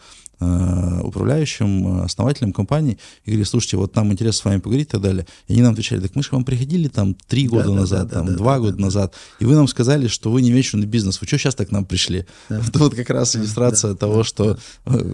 управляющим, 1.05 2.03
основателям 2.03 2.53
компании, 2.53 2.99
и 3.25 3.31
говорили, 3.31 3.45
слушайте, 3.45 3.77
вот 3.77 3.95
нам 3.95 4.11
интересно 4.11 4.41
с 4.41 4.45
вами 4.45 4.59
поговорить 4.59 4.89
и 4.89 4.91
так 4.91 5.01
далее. 5.01 5.25
И 5.47 5.53
они 5.53 5.63
нам 5.63 5.75
отвечали, 5.75 6.01
так 6.01 6.17
мы 6.17 6.25
же 6.25 6.31
вам 6.33 6.45
приходили 6.45 6.89
там 6.89 7.15
три 7.29 7.47
года 7.47 7.69
да, 7.69 7.75
назад, 7.75 8.09
да, 8.09 8.15
там 8.17 8.27
да, 8.27 8.33
два 8.33 8.55
да, 8.55 8.59
года 8.59 8.77
да, 8.77 8.83
назад, 8.83 9.15
и 9.39 9.45
вы 9.45 9.55
нам 9.55 9.69
сказали, 9.69 10.09
что 10.09 10.33
вы 10.33 10.43
не 10.43 10.51
венчурный 10.51 10.89
бизнес, 10.89 11.21
вы 11.21 11.29
что 11.29 11.39
сейчас 11.39 11.55
так 11.55 11.69
к 11.69 11.71
нам 11.71 11.85
пришли? 11.85 12.27
Да. 12.49 12.59
Это 12.59 12.77
вот 12.81 12.97
как 12.97 13.11
раз 13.11 13.37
иллюстрация 13.37 13.93
да, 13.93 13.97
того, 13.97 14.17
да, 14.17 14.25
что, 14.25 14.59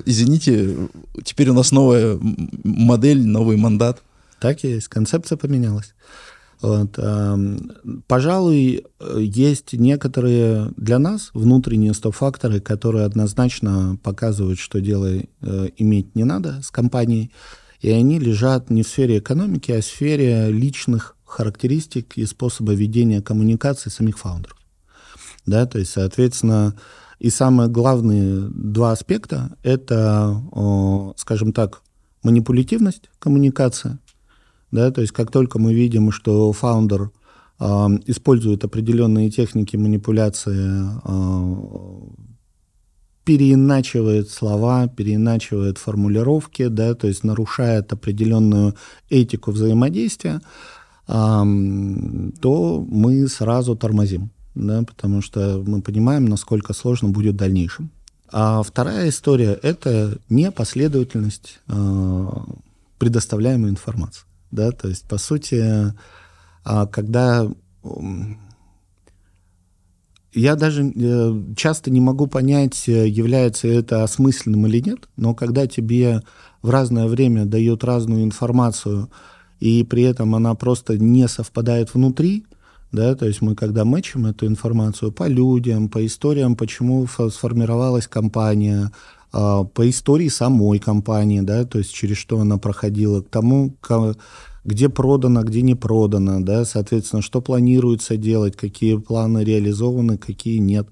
извините, 0.07 0.89
теперь 1.25 1.51
у 1.51 1.53
нас 1.53 1.73
новая 1.73 2.19
модель, 2.65 3.23
новый 3.23 3.59
мандат. 3.59 4.01
Так 4.41 4.65
и 4.65 4.69
есть, 4.69 4.89
концепция 4.89 5.37
поменялась. 5.37 5.93
Вот, 6.61 6.99
пожалуй, 8.07 8.85
есть 9.17 9.73
некоторые 9.75 10.73
для 10.77 10.99
нас 10.99 11.31
внутренние 11.33 11.95
стоп-факторы, 11.95 12.61
которые 12.61 13.05
однозначно 13.05 13.97
показывают, 14.03 14.59
что 14.59 14.81
дело 14.81 15.07
э, 15.07 15.23
иметь 15.77 16.17
не 16.17 16.25
надо 16.25 16.61
с 16.63 16.71
компанией, 16.71 17.31
и 17.81 17.91
они 17.91 18.19
лежат 18.19 18.71
не 18.71 18.83
в 18.83 18.89
сфере 18.89 19.19
экономики, 19.19 19.71
а 19.71 19.81
в 19.81 19.85
сфере 19.85 20.51
личных 20.51 21.17
характеристик 21.25 22.17
и 22.17 22.27
способа 22.27 22.73
ведения 22.73 23.23
коммуникации 23.23 23.91
самих 23.91 24.19
фаундеров. 24.19 24.57
Да, 25.47 25.65
то 25.67 25.79
есть, 25.79 25.93
соответственно, 25.93 26.75
и 27.21 27.31
самые 27.31 27.69
главные 27.69 28.49
два 28.51 28.93
аспекта– 28.93 29.57
это, 29.63 30.43
скажем 31.17 31.53
так, 31.53 31.83
манипулятивность 32.23 33.11
коммуникации, 33.19 33.99
да, 34.71 34.91
то 34.91 35.01
есть 35.01 35.13
как 35.13 35.31
только 35.31 35.59
мы 35.59 35.73
видим, 35.73 36.13
что 36.13 36.53
фаундер 36.53 37.11
э, 37.59 37.65
использует 38.07 38.65
определенные 38.65 39.31
техники 39.31 39.77
манипуляции, 39.77 40.85
э, 41.05 42.19
переиначивает 43.25 44.31
слова, 44.31 44.89
переиначивает 44.89 45.79
формулировки, 45.79 46.69
да, 46.69 46.95
то 46.95 47.09
есть 47.09 47.25
нарушает 47.25 47.93
определенную 47.93 48.75
этику 49.09 49.53
взаимодействия, 49.53 50.41
э, 51.07 51.45
то 52.41 52.87
мы 52.89 53.27
сразу 53.29 53.75
тормозим, 53.75 54.31
да, 54.55 54.83
потому 54.83 55.23
что 55.23 55.63
мы 55.67 55.81
понимаем, 55.81 56.27
насколько 56.27 56.75
сложно 56.75 57.09
будет 57.09 57.35
в 57.35 57.39
дальнейшем. 57.39 57.91
А 58.31 58.63
вторая 58.63 59.09
история– 59.09 59.59
это 59.63 60.19
непоследовательность 60.29 61.61
э, 61.69 62.27
предоставляемой 62.99 63.71
информации 63.71 64.28
да, 64.51 64.71
то 64.73 64.89
есть, 64.89 65.07
по 65.07 65.19
сути, 65.19 65.93
а, 66.65 66.87
когда 66.87 67.49
я 70.35 70.57
даже 70.57 70.93
э, 70.95 71.55
часто 71.57 71.91
не 71.91 72.01
могу 72.01 72.27
понять, 72.27 72.87
является 72.87 73.67
это 73.69 74.03
осмысленным 74.05 74.67
или 74.67 74.81
нет, 74.81 75.09
но 75.17 75.35
когда 75.35 75.67
тебе 75.67 76.23
в 76.63 76.71
разное 76.71 77.07
время 77.07 77.47
дают 77.47 77.85
разную 77.85 78.25
информацию, 78.25 79.11
и 79.61 79.83
при 79.85 80.03
этом 80.03 80.35
она 80.35 80.55
просто 80.55 80.99
не 80.99 81.27
совпадает 81.29 81.95
внутри, 81.95 82.47
да, 82.93 83.15
то 83.15 83.27
есть 83.27 83.43
мы 83.43 83.55
когда 83.55 83.85
мэчим 83.85 84.27
эту 84.27 84.47
информацию 84.47 85.13
по 85.13 85.27
людям, 85.27 85.89
по 85.89 86.05
историям, 86.07 86.57
почему 86.57 87.07
сформировалась 87.07 88.07
компания, 88.07 88.93
по 89.31 89.89
истории 89.89 90.29
самой 90.29 90.79
компании, 90.79 91.41
да, 91.41 91.65
то 91.65 91.79
есть 91.79 91.93
через 91.93 92.17
что 92.17 92.41
она 92.41 92.57
проходила, 92.59 93.21
к 93.21 93.29
тому, 93.29 93.75
где 94.65 94.89
продано, 94.89 95.43
где 95.43 95.63
не 95.63 95.75
продано, 95.75 96.41
да, 96.41 96.65
соответственно, 96.65 97.23
что 97.23 97.41
планируется 97.41 98.17
делать, 98.17 98.57
какие 98.57 98.97
планы 98.97 99.45
реализованы, 99.45 100.19
какие 100.19 100.59
нет. 100.59 100.89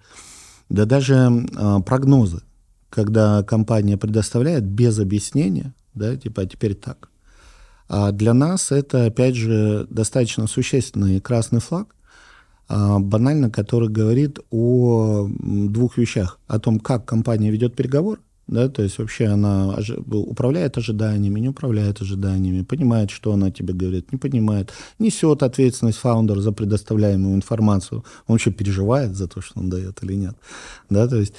Да 0.68 0.84
даже 0.84 1.14
э, 1.14 1.78
прогнозы, 1.84 2.42
когда 2.90 3.42
компания 3.42 3.96
предоставляет 3.96 4.64
без 4.64 4.98
объяснения, 4.98 5.74
да, 5.94 6.16
типа, 6.16 6.42
а 6.42 6.46
теперь 6.46 6.74
так. 6.74 7.10
А 7.88 8.12
для 8.12 8.34
нас 8.34 8.72
это, 8.72 9.06
опять 9.06 9.36
же, 9.36 9.86
достаточно 9.90 10.46
существенный 10.46 11.20
красный 11.20 11.60
флаг, 11.60 11.95
банально, 12.68 13.50
который 13.50 13.88
говорит 13.88 14.38
о 14.50 15.28
двух 15.28 15.98
вещах. 15.98 16.38
О 16.46 16.58
том, 16.58 16.80
как 16.80 17.04
компания 17.04 17.50
ведет 17.50 17.76
переговор, 17.76 18.20
да, 18.48 18.68
то 18.68 18.82
есть 18.82 18.98
вообще 18.98 19.26
она 19.26 19.76
управляет 20.08 20.78
ожиданиями, 20.78 21.40
не 21.40 21.48
управляет 21.48 22.00
ожиданиями, 22.00 22.62
понимает, 22.62 23.10
что 23.10 23.32
она 23.32 23.50
тебе 23.50 23.74
говорит, 23.74 24.12
не 24.12 24.18
понимает, 24.18 24.72
несет 25.00 25.42
ответственность 25.42 25.98
фаундер 25.98 26.38
за 26.38 26.52
предоставляемую 26.52 27.34
информацию, 27.34 28.04
он 28.28 28.34
вообще 28.34 28.52
переживает 28.52 29.16
за 29.16 29.26
то, 29.26 29.40
что 29.40 29.58
он 29.58 29.68
дает 29.68 30.00
или 30.04 30.14
нет, 30.14 30.36
да, 30.88 31.08
то 31.08 31.16
есть 31.16 31.34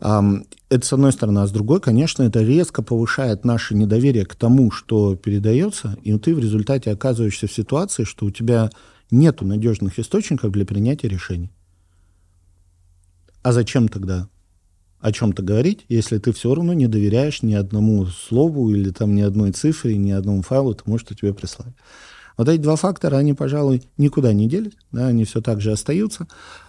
это 0.00 0.86
с 0.86 0.92
одной 0.92 1.12
стороны, 1.12 1.40
а 1.40 1.46
с 1.46 1.50
другой, 1.50 1.80
конечно, 1.80 2.22
это 2.22 2.40
резко 2.40 2.82
повышает 2.82 3.44
наше 3.44 3.74
недоверие 3.74 4.24
к 4.24 4.34
тому, 4.34 4.70
что 4.70 5.16
передается, 5.16 5.98
и 6.02 6.16
ты 6.18 6.34
в 6.34 6.38
результате 6.38 6.92
оказываешься 6.92 7.46
в 7.46 7.52
ситуации, 7.52 8.04
что 8.04 8.24
у 8.24 8.30
тебя 8.30 8.70
нет 9.10 9.40
надежных 9.40 9.98
источников 9.98 10.52
для 10.52 10.64
принятия 10.64 11.08
решений. 11.08 11.50
А 13.42 13.52
зачем 13.52 13.88
тогда 13.88 14.28
о 15.00 15.12
чем-то 15.12 15.42
говорить, 15.42 15.84
если 15.88 16.18
ты 16.18 16.32
все 16.32 16.54
равно 16.54 16.72
не 16.72 16.88
доверяешь 16.88 17.42
ни 17.42 17.54
одному 17.54 18.06
слову 18.06 18.70
или 18.70 18.90
там 18.90 19.14
ни 19.14 19.22
одной 19.22 19.52
цифре, 19.52 19.96
ни 19.96 20.10
одному 20.10 20.42
файлу 20.42 20.74
тому, 20.74 20.98
что 20.98 21.14
тебе 21.14 21.32
прислали. 21.32 21.74
Вот 22.36 22.48
эти 22.48 22.60
два 22.60 22.76
фактора, 22.76 23.16
они, 23.16 23.34
пожалуй, 23.34 23.82
никуда 23.96 24.32
не 24.32 24.48
делись, 24.48 24.74
да, 24.92 25.08
они 25.08 25.24
все 25.24 25.40
так 25.40 25.60
же 25.60 25.72
остаются. 25.72 26.26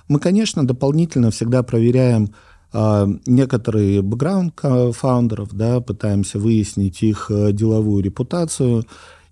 Мы, 0.08 0.20
конечно, 0.20 0.66
дополнительно 0.66 1.30
всегда 1.30 1.62
проверяем 1.62 2.34
э, 2.74 3.08
некоторые 3.28 4.02
бэкграунд 4.02 4.60
фаундеров, 4.96 5.54
да, 5.54 5.80
пытаемся 5.80 6.40
выяснить 6.40 7.04
их 7.04 7.30
э, 7.30 7.52
деловую 7.52 8.04
репутацию, 8.04 8.86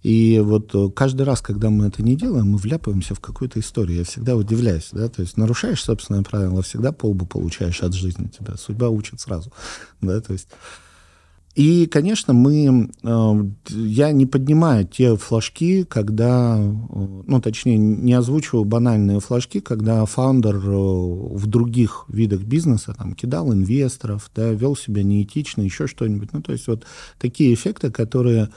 и 0.08 0.40
вот 0.40 0.74
э, 0.74 0.90
каждый 0.96 1.24
раз, 1.24 1.42
когда 1.42 1.70
мы 1.70 1.88
это 1.88 2.02
не 2.02 2.16
делаем, 2.16 2.52
мы 2.52 2.58
вляпываемся 2.58 3.14
в 3.14 3.20
какую-то 3.20 3.60
историю. 3.60 3.98
Я 3.98 4.04
всегда 4.06 4.38
удивляюсь, 4.38 4.88
да, 4.94 5.10
то 5.10 5.22
есть 5.22 5.36
нарушаешь 5.36 5.84
собственное 5.84 6.24
правило, 6.24 6.62
всегда 6.62 6.94
полбу 6.94 7.26
получаешь 7.26 7.82
от 7.84 7.94
жизни 7.94 8.28
тебя. 8.28 8.56
Судьба 8.56 8.88
учит 8.88 9.20
сразу, 9.20 9.52
да, 10.00 10.22
то 10.22 10.32
есть... 10.32 10.48
И, 11.56 11.88
конечно, 11.88 12.34
мы, 12.34 12.90
э, 13.04 13.34
я 13.70 14.12
не 14.14 14.26
поднимаю 14.26 14.88
те 14.88 15.18
флажки, 15.18 15.84
когда, 15.84 16.58
э, 16.58 16.78
ну, 17.26 17.42
точнее, 17.42 17.78
не 17.78 18.14
озвучиваю 18.14 18.64
банальные 18.64 19.20
флажки, 19.20 19.60
когда 19.60 20.06
фаундер 20.06 20.58
в 20.58 21.48
других 21.48 22.06
видах 22.08 22.44
бизнеса 22.44 22.96
там 22.98 23.14
кидал 23.14 23.52
инвесторов, 23.52 24.32
да, 24.34 24.52
вел 24.52 24.78
себя 24.78 25.04
неэтично, 25.04 25.64
еще 25.64 25.86
что-нибудь. 25.86 26.32
Ну, 26.32 26.42
то 26.42 26.54
есть 26.54 26.68
вот 26.68 26.86
такие 27.20 27.54
эффекты, 27.54 27.92
которые 27.92 28.50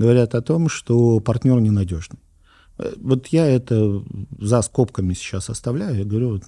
говорят 0.00 0.34
о 0.34 0.40
том, 0.40 0.68
что 0.70 1.20
партнер 1.20 1.60
ненадежный. 1.60 2.18
Э, 2.78 2.92
вот 2.96 3.26
я 3.28 3.46
это 3.46 4.02
за 4.38 4.62
скобками 4.62 5.12
сейчас 5.12 5.50
оставляю. 5.50 5.98
Я 5.98 6.04
говорю, 6.04 6.30
вот, 6.30 6.42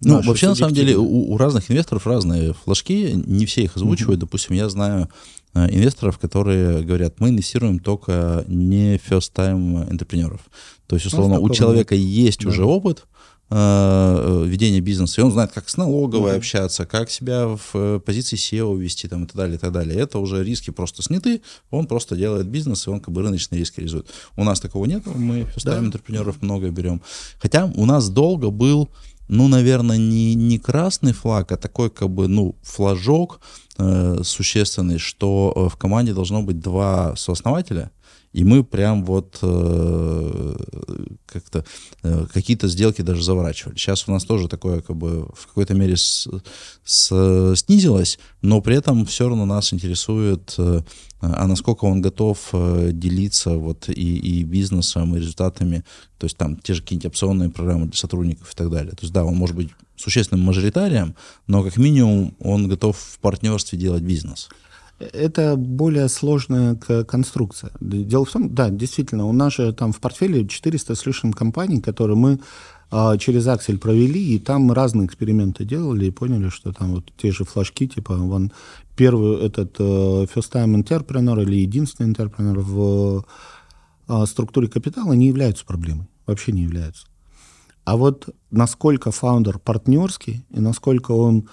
ну, 0.00 0.22
вообще, 0.22 0.48
на 0.48 0.54
самом 0.54 0.74
деле, 0.74 0.96
у, 0.96 1.32
у 1.32 1.36
разных 1.36 1.70
инвесторов 1.70 2.06
разные 2.06 2.54
флажки, 2.54 3.12
не 3.26 3.44
все 3.44 3.64
их 3.64 3.76
озвучивают. 3.76 4.18
Mm-hmm. 4.18 4.20
Допустим, 4.20 4.56
я 4.56 4.68
знаю 4.70 5.08
э, 5.54 5.66
инвесторов, 5.74 6.18
которые 6.18 6.82
говорят, 6.82 7.20
мы 7.20 7.28
инвестируем 7.28 7.80
только 7.80 8.44
не 8.48 8.96
first-time 8.96 9.90
интерпренеров. 9.90 10.40
То 10.86 10.96
есть, 10.96 11.06
условно, 11.06 11.36
ну, 11.36 11.42
у 11.42 11.50
человека 11.50 11.94
есть 11.94 12.42
да. 12.42 12.48
уже 12.48 12.64
опыт, 12.64 13.06
Э, 13.50 14.44
ведения 14.46 14.80
бизнеса, 14.80 15.22
и 15.22 15.24
он 15.24 15.32
знает, 15.32 15.52
как 15.52 15.70
с 15.70 15.78
налоговой 15.78 16.32
mm-hmm. 16.32 16.36
общаться, 16.36 16.84
как 16.84 17.10
себя 17.10 17.46
в 17.46 17.70
э, 17.72 17.98
позиции 17.98 18.36
SEO 18.36 18.76
вести 18.76 19.08
там, 19.08 19.24
и 19.24 19.26
так 19.26 19.36
далее, 19.36 19.56
и 19.56 19.58
так 19.58 19.72
далее. 19.72 19.98
Это 19.98 20.18
уже 20.18 20.44
риски 20.44 20.68
просто 20.68 21.02
сняты, 21.02 21.40
он 21.70 21.86
просто 21.86 22.14
делает 22.14 22.46
бизнес, 22.46 22.86
и 22.86 22.90
он 22.90 23.00
как 23.00 23.14
бы 23.14 23.22
рыночные 23.22 23.60
риски 23.60 23.80
реализует. 23.80 24.06
У 24.36 24.44
нас 24.44 24.60
такого 24.60 24.84
нет, 24.84 25.06
мы 25.06 25.46
ставим 25.56 25.84
да. 25.84 25.86
интерпренеров 25.86 26.42
много 26.42 26.68
берем. 26.68 27.00
Хотя 27.40 27.72
у 27.74 27.86
нас 27.86 28.10
долго 28.10 28.50
был 28.50 28.90
ну, 29.28 29.46
наверное, 29.46 29.98
не, 29.98 30.34
не 30.34 30.58
красный 30.58 31.12
флаг, 31.12 31.52
а 31.52 31.56
такой, 31.58 31.90
как 31.90 32.08
бы, 32.08 32.28
ну, 32.28 32.54
флажок 32.62 33.40
э, 33.76 34.20
существенный, 34.24 34.98
что 34.98 35.52
э, 35.54 35.68
в 35.68 35.76
команде 35.76 36.14
должно 36.14 36.42
быть 36.42 36.60
два 36.60 37.14
сооснователя, 37.14 37.90
и 38.32 38.44
мы 38.44 38.62
прям 38.62 39.04
вот 39.04 39.38
э, 39.42 40.56
как-то 41.26 41.64
э, 42.02 42.26
какие-то 42.32 42.68
сделки 42.68 43.02
даже 43.02 43.22
заворачивали. 43.22 43.76
Сейчас 43.76 44.06
у 44.08 44.12
нас 44.12 44.24
тоже 44.24 44.48
такое 44.48 44.80
как 44.80 44.96
бы 44.96 45.28
в 45.34 45.46
какой-то 45.46 45.74
мере 45.74 45.96
с, 45.96 46.28
с, 46.84 47.54
снизилось, 47.56 48.18
но 48.42 48.60
при 48.60 48.76
этом 48.76 49.06
все 49.06 49.28
равно 49.28 49.46
нас 49.46 49.72
интересует, 49.72 50.54
э, 50.58 50.82
а 51.20 51.46
насколько 51.46 51.84
он 51.84 52.00
готов 52.00 52.50
э, 52.52 52.90
делиться 52.92 53.56
вот 53.56 53.88
и, 53.88 54.18
и 54.18 54.44
бизнесом, 54.44 55.16
и 55.16 55.20
результатами, 55.20 55.84
то 56.18 56.24
есть 56.24 56.36
там 56.36 56.56
те 56.56 56.74
же 56.74 56.82
какие-нибудь 56.82 57.06
опционные 57.06 57.50
программы 57.50 57.86
для 57.86 57.96
сотрудников 57.96 58.52
и 58.52 58.56
так 58.56 58.70
далее. 58.70 58.92
То 58.92 59.02
есть 59.02 59.12
да, 59.12 59.24
он 59.24 59.36
может 59.36 59.56
быть 59.56 59.70
существенным 59.96 60.44
мажоритарием, 60.44 61.14
но 61.46 61.62
как 61.62 61.76
минимум 61.76 62.34
он 62.38 62.68
готов 62.68 62.96
в 62.96 63.18
партнерстве 63.18 63.78
делать 63.78 64.02
бизнес. 64.02 64.48
Это 64.98 65.56
более 65.56 66.08
сложная 66.08 66.74
конструкция. 66.74 67.70
Дело 67.80 68.24
в 68.24 68.30
том, 68.30 68.54
да, 68.54 68.68
действительно, 68.68 69.26
у 69.26 69.32
нас 69.32 69.54
же 69.54 69.72
там 69.72 69.92
в 69.92 70.00
портфеле 70.00 70.46
400 70.46 70.94
с 70.94 71.06
лишним 71.06 71.32
компаний, 71.32 71.80
которые 71.80 72.16
мы 72.16 72.40
а, 72.90 73.16
через 73.18 73.46
Аксель 73.46 73.78
провели, 73.78 74.34
и 74.34 74.38
там 74.38 74.72
разные 74.72 75.06
эксперименты 75.06 75.64
делали 75.64 76.06
и 76.06 76.10
поняли, 76.10 76.48
что 76.48 76.72
там 76.72 76.94
вот 76.94 77.12
те 77.16 77.30
же 77.30 77.44
флажки, 77.44 77.86
типа 77.86 78.16
вон 78.16 78.50
первый 78.96 79.44
этот 79.44 79.78
uh, 79.78 80.28
first 80.34 80.52
time 80.52 80.74
entrepreneur 80.74 81.40
или 81.42 81.56
единственный 81.56 82.12
entrepreneur 82.12 82.58
в 82.58 83.24
uh, 84.08 84.26
структуре 84.26 84.68
капитала 84.68 85.12
не 85.12 85.26
являются 85.26 85.66
проблемой, 85.66 86.08
вообще 86.26 86.52
не 86.52 86.62
являются. 86.62 87.06
А 87.84 87.96
вот 87.96 88.28
насколько 88.50 89.10
фаундер 89.10 89.58
партнерский 89.58 90.44
и 90.50 90.60
насколько 90.60 91.12
он 91.12 91.48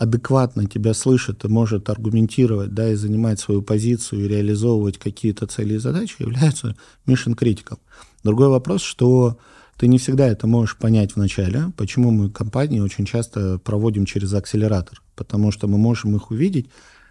адекватно 0.00 0.64
тебя 0.64 0.94
слышит 0.94 1.44
и 1.44 1.48
может 1.48 1.90
аргументировать, 1.90 2.72
да, 2.72 2.90
и 2.90 2.94
занимать 2.94 3.38
свою 3.38 3.60
позицию 3.60 4.24
и 4.24 4.28
реализовывать 4.28 4.96
какие-то 4.96 5.46
цели 5.46 5.74
и 5.74 5.78
задачи, 5.78 6.16
является 6.20 6.74
mission 7.06 7.36
critical. 7.36 7.78
Другой 8.24 8.48
вопрос, 8.48 8.80
что 8.80 9.36
ты 9.76 9.88
не 9.88 9.98
всегда 9.98 10.26
это 10.26 10.46
можешь 10.46 10.78
понять 10.78 11.16
вначале, 11.16 11.64
почему 11.76 12.12
мы 12.12 12.30
компании 12.30 12.80
очень 12.80 13.04
часто 13.04 13.58
проводим 13.58 14.06
через 14.06 14.32
акселератор, 14.32 15.02
потому 15.16 15.52
что 15.52 15.68
мы 15.68 15.76
можем 15.76 16.16
их 16.16 16.30
увидеть 16.30 16.70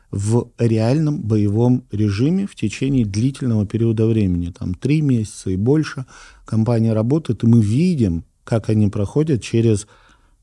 в 0.09 0.49
реальном 0.57 1.21
боевом 1.21 1.85
режиме 1.91 2.47
в 2.47 2.55
течение 2.55 3.05
длительного 3.05 3.67
периода 3.67 4.07
времени, 4.07 4.51
там 4.51 4.73
три 4.73 5.01
месяца 5.01 5.51
и 5.51 5.57
больше 5.57 6.07
компания 6.43 6.93
работает, 6.93 7.43
и 7.43 7.47
мы 7.47 7.61
видим, 7.61 8.25
как 8.43 8.69
они 8.69 8.87
проходят 8.87 9.43
через 9.43 9.85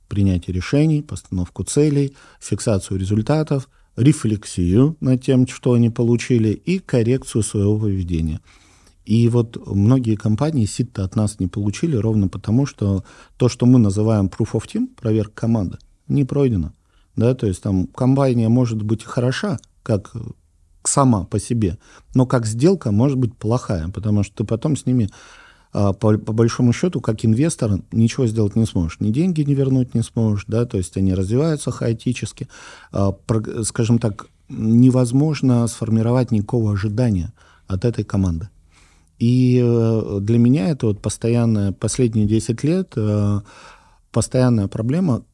принятие 0.09 0.55
решений, 0.55 1.03
постановку 1.03 1.65
целей, 1.65 2.17
фиксацию 2.41 2.99
результатов, 2.99 3.69
рефлексию 3.97 4.97
над 5.01 5.23
тем, 5.23 5.47
что 5.47 5.73
они 5.73 5.91
получили, 5.91 6.51
и 6.51 6.79
коррекцию 6.79 7.43
своего 7.43 7.79
поведения. 7.79 8.41
И 9.05 9.29
вот 9.29 9.57
многие 9.67 10.17
компании 10.17 10.67
сит 10.67 10.99
от 10.99 11.15
нас 11.15 11.39
не 11.39 11.47
получили 11.47 11.97
ровно 11.97 12.29
потому, 12.29 12.67
что 12.67 13.05
то, 13.37 13.49
что 13.49 13.65
мы 13.65 13.79
называем 13.79 14.27
proof 14.27 14.53
of 14.53 14.65
team, 14.67 14.89
проверка 15.01 15.43
команды, 15.43 15.79
не 16.09 16.25
пройдено. 16.25 16.73
Да, 17.15 17.35
то 17.35 17.47
есть 17.47 17.63
там 17.63 17.87
компания 17.87 18.49
может 18.49 18.83
быть 18.83 19.03
хороша, 19.03 19.59
как 19.83 20.13
сама 20.83 21.25
по 21.25 21.39
себе, 21.39 21.79
но 22.15 22.27
как 22.27 22.47
сделка 22.47 22.91
может 22.91 23.17
быть 23.17 23.35
плохая, 23.37 23.89
потому 23.89 24.23
что 24.23 24.37
ты 24.37 24.45
потом 24.45 24.77
с 24.77 24.87
ними 24.87 25.09
по, 25.77 25.93
по 25.93 26.33
большому 26.33 26.73
счету, 26.73 27.01
как 27.01 27.25
инвестор, 27.25 27.81
ничего 27.93 28.27
сделать 28.27 28.57
не 28.57 28.65
сможешь. 28.65 28.99
Ни 29.01 29.11
деньги 29.11 29.43
не 29.43 29.55
вернуть 29.55 29.95
не 29.95 30.03
сможешь, 30.03 30.45
да, 30.49 30.65
то 30.65 30.79
есть 30.79 30.97
они 30.97 31.13
развиваются 31.13 31.71
хаотически. 31.71 32.49
А, 32.93 33.15
скажем 33.63 33.99
так, 33.99 34.29
невозможно 34.49 35.67
сформировать 35.67 36.31
никакого 36.31 36.73
ожидания 36.73 37.33
от 37.67 37.85
этой 37.85 38.05
команды. 38.05 38.49
И 39.19 39.61
э, 39.63 40.19
для 40.21 40.39
меня 40.39 40.69
это 40.69 40.87
вот 40.87 41.01
постоянная, 41.01 41.73
последние 41.73 42.27
10 42.27 42.65
лет, 42.65 42.93
э, 42.97 43.41
постоянная 44.13 44.69
проблема, 44.69 45.25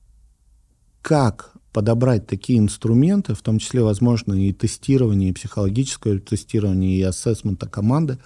как 1.03 1.53
подобрать 1.72 2.26
такие 2.26 2.59
инструменты, 2.59 3.34
в 3.34 3.43
том 3.43 3.59
числе, 3.59 3.82
возможно, 3.82 4.34
и 4.34 4.53
тестирование, 4.53 5.30
и 5.30 5.32
психологическое 5.32 6.18
тестирование, 6.18 6.99
и 6.99 7.03
ассессмента 7.03 7.68
команды, 7.68 8.18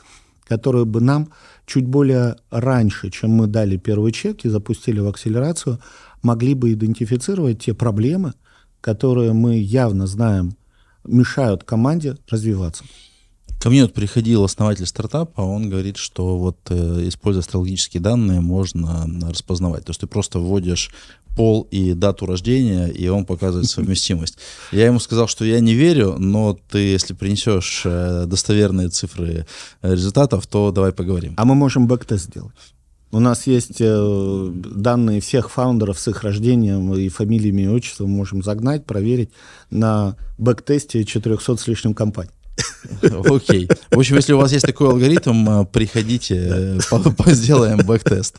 которые 0.47 0.85
бы 0.85 1.01
нам 1.01 1.29
чуть 1.67 1.87
более 1.87 2.37
раньше, 2.51 3.11
чем 3.11 3.31
мы 3.31 3.47
дали 3.47 3.77
первый 3.77 4.13
чек 4.13 4.45
и 4.45 4.49
запустили 4.49 5.01
в 5.01 5.09
акселерацию, 5.09 5.81
могли 6.23 6.55
бы 6.55 6.73
идентифицировать 6.73 7.65
те 7.65 7.75
проблемы, 7.75 8.35
которые 8.81 9.33
мы 9.33 9.59
явно 9.59 10.07
знаем 10.07 10.57
мешают 11.05 11.65
команде 11.65 12.17
развиваться. 12.29 12.85
Ко 13.61 13.71
мне 13.71 13.83
вот 13.83 13.95
приходил 13.95 14.45
основатель 14.45 14.87
стартапа, 14.87 15.41
он 15.41 15.71
говорит, 15.71 15.97
что 15.97 16.39
вот 16.39 16.59
э, 16.69 17.09
используя 17.09 17.41
астрологические 17.41 18.01
данные 18.01 18.41
можно 18.41 19.07
распознавать. 19.23 19.85
То 19.85 19.91
есть 19.91 20.01
ты 20.01 20.07
просто 20.07 20.39
вводишь 20.39 20.91
пол 21.37 21.68
и 21.70 21.93
дату 21.93 22.26
рождения, 22.26 22.89
и 22.89 23.09
он 23.09 23.24
показывает 23.24 23.68
совместимость. 23.68 24.39
Я 24.72 24.87
ему 24.87 24.99
сказал, 24.99 25.28
что 25.28 25.45
я 25.45 25.61
не 25.61 25.74
верю, 25.74 26.16
но 26.18 26.59
ты, 26.70 26.78
если 26.78 27.14
принесешь 27.14 27.82
э, 27.84 28.24
достоверные 28.26 28.89
цифры 28.89 29.47
э, 29.82 29.93
результатов, 29.93 30.47
то 30.47 30.72
давай 30.72 30.93
поговорим. 30.93 31.34
А 31.37 31.45
мы 31.45 31.55
можем 31.55 31.87
back-test 31.87 32.25
сделать. 32.24 32.55
У 33.12 33.20
нас 33.20 33.47
есть 33.47 33.80
э, 33.80 34.51
данные 34.55 35.20
всех 35.20 35.51
фаундеров 35.51 35.99
с 35.99 36.09
их 36.09 36.22
рождением 36.24 36.93
и 36.95 37.09
фамилиями 37.09 37.62
и 37.62 37.68
отчеством. 37.68 38.11
можем 38.11 38.43
загнать, 38.43 38.84
проверить 38.84 39.30
на 39.70 40.16
back-test 40.39 40.98
е 40.98 41.05
400 41.05 41.57
с 41.57 41.66
лишним 41.68 41.95
компаний. 41.95 42.30
Окей. 43.03 43.69
В 43.91 43.99
общем, 43.99 44.17
если 44.17 44.33
у 44.33 44.39
вас 44.39 44.53
есть 44.53 44.65
такой 44.65 44.89
алгоритм, 44.89 45.49
э, 45.49 45.67
приходите, 45.67 46.37
э, 46.37 46.79
сделаем 47.27 47.79
back-test. 47.79 48.37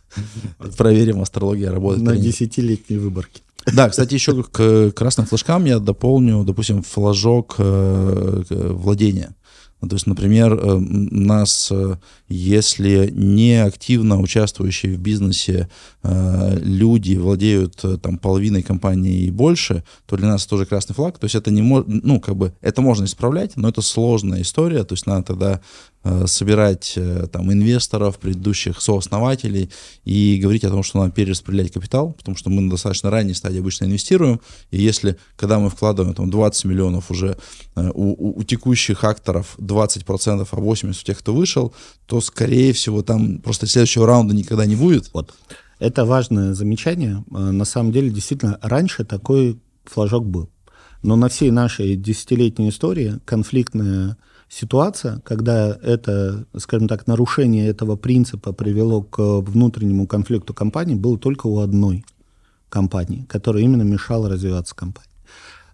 Проверим, 0.77 1.21
астрология 1.21 1.71
работает. 1.71 2.05
На 2.05 2.15
десятилетней 2.15 2.97
выборке. 2.97 3.41
Да, 3.73 3.89
кстати, 3.89 4.13
еще 4.13 4.43
к 4.43 4.91
красным 4.91 5.27
флажкам 5.27 5.65
я 5.65 5.79
дополню, 5.79 6.43
допустим, 6.43 6.83
флажок 6.83 7.55
э, 7.57 8.43
владения. 8.49 9.35
Ну, 9.79 9.89
то 9.89 9.95
есть, 9.95 10.07
например, 10.07 10.53
э, 10.53 10.77
нас, 10.79 11.69
э, 11.71 11.97
если 12.27 13.11
не 13.13 13.63
активно 13.63 14.19
участвующие 14.19 14.95
в 14.95 14.99
бизнесе 14.99 15.69
э, 16.01 16.59
люди 16.61 17.15
владеют 17.15 17.83
там 18.01 18.17
половиной 18.17 18.63
компании 18.63 19.25
и 19.25 19.31
больше, 19.31 19.83
то 20.07 20.17
для 20.17 20.27
нас 20.27 20.47
тоже 20.47 20.65
красный 20.65 20.95
флаг. 20.95 21.19
То 21.19 21.25
есть 21.25 21.35
это 21.35 21.51
не 21.51 21.61
ну 21.61 22.19
как 22.19 22.35
бы 22.35 22.53
это 22.61 22.81
можно 22.81 23.05
исправлять, 23.05 23.55
но 23.55 23.69
это 23.69 23.81
сложная 23.81 24.41
история. 24.41 24.83
То 24.83 24.93
есть 24.93 25.05
надо 25.05 25.23
тогда 25.23 25.61
собирать 26.27 26.93
э, 26.95 27.27
там 27.31 27.51
инвесторов, 27.51 28.17
предыдущих 28.17 28.81
сооснователей 28.81 29.69
и 30.05 30.39
говорить 30.41 30.63
о 30.63 30.69
том, 30.69 30.83
что 30.83 30.99
надо 30.99 31.11
перераспределять 31.11 31.71
капитал, 31.71 32.13
потому 32.13 32.37
что 32.37 32.49
мы 32.49 32.61
на 32.61 32.69
достаточно 32.69 33.09
ранней 33.09 33.33
стадии 33.33 33.59
обычно 33.59 33.85
инвестируем, 33.85 34.39
и 34.71 34.81
если, 34.81 35.17
когда 35.35 35.59
мы 35.59 35.69
вкладываем 35.69 36.13
там 36.15 36.29
20 36.29 36.65
миллионов 36.65 37.11
уже 37.11 37.37
э, 37.75 37.91
у, 37.93 38.11
у, 38.11 38.39
у 38.39 38.43
текущих 38.43 39.03
акторов 39.03 39.55
20%, 39.57 40.47
а 40.49 40.55
80% 40.55 40.89
у 40.89 40.93
тех, 40.93 41.19
кто 41.19 41.33
вышел, 41.33 41.73
то, 42.05 42.21
скорее 42.21 42.73
всего, 42.73 43.01
там 43.01 43.39
просто 43.39 43.67
следующего 43.67 44.05
раунда 44.05 44.35
никогда 44.35 44.65
не 44.65 44.75
будет. 44.75 45.09
Вот. 45.13 45.33
Это 45.79 46.05
важное 46.05 46.53
замечание. 46.53 47.23
На 47.29 47.65
самом 47.65 47.91
деле, 47.91 48.09
действительно, 48.09 48.57
раньше 48.61 49.05
такой 49.05 49.59
флажок 49.85 50.25
был. 50.25 50.49
Но 51.03 51.15
на 51.15 51.29
всей 51.29 51.51
нашей 51.51 51.95
десятилетней 51.95 52.69
истории 52.69 53.19
конфликтная 53.25 54.17
ситуация, 54.49 55.19
когда 55.19 55.77
это, 55.81 56.45
скажем 56.57 56.87
так, 56.87 57.07
нарушение 57.07 57.67
этого 57.67 57.95
принципа 57.95 58.53
привело 58.53 59.01
к 59.01 59.19
внутреннему 59.41 60.07
конфликту 60.07 60.53
компании, 60.53 60.95
было 60.95 61.17
только 61.17 61.47
у 61.47 61.59
одной 61.59 62.05
компании, 62.69 63.25
которая 63.29 63.63
именно 63.63 63.83
мешала 63.83 64.29
развиваться 64.29 64.75
компании. 64.75 65.09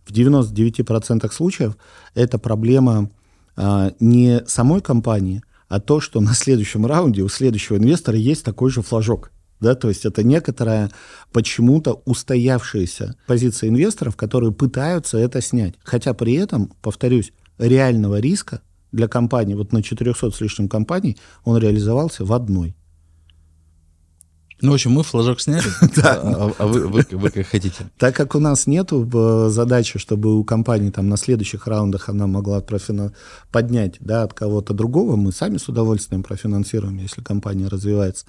В 0.05 0.11
99% 0.11 1.31
случаев 1.31 1.77
это 2.13 2.37
проблема 2.37 3.09
а, 3.55 3.91
не 3.99 4.41
самой 4.47 4.81
компании, 4.81 5.43
а 5.69 5.79
то, 5.79 5.99
что 5.99 6.19
на 6.21 6.33
следующем 6.33 6.85
раунде 6.85 7.21
у 7.21 7.29
следующего 7.29 7.77
инвестора 7.77 8.17
есть 8.17 8.43
такой 8.43 8.69
же 8.69 8.81
флажок. 8.81 9.31
Да, 9.63 9.75
то 9.75 9.87
есть 9.87 10.05
это 10.05 10.23
некоторая 10.23 10.91
почему-то 11.31 12.01
устоявшаяся 12.03 13.15
позиция 13.27 13.69
инвесторов, 13.69 14.17
которые 14.17 14.51
пытаются 14.51 15.17
это 15.17 15.41
снять. 15.41 15.75
Хотя 15.83 16.13
при 16.13 16.33
этом, 16.33 16.73
повторюсь, 16.81 17.31
реального 17.57 18.19
риска 18.19 18.59
для 18.91 19.07
компании, 19.07 19.55
вот 19.55 19.71
на 19.71 19.81
400 19.81 20.31
с 20.31 20.41
лишним 20.41 20.67
компаний, 20.67 21.17
он 21.45 21.57
реализовался 21.57 22.25
в 22.25 22.33
одной. 22.33 22.75
Ну, 24.61 24.71
в 24.71 24.73
общем, 24.75 24.91
мы 24.91 25.03
флажок 25.03 25.39
сняли, 25.39 25.67
да. 25.95 26.19
а, 26.21 26.51
а 26.57 26.67
вы, 26.67 27.03
как 27.31 27.47
хотите. 27.47 27.89
Так 27.97 28.15
как 28.15 28.35
у 28.35 28.39
нас 28.39 28.67
нет 28.67 28.89
э, 28.91 29.47
задачи, 29.49 29.97
чтобы 29.97 30.37
у 30.37 30.43
компании 30.43 30.89
там 30.89 31.07
на 31.07 31.17
следующих 31.17 31.67
раундах 31.67 32.09
она 32.09 32.27
могла 32.27 32.61
поднять 33.51 33.95
да, 34.01 34.23
от 34.23 34.33
кого-то 34.33 34.73
другого, 34.73 35.15
мы 35.15 35.31
сами 35.31 35.57
с 35.57 35.69
удовольствием 35.69 36.23
профинансируем, 36.23 36.97
если 36.97 37.21
компания 37.21 37.67
развивается. 37.67 38.25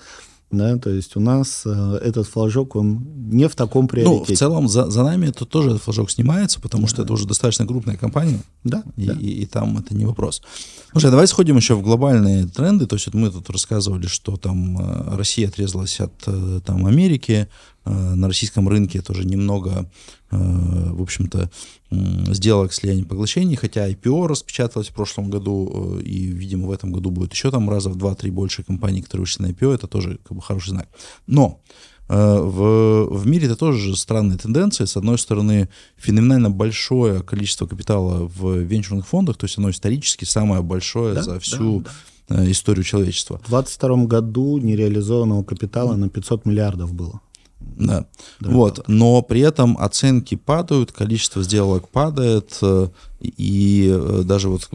Да, 0.56 0.78
то 0.78 0.90
есть 0.90 1.16
у 1.16 1.20
нас 1.20 1.62
э, 1.64 1.98
этот 2.02 2.26
флажок, 2.26 2.76
он 2.76 3.04
не 3.30 3.48
в 3.48 3.54
таком 3.54 3.88
приоритете. 3.88 4.24
Ну, 4.28 4.34
в 4.34 4.38
целом 4.38 4.68
за, 4.68 4.90
за 4.90 5.02
нами 5.02 5.26
это 5.26 5.44
тоже 5.44 5.70
этот 5.70 5.82
флажок 5.82 6.10
снимается, 6.10 6.60
потому 6.60 6.84
да. 6.84 6.88
что 6.88 7.02
это 7.02 7.12
уже 7.12 7.26
достаточно 7.26 7.66
крупная 7.66 7.96
компания. 7.96 8.40
Да. 8.62 8.82
И, 8.96 9.06
да. 9.06 9.14
И, 9.14 9.26
и 9.42 9.46
там 9.46 9.78
это 9.78 9.94
не 9.94 10.06
вопрос. 10.06 10.42
Слушай, 10.92 11.10
давай 11.10 11.26
сходим 11.26 11.56
еще 11.56 11.74
в 11.74 11.82
глобальные 11.82 12.46
тренды. 12.46 12.86
То 12.86 12.96
есть 12.96 13.06
вот 13.06 13.14
мы 13.14 13.30
тут 13.30 13.50
рассказывали, 13.50 14.06
что 14.06 14.36
там 14.36 14.78
э, 14.78 15.16
Россия 15.16 15.48
отрезалась 15.48 16.00
от 16.00 16.14
э, 16.26 16.60
там, 16.64 16.86
Америки, 16.86 17.48
Э, 17.86 18.14
на 18.14 18.28
российском 18.28 18.68
рынке 18.68 19.02
тоже 19.02 19.24
немного, 19.24 19.90
в 20.34 21.02
общем-то, 21.02 21.50
сделок 21.90 22.72
слияния 22.72 23.04
поглощений, 23.04 23.56
хотя 23.56 23.88
IPO 23.88 24.26
распечаталось 24.26 24.88
в 24.88 24.94
прошлом 24.94 25.30
году, 25.30 25.98
э, 25.98 26.02
и, 26.02 26.26
видимо, 26.26 26.68
в 26.68 26.72
этом 26.72 26.92
году 26.92 27.10
будет 27.10 27.32
еще 27.32 27.50
там 27.50 27.70
раза 27.70 27.90
в 27.90 27.96
2-3 27.96 28.30
больше 28.30 28.62
компаний, 28.62 29.02
которые 29.02 29.22
вышли 29.22 29.42
на 29.42 29.46
IPO, 29.48 29.74
это 29.74 29.86
тоже 29.86 30.18
как 30.24 30.36
бы 30.36 30.42
хороший 30.42 30.70
знак. 30.70 30.88
Но 31.26 31.60
в, 32.08 33.06
в 33.06 33.26
мире 33.26 33.46
это 33.46 33.56
тоже 33.56 33.96
странные 33.96 34.38
тенденции. 34.38 34.84
С 34.84 34.96
одной 34.96 35.18
стороны, 35.18 35.68
феноменально 35.96 36.50
большое 36.50 37.22
количество 37.22 37.66
капитала 37.66 38.26
в 38.26 38.58
венчурных 38.58 39.06
фондах, 39.06 39.36
то 39.36 39.46
есть 39.46 39.56
оно 39.58 39.70
исторически 39.70 40.24
самое 40.24 40.62
большое 40.62 41.14
да, 41.14 41.22
за 41.22 41.40
всю 41.40 41.80
да, 41.80 41.90
да. 42.28 42.50
историю 42.50 42.84
человечества. 42.84 43.40
В 43.44 43.48
2022 43.48 44.04
году 44.04 44.58
нереализованного 44.58 45.44
капитала 45.44 45.96
на 45.96 46.10
500 46.10 46.44
миллиардов 46.44 46.92
было. 46.92 47.20
Да. 47.76 48.06
да. 48.40 48.50
Вот. 48.50 48.88
Но 48.88 49.22
при 49.22 49.40
этом 49.40 49.76
оценки 49.78 50.34
падают, 50.34 50.92
количество 50.92 51.42
сделок 51.42 51.88
падает, 51.88 52.58
э, 52.62 52.88
и 53.24 53.90
э, 53.92 54.22
даже 54.24 54.48
вот 54.48 54.68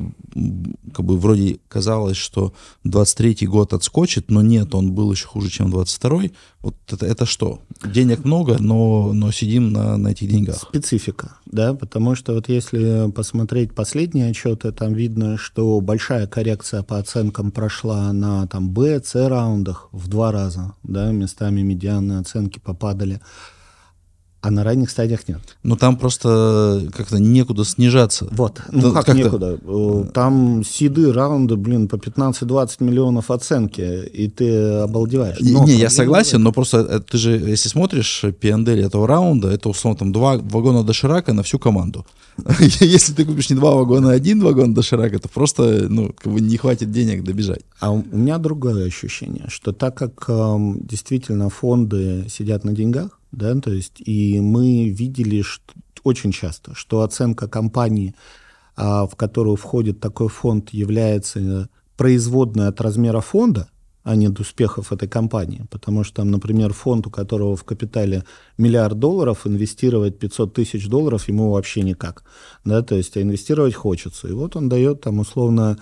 как 0.93 1.05
бы 1.05 1.17
вроде 1.17 1.59
казалось, 1.67 2.17
что 2.17 2.53
23-й 2.85 3.45
год 3.45 3.73
отскочит, 3.73 4.29
но 4.29 4.41
нет, 4.41 4.73
он 4.75 4.91
был 4.93 5.11
еще 5.11 5.27
хуже, 5.27 5.49
чем 5.49 5.67
22-й. 5.73 6.33
Вот 6.61 6.75
это, 6.87 7.05
это 7.05 7.25
что? 7.25 7.61
Денег 7.85 8.25
много, 8.25 8.57
но, 8.59 9.13
но 9.13 9.31
сидим 9.31 9.71
на, 9.71 9.97
на 9.97 10.09
этих 10.09 10.27
деньгах. 10.29 10.57
Специфика, 10.57 11.37
да, 11.45 11.73
потому 11.73 12.15
что 12.15 12.33
вот 12.33 12.49
если 12.49 13.09
посмотреть 13.11 13.73
последние 13.73 14.29
отчеты, 14.29 14.71
там 14.71 14.93
видно, 14.93 15.37
что 15.37 15.79
большая 15.79 16.27
коррекция 16.27 16.83
по 16.83 16.97
оценкам 16.97 17.51
прошла 17.51 18.11
на 18.11 18.47
там 18.47 18.69
Б, 18.69 19.01
С 19.03 19.15
раундах 19.15 19.89
в 19.91 20.07
два 20.07 20.31
раза, 20.31 20.73
да, 20.83 21.11
местами 21.11 21.61
медианные 21.61 22.19
оценки 22.19 22.59
попадали 22.59 23.21
а 24.41 24.51
на 24.51 24.63
ранних 24.63 24.89
стадиях 24.89 25.27
нет. 25.27 25.39
Ну 25.63 25.75
там 25.75 25.97
просто 25.97 26.87
как-то 26.95 27.19
некуда 27.19 27.65
снижаться. 27.65 28.27
Вот, 28.31 28.61
ну 28.71 28.93
как, 28.93 29.05
как 29.05 29.15
некуда. 29.15 29.59
Э, 29.61 30.05
там 30.13 30.63
сиды, 30.63 31.11
раунды, 31.11 31.57
блин, 31.57 31.87
по 31.87 31.95
15-20 31.95 32.83
миллионов 32.83 33.31
оценки, 33.31 34.05
и 34.05 34.29
ты 34.29 34.55
обалдеваешь. 34.83 35.37
Но 35.41 35.65
не, 35.65 35.73
я 35.73 35.89
согласен, 35.89 36.41
но 36.41 36.51
просто 36.53 36.77
э, 36.77 36.99
ты 36.99 37.17
же, 37.17 37.31
если 37.31 37.69
смотришь 37.69 38.23
пиандель 38.39 38.81
этого 38.81 39.07
раунда, 39.07 39.49
это 39.49 39.69
условно 39.69 39.99
там 39.99 40.11
два 40.11 40.37
вагона 40.37 40.83
доширака 40.83 41.33
на 41.33 41.43
всю 41.43 41.59
команду. 41.59 42.05
Если 42.79 43.13
ты 43.13 43.25
купишь 43.25 43.49
не 43.49 43.55
два 43.57 43.75
вагона, 43.75 44.11
а 44.11 44.13
один 44.13 44.41
вагон 44.41 44.73
доширака, 44.73 45.19
то 45.19 45.27
просто 45.27 45.87
ну, 45.89 46.13
как 46.17 46.31
бы 46.31 46.39
не 46.39 46.55
хватит 46.57 46.91
денег 46.91 47.23
добежать. 47.23 47.61
А 47.81 47.91
у 47.91 48.03
меня 48.11 48.37
другое 48.37 48.87
ощущение, 48.87 49.45
что 49.49 49.73
так 49.73 49.95
как 49.95 50.25
э, 50.29 50.57
действительно 50.79 51.49
фонды 51.49 52.25
сидят 52.29 52.63
на 52.63 52.71
деньгах, 52.71 53.18
да, 53.31 53.55
то 53.55 53.71
есть 53.71 54.01
и 54.01 54.39
мы 54.39 54.89
видели 54.89 55.41
что, 55.41 55.73
очень 56.03 56.31
часто, 56.31 56.73
что 56.75 57.01
оценка 57.01 57.47
компании, 57.47 58.15
а, 58.75 59.05
в 59.05 59.15
которую 59.15 59.55
входит 59.55 59.99
такой 59.99 60.29
фонд, 60.29 60.69
является 60.71 61.69
производной 61.97 62.67
от 62.67 62.79
размера 62.81 63.19
фонда, 63.19 63.69
а 64.03 64.15
не 64.15 64.27
от 64.27 64.39
успехов 64.39 64.93
этой 64.93 65.07
компании. 65.07 65.65
Потому 65.69 66.03
что, 66.03 66.17
там, 66.17 66.31
например, 66.31 66.73
фонд, 66.73 67.07
у 67.07 67.09
которого 67.09 67.55
в 67.55 67.63
капитале 67.63 68.23
миллиард 68.57 68.97
долларов, 68.97 69.45
инвестировать 69.45 70.17
500 70.17 70.53
тысяч 70.53 70.87
долларов 70.87 71.27
ему 71.27 71.51
вообще 71.51 71.81
никак. 71.81 72.23
Да, 72.63 72.81
то 72.81 72.95
есть 72.95 73.17
а 73.17 73.21
инвестировать 73.21 73.75
хочется. 73.75 74.27
И 74.27 74.31
вот 74.31 74.55
он 74.55 74.69
дает 74.69 75.01
там 75.01 75.19
условно 75.19 75.77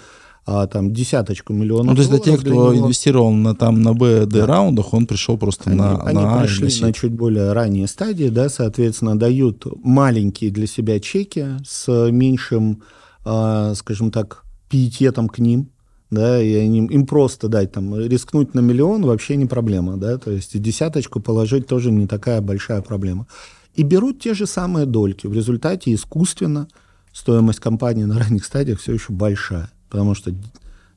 а, 0.49 0.65
там 0.65 0.93
десяточку 0.93 1.51
миллионов. 1.51 1.87
Ну, 1.87 1.95
то 1.95 1.99
есть 1.99 2.09
для 2.09 2.19
тех, 2.19 2.39
кто 2.39 2.49
него... 2.49 2.75
инвестировал 2.77 3.33
на, 3.33 3.53
там, 3.53 3.81
на 3.81 3.93
B, 3.93 4.25
D 4.25 4.39
да. 4.39 4.45
раундах, 4.45 4.93
он 4.93 5.05
пришел 5.05 5.37
просто 5.37 5.69
они, 5.69 5.77
на, 5.77 6.01
они 6.01 6.21
на 6.21 6.39
пришли 6.39 6.81
на 6.81 6.93
чуть 6.93 7.11
более 7.11 7.51
ранние 7.51 7.85
стадии, 7.85 8.29
да, 8.29 8.47
соответственно, 8.47 9.19
дают 9.19 9.65
маленькие 9.83 10.49
для 10.51 10.65
себя 10.65 11.01
чеки 11.01 11.47
с 11.65 12.09
меньшим, 12.11 12.81
э, 13.25 13.73
скажем 13.75 14.09
так, 14.09 14.45
пиететом 14.69 15.27
к 15.27 15.39
ним, 15.39 15.69
да, 16.11 16.41
и 16.41 16.53
они, 16.53 16.77
им 16.77 17.05
просто 17.05 17.49
дать 17.49 17.73
там, 17.73 17.93
рискнуть 17.99 18.53
на 18.53 18.61
миллион 18.61 19.01
вообще 19.01 19.35
не 19.35 19.47
проблема, 19.47 19.97
да, 19.97 20.17
то 20.17 20.31
есть 20.31 20.57
десяточку 20.61 21.19
положить 21.19 21.67
тоже 21.67 21.91
не 21.91 22.07
такая 22.07 22.39
большая 22.39 22.81
проблема. 22.81 23.27
И 23.75 23.83
берут 23.83 24.21
те 24.21 24.33
же 24.33 24.47
самые 24.47 24.85
дольки. 24.85 25.27
В 25.27 25.33
результате 25.33 25.93
искусственно 25.93 26.69
стоимость 27.11 27.59
компании 27.59 28.05
на 28.05 28.17
ранних 28.17 28.45
стадиях 28.45 28.79
все 28.79 28.93
еще 28.93 29.11
большая 29.11 29.69
потому 29.89 30.15
что 30.15 30.33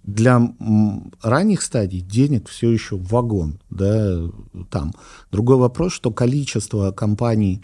для 0.03 0.53
ранних 1.23 1.63
стадий 1.63 2.01
денег 2.01 2.49
все 2.49 2.71
еще 2.71 2.97
вагон, 2.97 3.61
да, 3.71 4.29
там. 4.71 4.93
Другой 5.31 5.57
вопрос, 5.57 5.93
что 5.93 6.11
количество 6.11 6.91
компаний 6.91 7.63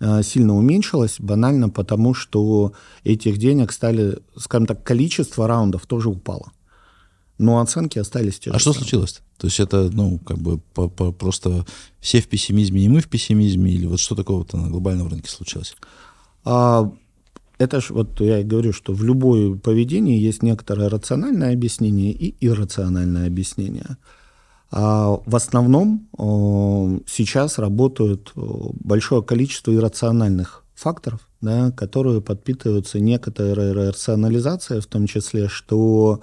э, 0.00 0.22
сильно 0.22 0.56
уменьшилось, 0.56 1.16
банально 1.18 1.68
потому, 1.68 2.14
что 2.14 2.72
этих 3.04 3.38
денег 3.38 3.72
стали, 3.72 4.18
скажем 4.36 4.66
так, 4.66 4.82
количество 4.82 5.46
раундов 5.46 5.86
тоже 5.86 6.08
упало. 6.08 6.50
Но 7.38 7.60
оценки 7.60 7.98
остались 7.98 8.38
те 8.38 8.50
же. 8.50 8.56
А 8.56 8.58
что 8.58 8.72
случилось? 8.72 9.20
То 9.36 9.46
есть 9.46 9.60
это, 9.60 9.90
ну, 9.92 10.18
как 10.18 10.38
бы 10.38 10.58
по, 10.58 10.88
по, 10.88 11.12
просто 11.12 11.66
все 12.00 12.22
в 12.22 12.28
пессимизме, 12.28 12.80
не 12.80 12.88
мы 12.88 13.00
в 13.00 13.08
пессимизме, 13.08 13.70
или 13.70 13.84
вот 13.84 14.00
что 14.00 14.14
такого-то 14.14 14.56
на 14.56 14.70
глобальном 14.70 15.08
рынке 15.08 15.28
случилось? 15.28 15.76
А, 16.44 16.90
это 17.58 17.80
же, 17.80 17.94
вот 17.94 18.20
я 18.20 18.40
и 18.40 18.44
говорю, 18.44 18.72
что 18.72 18.92
в 18.92 19.02
любое 19.02 19.56
поведение 19.56 20.20
есть 20.20 20.42
некоторое 20.42 20.88
рациональное 20.88 21.52
объяснение 21.52 22.12
и 22.12 22.36
иррациональное 22.46 23.26
объяснение. 23.26 23.96
А 24.70 25.20
в 25.24 25.36
основном 25.36 26.08
сейчас 27.06 27.58
работают 27.58 28.32
большое 28.34 29.22
количество 29.22 29.72
иррациональных 29.74 30.64
факторов, 30.74 31.28
да, 31.40 31.70
которые 31.70 32.20
подпитываются 32.20 33.00
некоторой 33.00 33.72
рационализацией, 33.72 34.80
в 34.80 34.86
том 34.86 35.06
числе, 35.06 35.48
что 35.48 36.20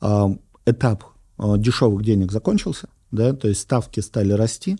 а, 0.00 0.34
этап 0.66 1.04
дешевых 1.38 2.02
денег 2.02 2.32
закончился, 2.32 2.88
да, 3.12 3.32
то 3.32 3.46
есть 3.46 3.60
ставки 3.60 4.00
стали 4.00 4.32
расти, 4.32 4.76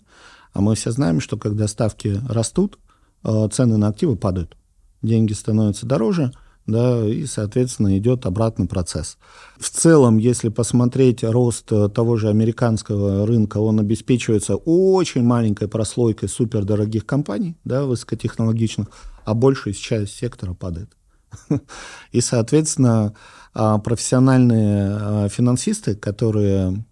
а 0.51 0.61
мы 0.61 0.75
все 0.75 0.91
знаем, 0.91 1.21
что 1.21 1.37
когда 1.37 1.67
ставки 1.67 2.19
растут, 2.27 2.79
цены 3.23 3.77
на 3.77 3.87
активы 3.87 4.17
падают 4.17 4.57
деньги 5.05 5.33
становятся 5.33 5.85
дороже, 5.85 6.31
да, 6.67 7.05
и, 7.05 7.25
соответственно, 7.25 7.97
идет 7.97 8.25
обратный 8.25 8.67
процесс. 8.67 9.17
В 9.59 9.69
целом, 9.69 10.17
если 10.17 10.49
посмотреть 10.49 11.23
рост 11.23 11.67
того 11.67 12.17
же 12.17 12.29
американского 12.29 13.27
рынка, 13.27 13.59
он 13.59 13.79
обеспечивается 13.79 14.55
очень 14.55 15.23
маленькой 15.23 15.67
прослойкой 15.67 16.27
супердорогих 16.27 17.05
компаний, 17.05 17.55
да, 17.63 17.83
высокотехнологичных, 17.85 18.87
а 19.25 19.33
большая 19.33 19.73
часть 19.73 20.15
сектора 20.15 20.53
падает. 20.53 20.89
И, 22.11 22.21
соответственно, 22.21 23.13
а, 23.53 23.77
профессиональные 23.77 24.89
а, 24.89 25.29
финансисты, 25.29 25.95
которые 25.95 26.83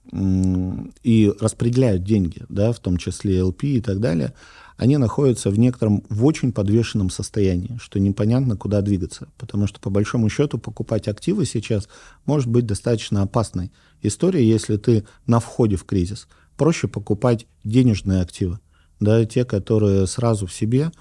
и 1.02 1.34
распределяют 1.40 2.04
деньги, 2.04 2.44
да, 2.48 2.72
в 2.72 2.78
том 2.78 2.98
числе 2.98 3.40
LP 3.40 3.64
и 3.64 3.82
так 3.82 4.00
далее, 4.00 4.34
они 4.78 4.98
находятся 4.98 5.50
в 5.50 5.60
некотором, 5.60 6.04
в 6.10 6.26
очень 6.26 6.52
подвешенном 6.52 7.10
состоянии, 7.10 7.78
что 7.82 8.00
непонятно, 8.00 8.58
куда 8.58 8.82
двигаться. 8.82 9.28
Потому 9.38 9.68
что, 9.68 9.80
по 9.80 9.90
большому 9.90 10.30
счету, 10.30 10.58
покупать 10.58 11.08
активы 11.08 11.46
сейчас 11.46 11.88
может 12.26 12.48
быть 12.48 12.66
достаточно 12.66 13.22
опасной 13.22 13.72
историей, 14.02 14.48
если 14.48 14.78
ты 14.78 15.06
на 15.28 15.40
входе 15.40 15.76
в 15.76 15.86
кризис. 15.86 16.28
Проще 16.58 16.88
покупать 16.88 17.48
денежные 17.64 18.22
активы, 18.22 18.60
да, 19.00 19.26
те, 19.26 19.46
которые 19.46 20.08
сразу 20.08 20.48
в 20.48 20.54
себе 20.54 20.92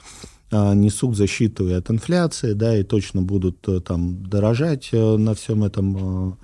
а, 0.50 0.74
несут 0.74 1.16
защиту 1.16 1.68
и 1.68 1.72
от 1.72 1.90
инфляции, 1.90 2.52
да, 2.52 2.76
и 2.76 2.82
точно 2.82 3.22
будут 3.22 3.66
а, 3.68 3.80
там 3.80 4.24
дорожать 4.26 4.90
а, 4.92 5.16
на 5.16 5.34
всем 5.34 5.64
этом 5.64 5.96
а, 5.96 6.36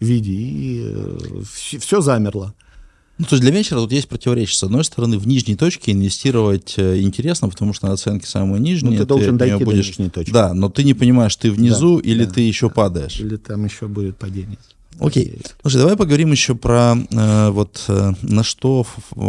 виде, 0.00 0.32
и 0.32 0.92
э, 0.94 1.42
все 1.42 2.00
замерло. 2.00 2.54
Ну, 3.18 3.24
то 3.24 3.36
есть 3.36 3.42
для 3.42 3.50
вечера 3.50 3.78
тут 3.78 3.92
есть 3.92 4.08
противоречие. 4.08 4.56
С 4.56 4.62
одной 4.62 4.84
стороны, 4.84 5.18
в 5.18 5.26
нижней 5.26 5.56
точке 5.56 5.92
инвестировать 5.92 6.74
э, 6.76 7.00
интересно, 7.00 7.48
потому 7.48 7.72
что 7.72 7.90
оценки 7.90 8.26
самые 8.26 8.60
нижние. 8.60 8.92
Ну, 8.92 8.96
ты, 8.98 9.02
ты 9.04 9.08
должен 9.08 9.38
дойти 9.38 9.64
будешь... 9.64 9.86
до 9.86 9.90
нижней 9.90 10.10
точки. 10.10 10.30
Да, 10.30 10.52
но 10.52 10.68
ты 10.68 10.84
не 10.84 10.92
понимаешь, 10.92 11.34
ты 11.36 11.50
внизу 11.50 12.00
да, 12.00 12.08
или 12.08 12.24
да, 12.24 12.32
ты 12.32 12.40
еще 12.42 12.68
да. 12.68 12.74
падаешь. 12.74 13.18
Или 13.18 13.36
там 13.36 13.64
еще 13.64 13.88
будет 13.88 14.18
падение. 14.18 14.58
Окей. 14.98 15.38
Слушай, 15.62 15.78
давай 15.78 15.96
поговорим 15.96 16.32
еще 16.32 16.54
про 16.54 16.94
э, 16.94 17.50
вот 17.50 17.84
э, 17.88 18.12
на 18.22 18.42
что 18.42 18.86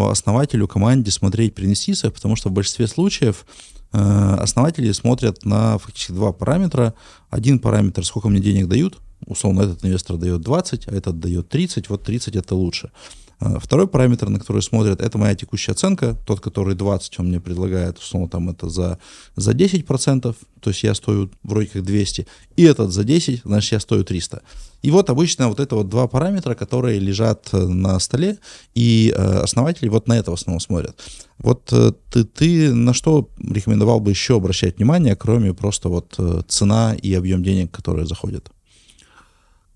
основателю, 0.10 0.68
команде 0.68 1.12
смотреть 1.12 1.56
при 1.56 1.66
инвестициях, 1.66 2.14
потому 2.14 2.36
что 2.36 2.50
в 2.50 2.54
большинстве 2.54 2.88
случаев 2.88 3.46
э, 3.92 4.36
основатели 4.40 4.92
смотрят 4.92 5.44
на 5.46 5.78
фактически 5.78 6.12
два 6.12 6.32
параметра. 6.32 6.94
Один 7.30 7.60
параметр, 7.60 8.06
сколько 8.06 8.30
мне 8.30 8.40
денег 8.40 8.68
дают, 8.68 8.98
условно, 9.26 9.62
этот 9.62 9.84
инвестор 9.84 10.18
дает 10.18 10.42
20, 10.42 10.88
а 10.88 10.92
этот 10.92 11.20
дает 11.20 11.50
30, 11.50 11.90
вот 11.90 12.04
30 12.04 12.36
это 12.36 12.56
лучше. 12.56 12.92
А, 13.40 13.60
второй 13.60 13.88
параметр, 13.88 14.30
на 14.30 14.40
который 14.40 14.62
смотрят, 14.62 15.02
это 15.02 15.18
моя 15.18 15.36
текущая 15.36 15.74
оценка. 15.74 16.18
Тот, 16.26 16.40
который 16.40 16.76
20, 16.76 17.20
он 17.20 17.28
мне 17.28 17.40
предлагает, 17.40 18.00
условно, 18.00 18.28
там 18.28 18.50
это 18.50 18.70
за, 18.70 18.98
за 19.36 19.52
10%, 19.52 20.36
то 20.60 20.70
есть 20.70 20.84
я 20.84 20.96
стою 20.96 21.30
вроде 21.44 21.68
как 21.68 21.84
200, 21.84 22.28
и 22.56 22.64
этот 22.64 22.92
за 22.92 23.04
10, 23.04 23.42
значит, 23.46 23.72
я 23.74 23.80
стою 23.80 24.04
300. 24.04 24.42
И 24.82 24.92
вот 24.92 25.10
обычно 25.10 25.50
вот 25.50 25.60
это 25.60 25.76
вот 25.76 25.90
два 25.90 26.08
параметра, 26.08 26.56
которые 26.56 27.00
лежат 27.00 27.50
э, 27.52 27.58
на 27.58 28.00
столе, 28.00 28.38
и 28.74 29.14
э, 29.16 29.40
основатели 29.40 29.90
вот 29.90 30.08
на 30.08 30.18
это 30.18 30.32
в 30.32 30.34
основном 30.34 30.60
смотрят. 30.60 31.00
Вот 31.38 31.70
э, 31.72 31.92
ты, 32.10 32.24
ты 32.24 32.74
на 32.74 32.94
что 32.94 33.30
рекомендовал 33.40 34.00
бы 34.00 34.12
еще 34.12 34.38
обращать 34.38 34.78
внимание, 34.78 35.16
кроме 35.16 35.54
просто 35.54 35.90
вот 35.90 36.16
э, 36.18 36.42
цена 36.48 36.96
и 36.96 37.14
объем 37.14 37.44
денег, 37.44 37.72
которые 37.72 38.08
заходят? 38.08 38.52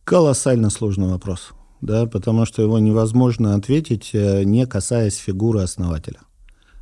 Колоссально 0.03 0.71
сложный 0.71 1.07
вопрос 1.07 1.51
да, 1.81 2.05
потому 2.05 2.45
что 2.45 2.61
его 2.61 2.79
невозможно 2.79 3.55
ответить, 3.55 4.11
э, 4.13 4.43
не 4.43 4.65
касаясь 4.65 5.17
фигуры 5.17 5.61
основателя 5.61 6.19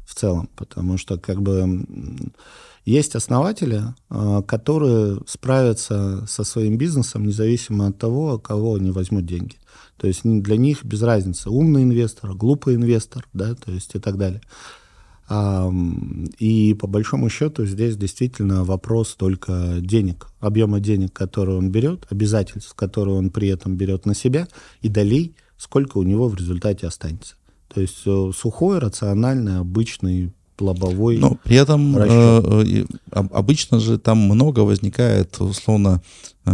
в 0.06 0.16
целом, 0.16 0.50
потому 0.56 0.97
что 0.97 1.18
как 1.18 1.41
бы 1.41 1.86
есть 2.86 3.16
основатели, 3.16 3.84
э, 4.10 4.41
которые 4.47 5.20
справятся 5.28 6.26
со 6.28 6.43
своим 6.43 6.78
бизнесом 6.78 7.26
независимо 7.26 7.88
от 7.88 7.97
того, 7.97 8.39
кого 8.39 8.76
они 8.76 8.91
возьмут 8.91 9.26
деньги. 9.26 9.56
То 9.97 10.08
есть 10.08 10.22
для 10.24 10.58
них 10.58 10.84
без 10.84 11.02
разницы, 11.02 11.50
умный 11.50 11.84
инвестор, 11.84 12.34
глупый 12.34 12.76
инвестор, 12.76 13.28
да, 13.34 13.54
то 13.56 13.72
есть 13.72 13.95
и 13.95 14.00
так 14.00 14.18
далее. 14.18 14.41
И 15.30 16.73
по 16.80 16.88
большому 16.88 17.30
счету 17.30 17.65
здесь 17.65 17.95
действительно 17.97 18.63
вопрос 18.63 19.15
только 19.15 19.77
денег, 19.80 20.27
объема 20.39 20.80
денег, 20.80 21.13
которые 21.13 21.57
он 21.57 21.69
берет, 21.69 22.07
обязательств, 22.09 22.73
которые 22.73 23.15
он 23.15 23.30
при 23.30 23.47
этом 23.49 23.75
берет 23.75 24.07
на 24.07 24.15
себя, 24.15 24.47
и 24.82 24.89
долей, 24.89 25.36
сколько 25.57 25.99
у 25.99 26.03
него 26.03 26.27
в 26.27 26.36
результате 26.36 26.88
останется. 26.88 27.36
То 27.67 27.82
есть 27.82 28.01
э, 28.07 28.32
сухой, 28.36 28.80
рациональный, 28.80 29.59
обычный 29.59 30.34
лобовой. 30.62 31.18
Но 31.18 31.38
при 31.43 31.57
этом 31.57 31.97
э, 31.97 32.86
обычно 33.12 33.80
же 33.80 33.97
там 33.97 34.18
много 34.18 34.62
возникает, 34.62 35.39
условно, 35.39 36.01
э, 36.45 36.51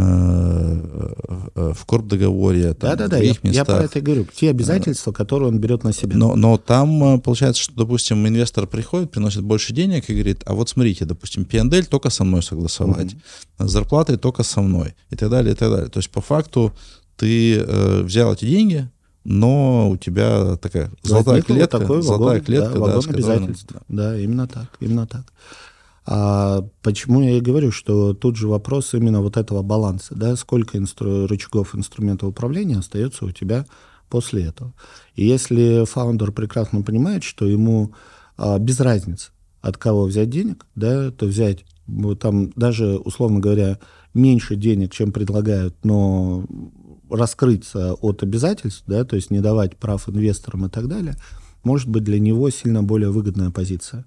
э, 1.56 1.74
в 1.74 1.86
корп-договоре, 1.86 2.76
да, 2.80 2.96
да, 2.96 3.08
да, 3.08 3.18
я, 3.18 3.34
я 3.44 3.66
про 3.66 3.84
это 3.84 4.02
говорю. 4.02 4.28
Те 4.36 4.50
обязательства, 4.50 5.12
которые 5.12 5.50
он 5.50 5.60
берет 5.60 5.84
на 5.84 5.94
себя. 5.94 6.18
Но, 6.18 6.36
но 6.36 6.58
там 6.58 7.22
получается, 7.22 7.62
что, 7.62 7.76
допустим, 7.76 8.28
инвестор 8.28 8.68
приходит, 8.68 9.12
приносит 9.12 9.44
больше 9.44 9.74
денег 9.74 10.10
и 10.10 10.14
говорит, 10.14 10.42
а 10.46 10.54
вот 10.54 10.70
смотрите, 10.70 11.06
допустим, 11.06 11.46
P&L 11.46 11.86
только 11.86 12.10
со 12.10 12.24
мной 12.24 12.44
согласовать, 12.44 13.14
mm-hmm. 13.14 13.68
зарплаты 13.68 14.18
только 14.18 14.44
со 14.44 14.62
мной 14.62 14.96
и 15.10 15.16
так 15.16 15.30
далее, 15.30 15.54
и 15.54 15.56
так 15.56 15.70
далее. 15.70 15.90
То 15.90 16.00
есть 16.00 16.10
по 16.10 16.22
факту 16.22 16.74
ты 17.18 17.58
э, 17.58 18.02
взял 18.02 18.34
эти 18.34 18.46
деньги, 18.46 18.90
но 19.26 19.90
у 19.90 19.98
тебя 19.98 20.56
такая 20.56 20.92
золотая 21.02 21.36
Возникла 21.36 21.56
клетка, 21.56 21.80
такой 21.80 22.02
золотая 22.02 22.28
вагон, 22.28 22.46
клетка, 22.46 22.74
да, 22.74 22.80
вагон 22.80 23.02
да, 23.02 23.10
обязательств. 23.10 23.68
Которым... 23.68 23.86
Да, 23.90 24.20
именно 24.20 24.48
так, 24.48 24.68
именно 24.80 25.08
так. 25.08 25.26
А 26.06 26.64
почему 26.84 27.22
я 27.22 27.32
и 27.32 27.42
говорю, 27.42 27.72
что 27.72 28.14
тут 28.14 28.38
же 28.38 28.48
вопрос 28.48 28.94
именно 28.94 29.22
вот 29.22 29.38
этого 29.38 29.64
баланса, 29.64 30.14
да, 30.16 30.36
сколько 30.36 30.78
инстру... 30.78 31.26
рычагов 31.26 31.76
инструмента 31.76 32.28
управления 32.28 32.78
остается 32.78 33.26
у 33.26 33.32
тебя 33.32 33.66
после 34.10 34.46
этого. 34.46 34.74
И 35.16 35.26
если 35.26 35.86
фаундер 35.86 36.32
прекрасно 36.32 36.84
понимает, 36.84 37.24
что 37.24 37.46
ему 37.48 37.94
а, 38.38 38.60
без 38.60 38.80
разницы, 38.80 39.32
от 39.62 39.78
кого 39.78 40.04
взять 40.04 40.30
денег, 40.30 40.68
да, 40.76 41.10
то 41.10 41.26
взять 41.26 41.66
там 42.20 42.52
даже, 42.52 42.98
условно 42.98 43.40
говоря, 43.40 43.80
меньше 44.14 44.56
денег, 44.56 44.92
чем 44.94 45.12
предлагают, 45.12 45.76
но 45.84 46.46
раскрыться 47.16 47.94
от 47.94 48.24
обязательств, 48.24 48.84
да, 48.88 49.04
то 49.04 49.16
есть 49.16 49.32
не 49.32 49.40
давать 49.40 49.78
прав 49.78 50.08
инвесторам 50.10 50.66
и 50.66 50.70
так 50.70 50.88
далее, 50.88 51.16
может 51.64 51.90
быть 51.90 52.04
для 52.04 52.20
него 52.20 52.50
сильно 52.50 52.84
более 52.84 53.10
выгодная 53.10 53.52
позиция, 53.52 54.06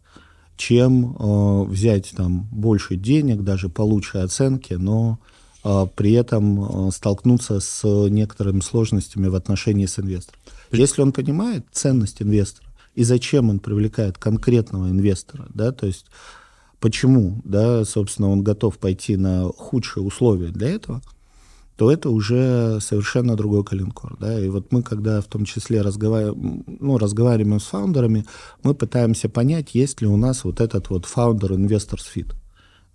чем 0.56 1.16
э, 1.16 1.64
взять 1.64 2.12
там 2.16 2.48
больше 2.52 2.96
денег, 2.96 3.42
даже 3.42 3.68
по 3.68 3.82
лучшей 3.82 4.22
оценке, 4.22 4.78
но 4.78 5.18
э, 5.64 5.86
при 5.94 6.12
этом 6.12 6.88
э, 6.88 6.90
столкнуться 6.92 7.60
с 7.60 7.84
некоторыми 8.08 8.60
сложностями 8.60 9.28
в 9.28 9.34
отношении 9.34 9.86
с 9.86 9.98
инвестором. 9.98 10.40
Если 10.70 11.02
он 11.02 11.12
понимает 11.12 11.66
ценность 11.72 12.22
инвестора 12.22 12.68
и 12.94 13.04
зачем 13.04 13.50
он 13.50 13.58
привлекает 13.58 14.18
конкретного 14.18 14.88
инвестора, 14.88 15.46
да, 15.54 15.72
то 15.72 15.86
есть 15.86 16.06
почему, 16.80 17.40
да, 17.44 17.84
собственно, 17.84 18.28
он 18.28 18.42
готов 18.42 18.78
пойти 18.78 19.16
на 19.16 19.44
худшие 19.48 20.04
условия 20.04 20.48
для 20.48 20.70
этого– 20.70 21.02
то 21.78 21.92
это 21.92 22.10
уже 22.10 22.80
совершенно 22.80 23.36
другой 23.36 23.62
калинкор. 23.62 24.16
Да? 24.18 24.40
И 24.44 24.48
вот 24.48 24.72
мы, 24.72 24.82
когда 24.82 25.20
в 25.20 25.26
том 25.26 25.44
числе 25.44 25.80
разговариваем, 25.80 26.64
ну, 26.66 26.98
разговариваем 26.98 27.60
с 27.60 27.66
фаундерами, 27.66 28.26
мы 28.64 28.74
пытаемся 28.74 29.28
понять, 29.28 29.76
есть 29.76 30.02
ли 30.02 30.08
у 30.08 30.16
нас 30.16 30.42
вот 30.42 30.60
этот 30.60 30.90
вот 30.90 31.04
founder-investors 31.04 32.04
fit. 32.12 32.34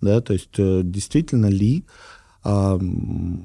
Да? 0.02 0.20
То 0.20 0.34
есть 0.34 0.58
э, 0.58 0.82
действительно 0.84 1.46
ли 1.46 1.86
э, 2.44 2.78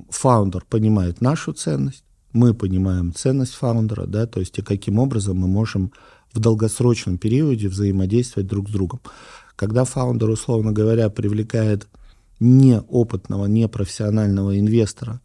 фаундер 0.09 0.65
понимает 0.69 1.21
нашу 1.21 1.53
ценность, 1.53 2.03
мы 2.33 2.53
понимаем 2.53 3.15
ценность 3.15 3.53
фаундера, 3.53 4.07
да, 4.07 4.27
то 4.27 4.41
есть 4.41 4.59
и 4.59 4.61
каким 4.61 4.99
образом 4.99 5.37
мы 5.37 5.47
можем 5.47 5.93
в 6.33 6.39
долгосрочном 6.39 7.17
периоде 7.17 7.69
взаимодействовать 7.69 8.47
друг 8.47 8.67
с 8.67 8.71
другом. 8.71 8.99
Когда 9.55 9.85
фаундер, 9.85 10.29
условно 10.29 10.73
говоря, 10.73 11.09
привлекает 11.09 11.87
неопытного, 12.39 13.45
непрофессионального 13.45 14.59
инвестора, 14.59 15.21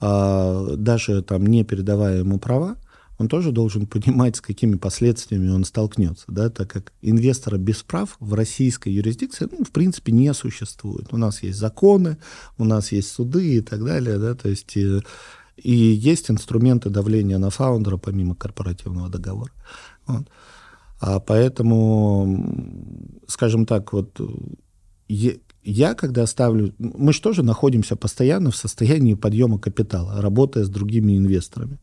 а, 0.00 0.76
даже 0.76 1.22
там 1.22 1.46
не 1.46 1.64
передавая 1.64 2.18
ему 2.18 2.38
права, 2.38 2.76
он 3.18 3.28
тоже 3.28 3.50
должен 3.50 3.86
понимать, 3.86 4.36
с 4.36 4.40
какими 4.40 4.76
последствиями 4.76 5.48
он 5.48 5.64
столкнется, 5.64 6.24
да, 6.28 6.50
так 6.50 6.70
как 6.70 6.92
инвестора 7.02 7.58
без 7.58 7.82
прав 7.82 8.16
в 8.20 8.34
российской 8.34 8.90
юрисдикции, 8.90 9.48
ну, 9.50 9.64
в 9.64 9.70
принципе, 9.70 10.12
не 10.12 10.32
существует. 10.32 11.12
У 11.12 11.16
нас 11.16 11.42
есть 11.42 11.58
законы, 11.58 12.18
у 12.58 12.64
нас 12.64 12.92
есть 12.92 13.10
суды 13.10 13.56
и 13.56 13.60
так 13.60 13.84
далее, 13.84 14.18
да, 14.18 14.34
то 14.34 14.48
есть 14.48 14.76
и, 14.76 15.00
и 15.56 15.74
есть 15.74 16.30
инструменты 16.30 16.90
давления 16.90 17.38
на 17.38 17.50
фаундера 17.50 17.96
помимо 17.96 18.36
корпоративного 18.36 19.08
договора. 19.08 19.52
Вот. 20.06 20.28
А 21.00 21.20
поэтому, 21.20 23.20
скажем 23.26 23.66
так, 23.66 23.92
вот 23.92 24.20
я, 25.70 25.94
когда 25.94 26.26
ставлю... 26.26 26.74
Мы 26.78 27.12
же 27.12 27.20
тоже 27.20 27.42
находимся 27.42 27.96
постоянно 27.96 28.50
в 28.50 28.56
состоянии 28.56 29.14
подъема 29.14 29.58
капитала, 29.58 30.20
работая 30.20 30.64
с 30.64 30.68
другими 30.68 31.16
инвесторами. 31.16 31.78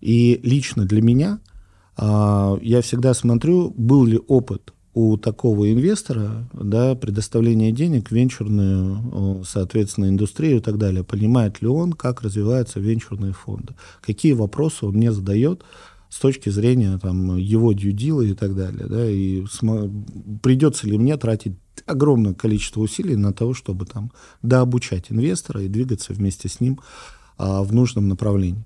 И 0.00 0.40
лично 0.42 0.84
для 0.84 1.02
меня 1.02 1.40
а, 1.96 2.58
я 2.62 2.82
всегда 2.82 3.14
смотрю, 3.14 3.72
был 3.76 4.04
ли 4.04 4.18
опыт 4.28 4.72
у 4.94 5.18
такого 5.18 5.70
инвестора 5.72 6.48
да, 6.54 6.94
предоставления 6.94 7.70
денег 7.70 8.08
в 8.08 8.12
венчурную, 8.12 9.44
соответственно, 9.44 10.08
индустрию 10.08 10.56
и 10.56 10.60
так 10.60 10.78
далее. 10.78 11.04
Понимает 11.04 11.60
ли 11.60 11.68
он, 11.68 11.92
как 11.92 12.22
развиваются 12.22 12.80
венчурные 12.80 13.34
фонды, 13.34 13.74
какие 14.00 14.32
вопросы 14.32 14.86
он 14.86 14.94
мне 14.94 15.12
задает, 15.12 15.62
с 16.08 16.18
точки 16.18 16.48
зрения 16.48 16.98
там, 16.98 17.36
его 17.36 17.72
дьюдила 17.74 18.22
и 18.22 18.32
так 18.32 18.56
далее. 18.56 18.86
Да, 18.86 19.06
и 19.08 19.44
см- 19.50 19.92
придется 20.42 20.86
ли 20.86 20.96
мне 20.96 21.16
тратить 21.18 21.56
огромное 21.86 22.34
количество 22.34 22.80
усилий 22.80 23.16
на 23.16 23.32
то, 23.32 23.54
чтобы 23.54 23.86
там 23.86 24.12
дообучать 24.42 25.10
инвестора 25.10 25.62
и 25.62 25.68
двигаться 25.68 26.12
вместе 26.12 26.48
с 26.48 26.60
ним 26.60 26.80
а, 27.38 27.62
в 27.62 27.72
нужном 27.72 28.08
направлении. 28.08 28.64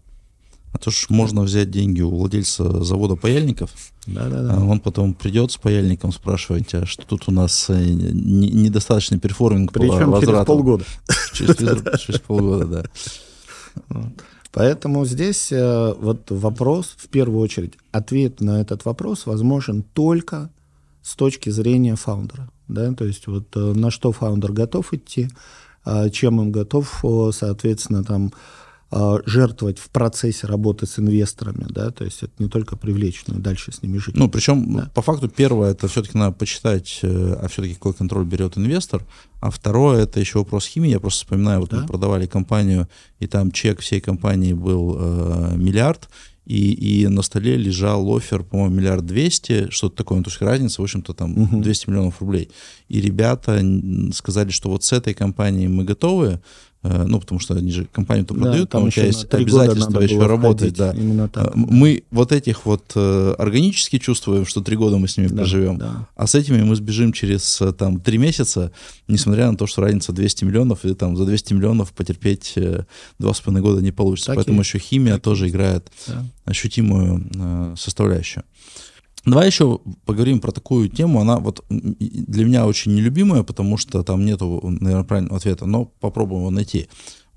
А 0.73 0.79
то 0.79 0.91
ж 0.91 1.07
можно 1.09 1.43
взять 1.43 1.71
деньги 1.71 2.01
у 2.01 2.11
владельца 2.11 2.85
завода 2.85 3.17
паяльников, 3.17 3.73
да, 4.07 4.29
да, 4.29 4.43
да. 4.43 4.61
он 4.61 4.79
потом 4.79 5.15
придет 5.15 5.51
с 5.51 5.57
паяльником 5.57 6.13
спрашивать, 6.13 6.73
а 6.75 6.87
что 6.87 7.05
тут 7.05 7.25
у 7.27 7.33
нас 7.33 7.69
э, 7.71 7.75
недостаточный 7.75 9.19
performing 9.19 9.73
Причем 9.73 10.13
по 10.13 10.21
через 10.21 10.45
полгода. 10.45 10.85
Через, 11.33 11.57
через 12.01 12.21
полгода, 12.21 12.67
да. 12.67 14.13
Поэтому 14.53 15.05
здесь 15.05 15.51
э, 15.53 15.95
вот 15.99 16.31
вопрос, 16.31 16.95
в 16.97 17.09
первую 17.09 17.41
очередь, 17.41 17.75
ответ 17.93 18.41
на 18.41 18.61
этот 18.61 18.85
вопрос 18.85 19.27
возможен 19.27 19.83
только 19.83 20.51
с 21.03 21.17
точки 21.17 21.51
зрения 21.51 21.97
фаундера. 21.97 22.51
Да? 22.69 22.93
То 22.93 23.05
есть 23.05 23.27
вот 23.27 23.57
э, 23.57 23.59
на 23.59 23.91
что 23.91 24.13
фаундер 24.13 24.53
готов 24.53 24.93
идти, 24.93 25.29
а 25.85 26.11
чем 26.11 26.39
он 26.39 26.53
готов, 26.53 27.03
соответственно, 27.33 28.05
там, 28.05 28.33
а, 28.93 29.21
жертвовать 29.25 29.79
в 29.79 29.89
процессе 29.89 30.49
работы 30.49 30.85
с 30.85 30.99
инвесторами, 30.99 31.65
да, 31.69 31.93
то 31.93 32.05
есть 32.05 32.25
это 32.25 32.33
не 32.41 32.49
только 32.49 32.77
привлечь, 32.77 33.23
но 33.29 33.37
и 33.37 33.39
дальше 33.39 33.71
с 33.71 33.85
ними 33.85 33.99
жить. 33.99 34.17
Ну, 34.17 34.29
причем, 34.29 34.75
да. 34.75 34.91
по 34.93 35.01
факту, 35.01 35.29
первое, 35.29 35.71
это 35.71 35.87
все-таки 35.87 36.19
надо 36.19 36.33
почитать, 36.33 36.99
э, 37.03 37.37
а 37.41 37.47
все-таки 37.47 37.75
какой 37.75 37.95
контроль 37.95 38.25
берет 38.25 38.59
инвестор, 38.59 39.05
а 39.41 39.53
второе, 39.53 40.03
это 40.03 40.19
еще 40.19 40.41
вопрос 40.41 40.67
химии, 40.67 40.91
я 40.91 40.99
просто 40.99 41.25
вспоминаю, 41.25 41.61
вот 41.61 41.71
да? 41.71 41.83
мы 41.83 41.87
продавали 41.87 42.27
компанию, 42.27 42.89
и 43.21 43.29
там 43.29 43.53
чек 43.53 43.79
всей 43.79 44.01
компании 44.01 44.55
был 44.55 44.97
э, 44.99 45.53
миллиард, 45.55 46.09
и, 46.47 47.03
и 47.03 47.07
на 47.07 47.23
столе 47.23 47.57
лежал 47.57 48.17
офер, 48.17 48.43
по-моему, 48.43 48.77
миллиард 48.77 49.07
двести, 49.07 49.69
что-то 49.71 49.97
такое, 49.97 50.19
ну, 50.19 50.25
то 50.25 50.31
есть 50.31 50.41
разница, 50.43 50.81
в 50.81 50.85
общем-то, 50.85 51.15
там 51.15 51.35
uh 51.35 51.61
200 51.61 51.91
миллионов 51.91 52.21
рублей. 52.21 52.51
И 52.89 53.01
ребята 53.01 53.63
сказали, 54.13 54.51
что 54.51 54.71
вот 54.71 54.83
с 54.83 54.93
этой 54.93 55.15
компанией 55.15 55.69
мы 55.69 55.85
готовы, 55.85 56.41
ну, 56.83 57.21
потому 57.21 57.41
что 57.41 57.55
они 57.55 57.71
же 57.71 57.87
компанию-то 57.93 58.35
продают, 58.35 58.71
да, 58.71 58.79
но 58.79 58.87
у 58.87 58.91
тебя 58.91 59.07
есть 59.07 59.33
обязательства 59.33 60.01
еще 60.01 60.27
работать. 60.27 60.75
Да. 60.75 60.93
Именно 60.93 61.29
так, 61.29 61.49
э, 61.49 61.51
мы 61.55 62.05
вот 62.11 62.33
этих 62.33 62.65
вот 62.65 62.93
э, 62.95 63.35
органически 63.39 63.99
чувствуем, 63.99 64.47
что 64.47 64.63
три 64.63 64.77
года 64.77 64.97
мы 64.97 65.07
с 65.07 65.17
ними 65.19 65.29
да, 65.29 65.37
проживем, 65.37 65.77
да. 65.77 66.09
а 66.17 66.27
с 66.27 66.35
этими 66.35 66.63
мы 66.63 66.75
сбежим 66.77 67.13
через 67.13 67.61
там 67.79 68.01
три 68.01 68.17
месяца, 68.19 68.73
несмотря 69.09 69.51
на 69.51 69.57
то, 69.57 69.67
что 69.67 69.83
разница 69.83 70.13
200 70.13 70.45
миллионов, 70.45 70.85
и 70.85 70.95
там 70.95 71.17
за 71.17 71.27
200 71.27 71.53
миллионов 71.53 71.93
потерпеть 71.93 72.55
два 73.19 73.35
с 73.35 73.41
половиной 73.41 73.63
года 73.63 73.83
не 73.83 73.93
получится. 73.93 74.29
Так 74.29 74.37
Поэтому 74.37 74.61
еще 74.61 74.79
химия 74.79 75.15
так 75.15 75.23
тоже 75.23 75.49
играет 75.49 75.91
да. 76.07 76.25
ощутимую 76.47 77.27
э, 77.35 77.75
составляющую. 77.77 78.45
Давай 79.27 79.47
еще 79.47 79.81
поговорим 80.07 80.41
про 80.41 80.51
такую 80.51 80.89
тему. 80.89 81.21
Она 81.21 81.39
вот 81.39 81.65
для 81.69 82.45
меня 82.45 82.67
очень 82.67 82.95
нелюбимая, 82.95 83.43
потому 83.43 83.77
что 83.77 84.03
там 84.03 84.25
нету, 84.25 84.61
наверное, 84.63 85.05
правильного 85.05 85.37
ответа, 85.37 85.67
но 85.67 85.85
попробуем 85.85 86.43
его 86.43 86.51
найти. 86.51 86.89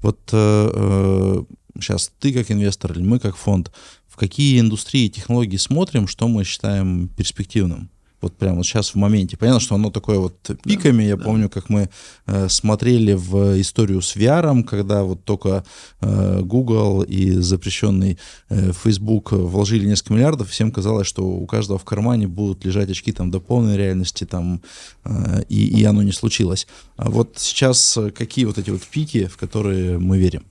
Вот 0.02 0.20
э, 0.32 0.72
э, 0.74 1.44
сейчас 1.80 2.12
ты 2.20 2.34
как 2.34 2.52
инвестор 2.52 2.94
или 2.94 3.04
мы 3.04 3.20
как 3.20 3.36
фонд, 3.36 3.72
в 4.08 4.16
какие 4.16 4.60
индустрии 4.60 5.06
и 5.06 5.10
технологии 5.10 5.58
смотрим, 5.58 6.08
что 6.08 6.28
мы 6.28 6.44
считаем 6.44 7.10
перспективным? 7.10 7.90
Вот 8.24 8.36
прямо 8.36 8.58
вот 8.58 8.66
сейчас 8.66 8.92
в 8.92 8.96
моменте. 8.96 9.38
Понятно, 9.38 9.60
что 9.60 9.76
оно 9.76 9.92
такое 9.92 10.18
вот 10.18 10.36
пиками. 10.64 11.04
Да, 11.04 11.10
Я 11.10 11.18
да. 11.18 11.24
помню, 11.24 11.50
как 11.50 11.70
мы 11.70 11.90
э, 12.26 12.50
смотрели 12.50 13.14
в 13.14 13.60
историю 13.60 14.02
с 14.02 14.16
VR, 14.16 14.64
когда 14.64 15.04
вот 15.04 15.24
только 15.24 15.64
э, 16.02 16.42
Google 16.42 17.04
и 17.04 17.32
запрещенный 17.32 18.18
э, 18.50 18.72
Facebook 18.74 19.32
вложили 19.32 19.86
несколько 19.86 20.14
миллиардов, 20.14 20.50
всем 20.50 20.72
казалось, 20.72 21.08
что 21.08 21.24
у 21.24 21.46
каждого 21.46 21.78
в 21.78 21.84
кармане 21.84 22.28
будут 22.28 22.66
лежать 22.66 22.90
очки 22.90 23.12
там 23.12 23.32
до 23.32 23.40
полной 23.40 23.78
реальности, 23.78 24.26
там, 24.26 24.62
э, 25.06 25.44
и, 25.50 25.80
и 25.80 25.84
оно 25.84 26.02
не 26.02 26.12
случилось. 26.12 26.68
А 26.98 27.10
вот 27.10 27.34
сейчас 27.38 27.98
какие 28.16 28.46
вот 28.46 28.58
эти 28.58 28.70
вот 28.70 28.82
пики, 28.84 29.28
в 29.28 29.38
которые 29.38 30.00
мы 30.00 30.18
верим? 30.18 30.44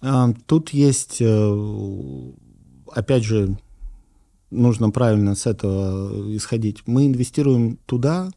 А, 0.00 0.32
тут 0.46 0.70
есть, 0.70 1.16
э, 1.20 2.32
опять 2.92 3.24
же, 3.24 3.58
нужно 4.50 4.90
правильно 4.90 5.34
с 5.34 5.46
этого 5.46 6.34
исходить. 6.34 6.82
Мы 6.86 7.06
инвестируем 7.06 7.78
туда, 7.86 8.30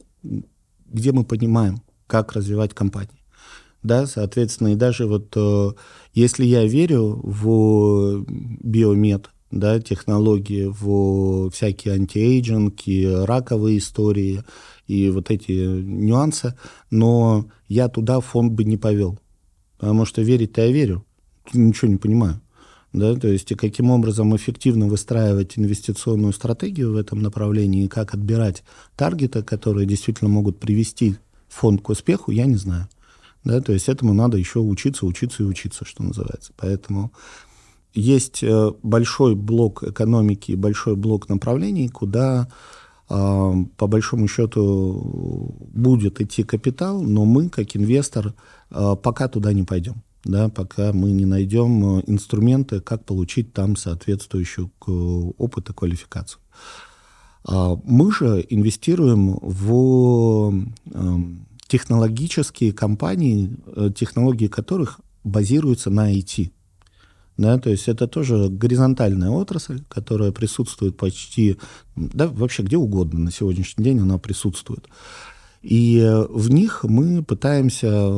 где 0.88 1.12
мы 1.12 1.24
понимаем, 1.24 1.82
как 2.08 2.34
развивать 2.34 2.74
компании. 2.74 3.22
Да, 3.84 4.06
соответственно, 4.06 4.70
и 4.70 4.76
даже 4.76 5.08
вот 5.08 5.34
э, 5.36 5.72
если 6.14 6.46
я 6.46 6.66
верю 6.66 7.20
в 7.24 8.24
биомед, 8.28 9.32
да, 9.50 9.80
технологии, 9.80 10.66
в 10.66 11.50
всякие 11.50 11.96
антиэйджинги, 11.96 13.26
раковые 13.26 13.80
истории 13.80 14.44
и 14.88 15.10
вот 15.10 15.32
эти 15.32 15.52
нюансы, 15.52 16.56
но 16.92 17.48
я 17.68 17.90
туда 17.90 18.20
фонд 18.20 18.54
бы 18.54 18.66
не 18.66 18.78
повел. 18.78 19.20
Потому 19.78 20.06
что 20.06 20.22
верить-то 20.22 20.62
я 20.62 20.72
верю, 20.72 21.06
ничего 21.54 21.90
не 21.90 21.98
понимаю 21.98 22.41
да, 22.94 23.16
то 23.16 23.30
есть 23.30 23.50
и 23.52 23.56
каким 23.56 23.90
образом 23.90 24.36
эффективно 24.36 24.88
выстраивать 24.88 25.58
инвестиционную 25.58 26.34
стратегию 26.34 26.92
в 26.92 26.98
этом 26.98 27.22
направлении 27.22 27.86
и 27.86 27.88
как 27.88 28.14
отбирать 28.14 28.64
таргеты, 28.98 29.44
которые 29.44 29.86
действительно 29.86 30.30
могут 30.30 30.60
привести 30.60 31.16
фонд 31.48 31.82
к 31.82 31.90
успеху, 31.90 32.32
я 32.32 32.46
не 32.46 32.56
знаю. 32.56 32.90
Да, 33.44 33.60
то 33.62 33.72
есть 33.72 33.90
этому 33.90 34.14
надо 34.14 34.38
еще 34.38 34.60
учиться, 34.60 35.06
учиться 35.06 35.44
и 35.44 35.46
учиться, 35.46 35.86
что 35.86 36.04
называется. 36.04 36.52
Поэтому 36.58 37.12
есть 37.94 38.44
э, 38.44 38.72
большой 38.84 39.36
блок 39.36 39.84
экономики, 39.84 40.52
большой 40.52 40.96
блок 40.96 41.28
направлений, 41.28 41.90
куда 41.90 42.50
а, 43.10 43.54
по 43.78 43.88
большому 43.88 44.28
счету 44.28 45.56
будет 45.74 46.22
идти 46.22 46.44
капитал, 46.44 47.02
но 47.02 47.26
мы, 47.26 47.50
как 47.50 47.76
инвестор, 47.76 48.34
а, 48.70 48.96
пока 48.96 49.28
туда 49.28 49.52
не 49.52 49.64
пойдем 49.64 50.04
да, 50.24 50.50
пока 50.50 50.94
мы 50.94 51.12
не 51.12 51.26
найдем 51.26 52.00
э, 52.00 52.04
инструменты, 52.08 52.80
как 52.80 53.06
получить 53.06 53.54
там 53.54 53.76
соответствующую 53.76 54.72
опыт 55.38 55.70
и 55.70 55.74
квалификацию. 55.74 56.42
А 57.44 57.76
мы 57.84 58.12
же 58.12 58.46
инвестируем 58.50 59.40
в 59.42 60.54
эм, 60.94 61.48
технологические 61.68 62.72
компании, 62.72 63.56
э, 63.66 63.90
технологии 63.96 64.48
которых 64.48 65.00
базируются 65.24 65.90
на 65.90 66.14
IT. 66.14 66.52
Да, 67.38 67.58
то 67.58 67.72
есть 67.72 67.88
это 67.88 68.08
тоже 68.08 68.50
горизонтальная 68.50 69.30
отрасль, 69.30 69.82
которая 69.88 70.32
присутствует 70.32 70.98
почти, 70.98 71.58
да, 71.96 72.28
вообще 72.28 72.62
где 72.62 72.78
угодно 72.78 73.20
на 73.20 73.32
сегодняшний 73.32 73.84
день 73.84 74.00
она 74.00 74.20
присутствует. 74.20 74.88
И 75.62 76.00
э, 76.00 76.26
в 76.30 76.50
них 76.50 76.84
мы 76.84 77.24
пытаемся 77.24 78.12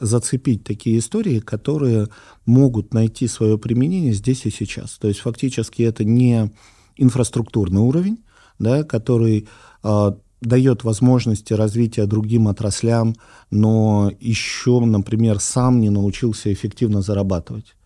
зацепить 0.00 0.64
такие 0.64 0.98
истории, 0.98 1.38
которые 1.38 2.08
могут 2.46 2.92
найти 2.94 3.28
свое 3.28 3.58
применение 3.58 4.12
здесь 4.12 4.44
и 4.46 4.50
сейчас. 4.50 4.98
То 4.98 5.08
есть 5.08 5.20
фактически 5.20 5.82
это 5.82 6.04
не 6.04 6.50
инфраструктурный 6.96 7.80
уровень, 7.80 8.18
да, 8.58 8.82
который 8.82 9.48
э, 9.84 10.12
дает 10.40 10.82
возможности 10.82 11.52
развития 11.52 12.06
другим 12.06 12.48
отраслям, 12.48 13.14
но 13.50 14.10
еще, 14.20 14.80
например, 14.80 15.38
сам 15.38 15.80
не 15.80 15.90
научился 15.90 16.52
эффективно 16.52 17.02
зарабатывать. 17.02 17.76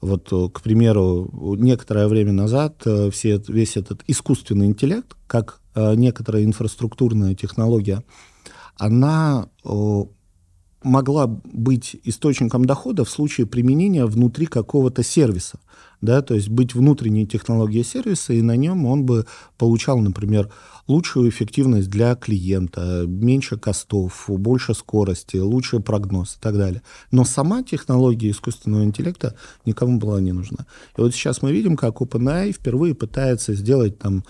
Вот, 0.00 0.28
э, 0.32 0.48
к 0.52 0.62
примеру, 0.62 1.30
некоторое 1.58 2.08
время 2.08 2.32
назад 2.32 2.82
э, 2.86 3.10
все, 3.10 3.40
весь 3.48 3.76
этот 3.76 4.02
искусственный 4.06 4.66
интеллект, 4.66 5.14
как 5.26 5.60
некоторая 5.74 6.44
инфраструктурная 6.44 7.34
технология, 7.34 8.02
она 8.76 9.48
могла 10.82 11.26
быть 11.26 11.96
источником 12.04 12.66
дохода 12.66 13.04
в 13.04 13.10
случае 13.10 13.46
применения 13.46 14.04
внутри 14.04 14.46
какого-то 14.46 15.02
сервиса. 15.02 15.58
Да, 16.02 16.20
то 16.20 16.34
есть 16.34 16.50
быть 16.50 16.74
внутренней 16.74 17.26
технологией 17.26 17.82
сервиса, 17.82 18.34
и 18.34 18.42
на 18.42 18.56
нем 18.56 18.84
он 18.84 19.06
бы 19.06 19.24
получал, 19.56 19.98
например, 19.98 20.52
лучшую 20.86 21.30
эффективность 21.30 21.88
для 21.88 22.14
клиента, 22.14 23.04
меньше 23.06 23.56
костов, 23.56 24.26
больше 24.28 24.74
скорости, 24.74 25.38
лучший 25.38 25.80
прогноз 25.80 26.36
и 26.36 26.40
так 26.42 26.58
далее. 26.58 26.82
Но 27.10 27.24
сама 27.24 27.62
технология 27.62 28.30
искусственного 28.30 28.84
интеллекта 28.84 29.34
никому 29.64 29.98
была 29.98 30.20
не 30.20 30.32
нужна. 30.32 30.66
И 30.98 31.00
вот 31.00 31.14
сейчас 31.14 31.40
мы 31.40 31.52
видим, 31.52 31.74
как 31.74 32.02
OpenAI 32.02 32.52
впервые 32.52 32.94
пытается 32.94 33.54
сделать 33.54 33.98
там 33.98 34.24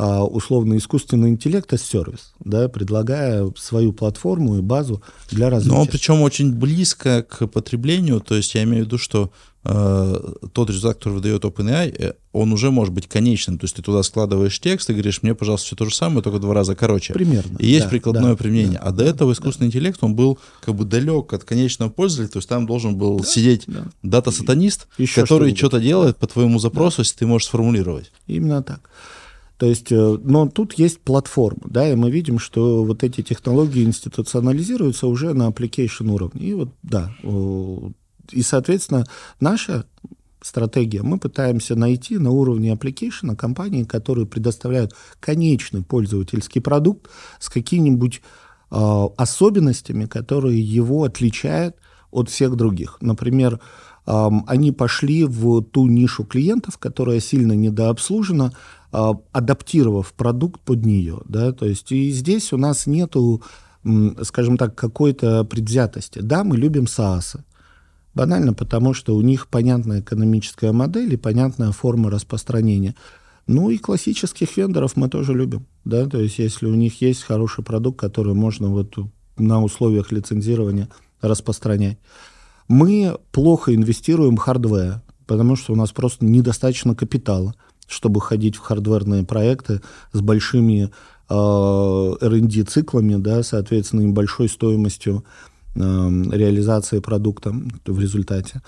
условно 0.00 0.76
искусственный 0.76 1.28
интеллект 1.30 1.72
as 1.72 1.78
сервис, 1.78 2.32
да, 2.40 2.68
предлагая 2.68 3.52
свою 3.56 3.92
платформу 3.92 4.56
и 4.56 4.62
базу 4.62 5.02
для 5.30 5.50
развития. 5.50 5.76
Но 5.76 5.84
причем 5.84 6.22
очень 6.22 6.52
близко 6.52 7.22
к 7.22 7.46
потреблению, 7.46 8.20
то 8.20 8.34
есть 8.34 8.54
я 8.54 8.62
имею 8.62 8.84
в 8.84 8.86
виду, 8.86 8.98
что 8.98 9.30
э, 9.64 10.32
тот 10.52 10.70
результат, 10.70 10.96
который 10.98 11.14
выдает 11.14 11.44
OpenAI, 11.44 11.94
э, 11.98 12.12
он 12.32 12.52
уже 12.52 12.70
может 12.70 12.94
быть 12.94 13.08
конечным, 13.08 13.58
то 13.58 13.64
есть 13.64 13.76
ты 13.76 13.82
туда 13.82 14.02
складываешь 14.02 14.58
текст 14.58 14.88
и 14.88 14.92
говоришь, 14.94 15.22
мне, 15.22 15.34
пожалуйста, 15.34 15.66
все 15.66 15.76
то 15.76 15.84
же 15.84 15.94
самое, 15.94 16.22
только 16.22 16.38
два 16.38 16.54
раза 16.54 16.74
короче. 16.74 17.12
Примерно. 17.12 17.58
И 17.58 17.66
есть 17.66 17.84
да, 17.84 17.90
прикладное 17.90 18.30
да, 18.30 18.36
применение. 18.36 18.78
Да, 18.78 18.86
а 18.86 18.92
до 18.92 19.04
этого 19.04 19.32
искусственный 19.32 19.70
да. 19.70 19.76
интеллект, 19.76 19.98
он 20.02 20.14
был 20.14 20.38
как 20.64 20.74
бы 20.76 20.84
далек 20.84 21.32
от 21.32 21.44
конечного 21.44 21.90
пользователя, 21.90 22.32
то 22.32 22.38
есть 22.38 22.48
там 22.48 22.66
должен 22.66 22.96
был 22.96 23.18
да, 23.18 23.26
сидеть 23.26 23.64
да. 23.66 23.84
дата-сатанист, 24.02 24.88
который 25.14 25.54
что-то 25.54 25.78
делает 25.80 26.16
по 26.16 26.26
твоему 26.26 26.58
запросу, 26.58 26.98
да. 26.98 27.02
если 27.02 27.18
ты 27.18 27.26
можешь 27.26 27.48
сформулировать. 27.48 28.12
Именно 28.26 28.62
так. 28.62 28.88
То 29.60 29.66
есть, 29.66 29.92
э, 29.92 30.18
но 30.24 30.48
тут 30.48 30.72
есть 30.72 31.00
платформа, 31.00 31.60
да, 31.66 31.86
и 31.86 31.94
мы 31.94 32.10
видим, 32.10 32.38
что 32.38 32.82
вот 32.82 33.04
эти 33.04 33.20
технологии 33.20 33.84
институционализируются 33.84 35.06
уже 35.06 35.34
на 35.34 35.50
application 35.50 36.10
уровне. 36.10 36.46
И 36.46 36.54
вот, 36.54 36.70
да, 36.82 37.12
и, 38.30 38.40
соответственно, 38.40 39.04
наша 39.38 39.84
стратегия, 40.40 41.02
мы 41.02 41.18
пытаемся 41.18 41.76
найти 41.76 42.16
на 42.16 42.30
уровне 42.30 42.72
application 42.72 43.36
компании, 43.36 43.84
которые 43.84 44.24
предоставляют 44.24 44.94
конечный 45.20 45.82
пользовательский 45.82 46.62
продукт 46.62 47.10
с 47.38 47.50
какими-нибудь 47.50 48.22
э, 48.70 49.06
особенностями, 49.18 50.06
которые 50.06 50.58
его 50.58 51.04
отличают 51.04 51.76
от 52.10 52.30
всех 52.30 52.56
других. 52.56 52.96
Например, 53.02 53.60
э, 54.06 54.30
они 54.46 54.72
пошли 54.72 55.24
в 55.24 55.60
ту 55.60 55.86
нишу 55.86 56.24
клиентов, 56.24 56.78
которая 56.78 57.20
сильно 57.20 57.52
недообслужена, 57.52 58.52
адаптировав 58.92 60.12
продукт 60.14 60.60
под 60.60 60.84
нее. 60.84 61.20
Да? 61.26 61.52
То 61.52 61.66
есть 61.66 61.90
и 61.92 62.10
здесь 62.10 62.52
у 62.52 62.56
нас 62.56 62.86
нету, 62.86 63.42
скажем 64.22 64.56
так, 64.56 64.74
какой-то 64.74 65.44
предвзятости. 65.44 66.20
Да, 66.20 66.44
мы 66.44 66.56
любим 66.56 66.84
SaaS. 66.84 67.40
Банально 68.14 68.54
потому, 68.54 68.92
что 68.92 69.14
у 69.14 69.20
них 69.20 69.48
понятная 69.48 70.00
экономическая 70.00 70.72
модель 70.72 71.14
и 71.14 71.16
понятная 71.16 71.70
форма 71.70 72.10
распространения. 72.10 72.96
Ну 73.46 73.70
и 73.70 73.78
классических 73.78 74.56
вендоров 74.56 74.96
мы 74.96 75.08
тоже 75.08 75.34
любим. 75.34 75.66
Да? 75.84 76.06
То 76.06 76.20
есть 76.20 76.38
если 76.38 76.66
у 76.66 76.74
них 76.74 77.00
есть 77.00 77.22
хороший 77.22 77.64
продукт, 77.64 78.00
который 78.00 78.34
можно 78.34 78.68
вот 78.68 78.98
на 79.36 79.62
условиях 79.62 80.10
лицензирования 80.12 80.88
распространять. 81.20 81.98
Мы 82.66 83.16
плохо 83.32 83.74
инвестируем 83.74 84.36
в 84.36 84.40
hardware 84.40 85.00
потому 85.30 85.54
что 85.54 85.72
у 85.72 85.76
нас 85.76 85.92
просто 85.92 86.24
недостаточно 86.24 86.96
капитала, 86.96 87.54
чтобы 87.90 88.20
ходить 88.20 88.56
в 88.56 88.60
хардверные 88.60 89.24
проекты 89.24 89.80
с 90.12 90.20
большими 90.20 90.90
э, 91.28 91.34
R&D 91.34 92.62
циклами, 92.62 93.16
да, 93.16 93.42
соответственно, 93.42 94.02
и 94.02 94.06
большой 94.06 94.48
стоимостью 94.48 95.24
э, 95.74 95.78
реализации 95.80 97.00
продукта 97.00 97.52
в 97.84 98.00
результате. 98.00 98.62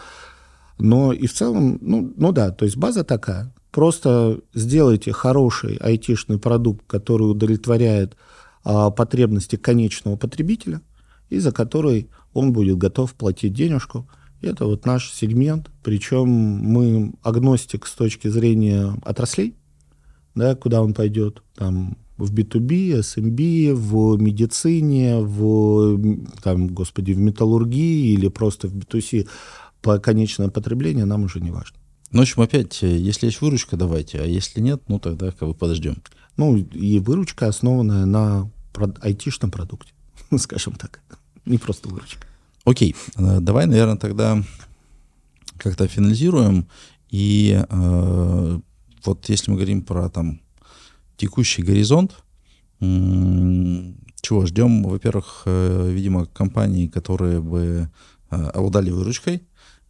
Но 0.79 1.13
и 1.13 1.27
в 1.27 1.33
целом, 1.33 1.79
ну, 1.81 2.13
ну 2.17 2.33
да, 2.33 2.51
то 2.51 2.65
есть 2.65 2.77
база 2.77 3.05
такая. 3.05 3.53
Просто 3.71 4.41
сделайте 4.53 5.13
хороший 5.13 5.77
айтишный 5.77 6.39
продукт, 6.39 6.85
который 6.87 7.23
удовлетворяет 7.23 8.17
а, 8.65 8.91
потребности 8.91 9.57
конечного 9.57 10.17
потребителя, 10.17 10.83
и 11.31 11.39
за 11.39 11.53
который 11.53 12.11
он 12.35 12.53
будет 12.53 12.79
готов 12.79 13.15
платить 13.15 13.55
денежку. 13.55 14.07
Это 14.43 14.67
вот 14.67 14.85
наш 14.87 15.13
сегмент. 15.13 15.71
Причем 15.83 16.29
мы 16.29 17.15
агностик 17.23 17.87
с 17.87 17.93
точки 17.93 18.29
зрения 18.29 18.95
отраслей, 19.05 19.55
да, 20.35 20.55
куда 20.57 20.83
он 20.83 20.95
пойдет. 20.95 21.43
Там 21.55 21.97
в 22.17 22.33
B2B, 22.33 23.01
SMB, 23.01 23.75
в 23.75 24.21
медицине, 24.21 25.19
в, 25.19 26.21
там, 26.43 26.69
господи, 26.69 27.13
в 27.13 27.19
металлургии 27.19 28.13
или 28.13 28.29
просто 28.29 28.69
в 28.69 28.77
B2C 28.77 29.29
по 29.81 29.99
конечное 29.99 30.49
потребление 30.49 31.05
нам 31.05 31.25
уже 31.25 31.41
не 31.41 31.51
важно. 31.51 31.79
Ну, 32.11 32.19
в 32.19 32.23
общем, 32.23 32.43
опять, 32.43 32.83
если 32.83 33.27
есть 33.27 33.41
выручка, 33.41 33.77
давайте, 33.77 34.21
а 34.21 34.25
если 34.25 34.61
нет, 34.61 34.83
ну 34.89 34.99
тогда 34.99 35.31
как 35.31 35.49
бы 35.49 35.55
подождем. 35.55 35.97
Ну, 36.37 36.57
и 36.57 36.99
выручка 36.99 37.47
основанная 37.47 38.05
на 38.05 38.51
айтишном 39.01 39.51
продукте, 39.51 39.93
скажем 40.39 40.75
так, 40.75 41.01
не 41.47 41.59
просто 41.59 41.89
выручка. 41.89 42.27
Окей, 42.65 42.95
э, 43.17 43.41
давай, 43.41 43.67
наверное, 43.67 43.97
тогда 43.97 44.43
как-то 45.59 45.89
финализируем. 45.89 46.67
И 47.11 47.63
э, 47.69 48.61
вот 49.05 49.29
если 49.29 49.51
мы 49.51 49.57
говорим 49.57 49.83
про 49.83 50.09
там 50.09 50.41
текущий 51.17 51.63
горизонт, 51.63 52.17
чего 52.81 54.47
ждем? 54.47 54.83
Во-первых, 54.83 55.43
э, 55.47 55.91
видимо, 55.93 56.27
компании, 56.27 56.89
которые 56.89 57.41
бы 57.41 57.91
э, 58.31 58.37
обладали 58.37 58.91
выручкой, 58.91 59.43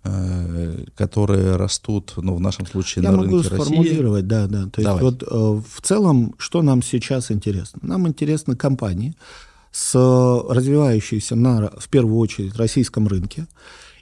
Э, 0.04 0.84
которые 0.96 1.54
растут, 1.54 2.14
ну, 2.16 2.34
в 2.34 2.40
нашем 2.40 2.66
случае, 2.66 3.04
Я 3.04 3.12
на 3.12 3.18
могу 3.18 3.36
рынке 3.36 3.54
сформулировать, 3.54 4.24
России. 4.24 4.28
да, 4.28 4.46
да. 4.48 4.68
То 4.68 4.82
Давай. 4.82 5.04
есть 5.04 5.22
вот 5.22 5.22
э, 5.22 5.62
в 5.76 5.80
целом, 5.80 6.34
что 6.38 6.60
нам 6.62 6.82
сейчас 6.82 7.30
интересно? 7.30 7.78
Нам 7.84 8.08
интересны 8.08 8.56
компании 8.56 9.14
с 9.72 9.94
развивающейся 10.48 11.34
на, 11.34 11.72
в 11.78 11.88
первую 11.88 12.18
очередь, 12.18 12.56
российском 12.56 13.08
рынке, 13.08 13.46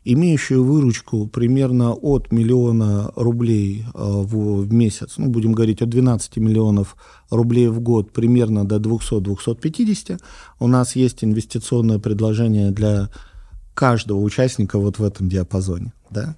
имеющие 0.05 0.61
выручку 0.61 1.27
примерно 1.29 1.95
от 1.95 2.33
миллиона 2.33 3.13
рублей 3.15 3.85
э, 3.87 3.89
в, 3.95 4.63
в 4.63 4.73
месяц, 4.73 5.15
ну, 5.17 5.29
будем 5.29 5.53
говорить, 5.53 5.83
от 5.83 5.89
12 5.89 6.37
миллионов 6.39 6.97
рублей 7.31 7.69
в 7.69 7.81
год 7.81 8.13
примерно 8.13 8.67
до 8.67 8.77
200-250. 8.77 10.21
У 10.59 10.67
нас 10.67 10.97
есть 10.97 11.23
инвестиционное 11.23 11.99
предложение 11.99 12.71
для 12.71 13.09
каждого 13.75 14.19
участника 14.19 14.79
вот 14.79 14.99
в 14.99 15.05
этом 15.05 15.29
диапазоне. 15.29 15.93
Да? 16.11 16.37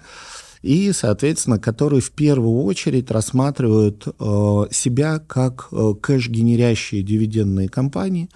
И, 0.60 0.92
соответственно, 0.92 1.58
которые 1.58 2.00
в 2.00 2.12
первую 2.12 2.62
очередь 2.62 3.10
рассматривают 3.10 4.06
э, 4.06 4.64
себя 4.70 5.18
как 5.18 5.68
э, 5.72 5.94
кэш-генерящие 6.00 7.02
дивидендные 7.02 7.68
компании 7.68 8.28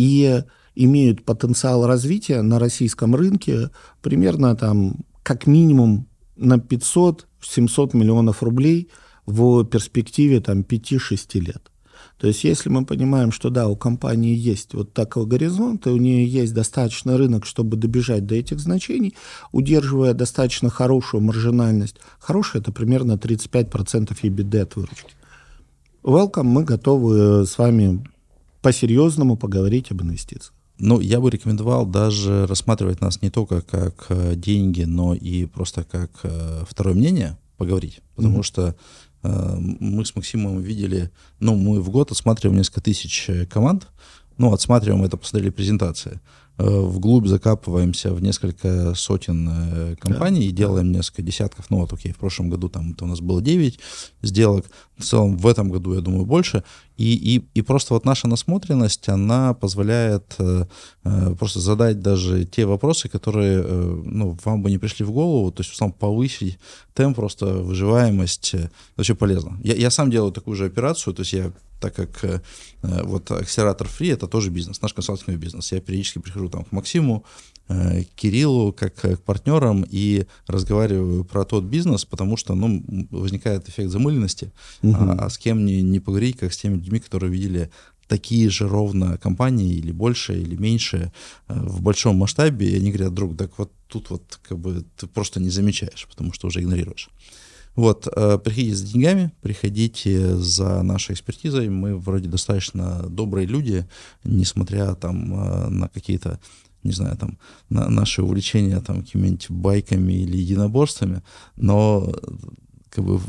и 0.00 0.42
имеют 0.74 1.26
потенциал 1.26 1.86
развития 1.86 2.40
на 2.40 2.58
российском 2.58 3.14
рынке 3.14 3.70
примерно 4.00 4.56
там 4.56 4.96
как 5.22 5.46
минимум 5.46 6.06
на 6.36 6.54
500-700 6.54 7.94
миллионов 7.94 8.42
рублей 8.42 8.88
в 9.26 9.62
перспективе 9.64 10.40
там 10.40 10.60
5-6 10.60 11.38
лет. 11.40 11.70
То 12.18 12.28
есть 12.28 12.44
если 12.44 12.70
мы 12.70 12.86
понимаем, 12.86 13.30
что 13.30 13.50
да, 13.50 13.68
у 13.68 13.76
компании 13.76 14.34
есть 14.34 14.72
вот 14.72 14.94
такой 14.94 15.26
горизонт, 15.26 15.86
и 15.86 15.90
у 15.90 15.98
нее 15.98 16.26
есть 16.26 16.54
достаточно 16.54 17.18
рынок, 17.18 17.44
чтобы 17.44 17.76
добежать 17.76 18.24
до 18.24 18.36
этих 18.36 18.58
значений, 18.58 19.14
удерживая 19.52 20.14
достаточно 20.14 20.70
хорошую 20.70 21.22
маржинальность, 21.22 21.96
хорошая 22.18 22.62
это 22.62 22.72
примерно 22.72 23.12
35% 23.12 24.16
EBITDA 24.22 24.60
от 24.60 24.76
выручки. 24.76 25.12
Welcome, 26.02 26.44
мы 26.44 26.64
готовы 26.64 27.46
с 27.46 27.58
вами 27.58 28.02
по-серьезному 28.62 29.36
поговорить 29.36 29.90
об 29.90 30.02
инвестициях. 30.02 30.54
Ну, 30.78 31.00
я 31.00 31.20
бы 31.20 31.30
рекомендовал 31.30 31.84
даже 31.84 32.46
рассматривать 32.46 33.00
нас 33.00 33.20
не 33.20 33.30
только 33.30 33.60
как 33.60 34.06
э, 34.08 34.34
деньги, 34.34 34.82
но 34.82 35.14
и 35.14 35.44
просто 35.44 35.84
как 35.84 36.10
э, 36.22 36.64
второе 36.68 36.94
мнение 36.94 37.36
поговорить, 37.58 38.00
потому 38.14 38.38
mm-hmm. 38.38 38.42
что 38.42 38.76
Э, 39.22 39.56
мы 39.58 40.04
с 40.04 40.14
Максимом 40.16 40.60
видели, 40.60 41.10
ну, 41.38 41.56
мы 41.56 41.80
в 41.80 41.90
год 41.90 42.10
отсматриваем 42.10 42.58
несколько 42.58 42.80
тысяч 42.80 43.26
э, 43.28 43.46
команд, 43.46 43.88
ну, 44.38 44.52
отсматриваем 44.52 45.04
это, 45.04 45.16
посмотрели 45.16 45.50
презентации. 45.50 46.20
Э, 46.56 46.64
вглубь 46.64 47.26
закапываемся 47.26 48.14
в 48.14 48.22
несколько 48.22 48.94
сотен 48.94 49.96
компаний 50.00 50.40
да. 50.40 50.46
и 50.46 50.50
делаем 50.50 50.92
несколько 50.92 51.22
десятков. 51.22 51.66
Ну, 51.70 51.78
вот, 51.78 51.92
окей, 51.92 52.12
в 52.12 52.18
прошлом 52.18 52.48
году 52.48 52.68
там 52.68 52.92
это 52.92 53.04
у 53.04 53.08
нас 53.08 53.20
было 53.20 53.42
9 53.42 53.78
сделок, 54.22 54.66
в 54.96 55.04
целом 55.04 55.36
в 55.36 55.46
этом 55.46 55.70
году, 55.70 55.94
я 55.94 56.00
думаю, 56.00 56.24
больше. 56.24 56.64
И, 57.00 57.36
и, 57.36 57.44
и 57.54 57.62
просто 57.62 57.94
вот 57.94 58.04
наша 58.04 58.28
насмотренность, 58.28 59.08
она 59.08 59.54
позволяет 59.54 60.34
э, 60.38 60.66
э, 61.04 61.34
просто 61.38 61.58
задать 61.58 62.00
даже 62.00 62.44
те 62.44 62.66
вопросы, 62.66 63.08
которые 63.08 63.62
э, 63.64 64.02
ну, 64.04 64.36
вам 64.44 64.62
бы 64.62 64.70
не 64.70 64.76
пришли 64.76 65.06
в 65.06 65.10
голову, 65.10 65.50
то 65.50 65.62
есть 65.62 65.70
в 65.70 65.74
основном 65.74 65.98
повысить 65.98 66.58
темп, 66.92 67.16
просто 67.16 67.46
выживаемость, 67.46 68.54
э, 68.54 68.68
вообще 68.96 69.14
полезно. 69.14 69.58
Я, 69.64 69.74
я 69.76 69.90
сам 69.90 70.10
делаю 70.10 70.30
такую 70.30 70.56
же 70.56 70.66
операцию, 70.66 71.14
то 71.14 71.20
есть 71.22 71.32
я 71.32 71.52
так 71.80 71.94
как 71.94 72.22
э, 72.22 72.40
вот 72.82 73.30
акселератор 73.30 73.86
Free 73.86 74.12
это 74.12 74.26
тоже 74.26 74.50
бизнес, 74.50 74.82
наш 74.82 74.92
консалтинговый 74.92 75.40
бизнес. 75.40 75.72
Я 75.72 75.80
периодически 75.80 76.18
прихожу 76.18 76.50
там 76.50 76.64
к 76.64 76.72
Максиму, 76.72 77.24
Э, 77.70 78.02
Кириллу 78.16 78.72
как 78.72 78.94
к 78.96 79.16
партнерам 79.18 79.86
и 79.88 80.26
разговариваю 80.48 81.24
про 81.24 81.44
тот 81.44 81.62
бизнес, 81.64 82.04
потому 82.04 82.36
что 82.36 82.56
ну, 82.56 82.82
возникает 83.10 83.68
эффект 83.68 83.90
замыленности, 83.90 84.50
угу. 84.82 84.96
а, 84.98 85.26
а 85.26 85.30
с 85.30 85.38
кем 85.38 85.64
не, 85.64 85.80
не 85.80 86.00
поговорить, 86.00 86.36
как 86.36 86.52
с 86.52 86.56
теми 86.56 86.74
людьми, 86.74 86.98
которые 86.98 87.30
видели 87.30 87.70
такие 88.08 88.50
же 88.50 88.66
ровно 88.66 89.18
компании 89.18 89.72
или 89.72 89.92
больше, 89.92 90.36
или 90.36 90.56
меньше 90.56 91.12
э, 91.46 91.54
в 91.54 91.80
большом 91.80 92.16
масштабе, 92.16 92.70
и 92.70 92.76
они 92.76 92.90
говорят, 92.90 93.14
друг, 93.14 93.36
так 93.36 93.56
вот 93.56 93.70
тут 93.86 94.10
вот 94.10 94.40
как 94.42 94.58
бы 94.58 94.84
ты 94.96 95.06
просто 95.06 95.38
не 95.38 95.50
замечаешь, 95.50 96.08
потому 96.10 96.32
что 96.32 96.48
уже 96.48 96.60
игнорируешь. 96.62 97.08
Вот, 97.76 98.08
э, 98.08 98.38
приходите 98.42 98.74
за 98.74 98.86
деньгами, 98.92 99.30
приходите 99.42 100.34
за 100.34 100.82
нашей 100.82 101.12
экспертизой. 101.12 101.68
Мы 101.68 101.96
вроде 101.96 102.28
достаточно 102.28 103.04
добрые 103.08 103.46
люди, 103.46 103.86
несмотря 104.24 104.96
там 104.96 105.78
на 105.78 105.88
какие-то 105.88 106.40
не 106.82 106.92
знаю, 106.92 107.16
там, 107.16 107.38
на 107.68 107.88
наши 107.88 108.22
увлечения 108.22 108.80
там 108.80 109.02
какими-нибудь 109.02 109.50
байками 109.50 110.12
или 110.12 110.36
единоборствами, 110.36 111.22
но 111.56 112.12
как 112.90 113.04
бы 113.04 113.20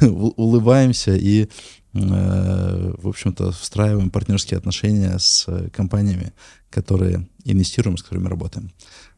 улыбаемся 0.36 1.14
и, 1.14 1.48
э, 1.94 2.94
в 2.98 3.08
общем-то, 3.08 3.52
встраиваем 3.52 4.10
партнерские 4.10 4.58
отношения 4.58 5.18
с 5.18 5.46
компаниями, 5.72 6.32
которые 6.70 7.28
инвестируем, 7.44 7.96
с 7.96 8.02
которыми 8.02 8.28
работаем. 8.28 8.70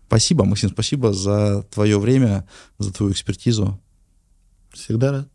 Спасибо, 0.07 0.45
Максим, 0.45 0.71
спасибо 0.71 1.13
за 1.13 1.63
твое 1.75 1.99
время, 1.99 2.47
за 2.79 2.93
твою 2.93 3.13
экспертизу. 3.13 3.81
Всегда 4.73 5.13
рад. 5.13 5.29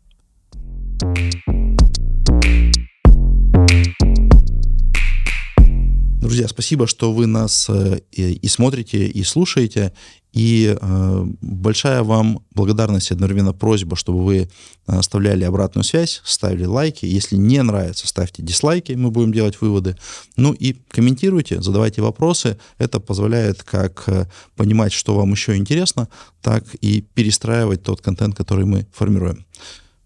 Друзья, 6.30 6.46
спасибо, 6.46 6.86
что 6.86 7.12
вы 7.12 7.26
нас 7.26 7.68
э, 7.68 8.02
и 8.12 8.46
смотрите, 8.46 9.04
и 9.04 9.24
слушаете. 9.24 9.92
И 10.32 10.76
э, 10.80 11.26
большая 11.40 12.04
вам 12.04 12.44
благодарность 12.52 13.10
и 13.10 13.14
одновременно 13.14 13.52
просьба, 13.52 13.96
чтобы 13.96 14.24
вы 14.24 14.48
оставляли 14.86 15.42
обратную 15.42 15.82
связь, 15.82 16.22
ставили 16.24 16.66
лайки. 16.66 17.04
Если 17.04 17.34
не 17.34 17.60
нравится, 17.60 18.06
ставьте 18.06 18.44
дизлайки, 18.44 18.92
мы 18.92 19.10
будем 19.10 19.32
делать 19.32 19.60
выводы. 19.60 19.96
Ну 20.36 20.52
и 20.52 20.76
комментируйте, 20.92 21.60
задавайте 21.60 22.00
вопросы. 22.00 22.60
Это 22.78 23.00
позволяет 23.00 23.64
как 23.64 24.04
э, 24.06 24.26
понимать, 24.54 24.92
что 24.92 25.16
вам 25.16 25.32
еще 25.32 25.56
интересно, 25.56 26.08
так 26.42 26.64
и 26.80 27.00
перестраивать 27.00 27.82
тот 27.82 28.02
контент, 28.02 28.36
который 28.36 28.66
мы 28.66 28.86
формируем. 28.92 29.46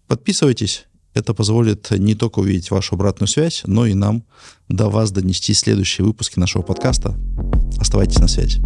Подписывайтесь 0.07 0.87
это 1.15 1.33
позволит 1.33 1.89
не 1.91 2.13
только 2.13 2.39
увидеть 2.39 2.69
вашу 2.69 2.95
обратную 2.95 3.27
связь, 3.27 3.63
но 3.65 3.85
и 3.85 3.93
нам 3.93 4.23
до 4.67 4.89
вас 4.89 5.11
донести 5.11 5.53
следующие 5.53 6.05
выпуски 6.05 6.39
нашего 6.39 6.61
подкаста. 6.61 7.15
Оставайтесь 7.79 8.19
на 8.19 8.27
связи. 8.27 8.61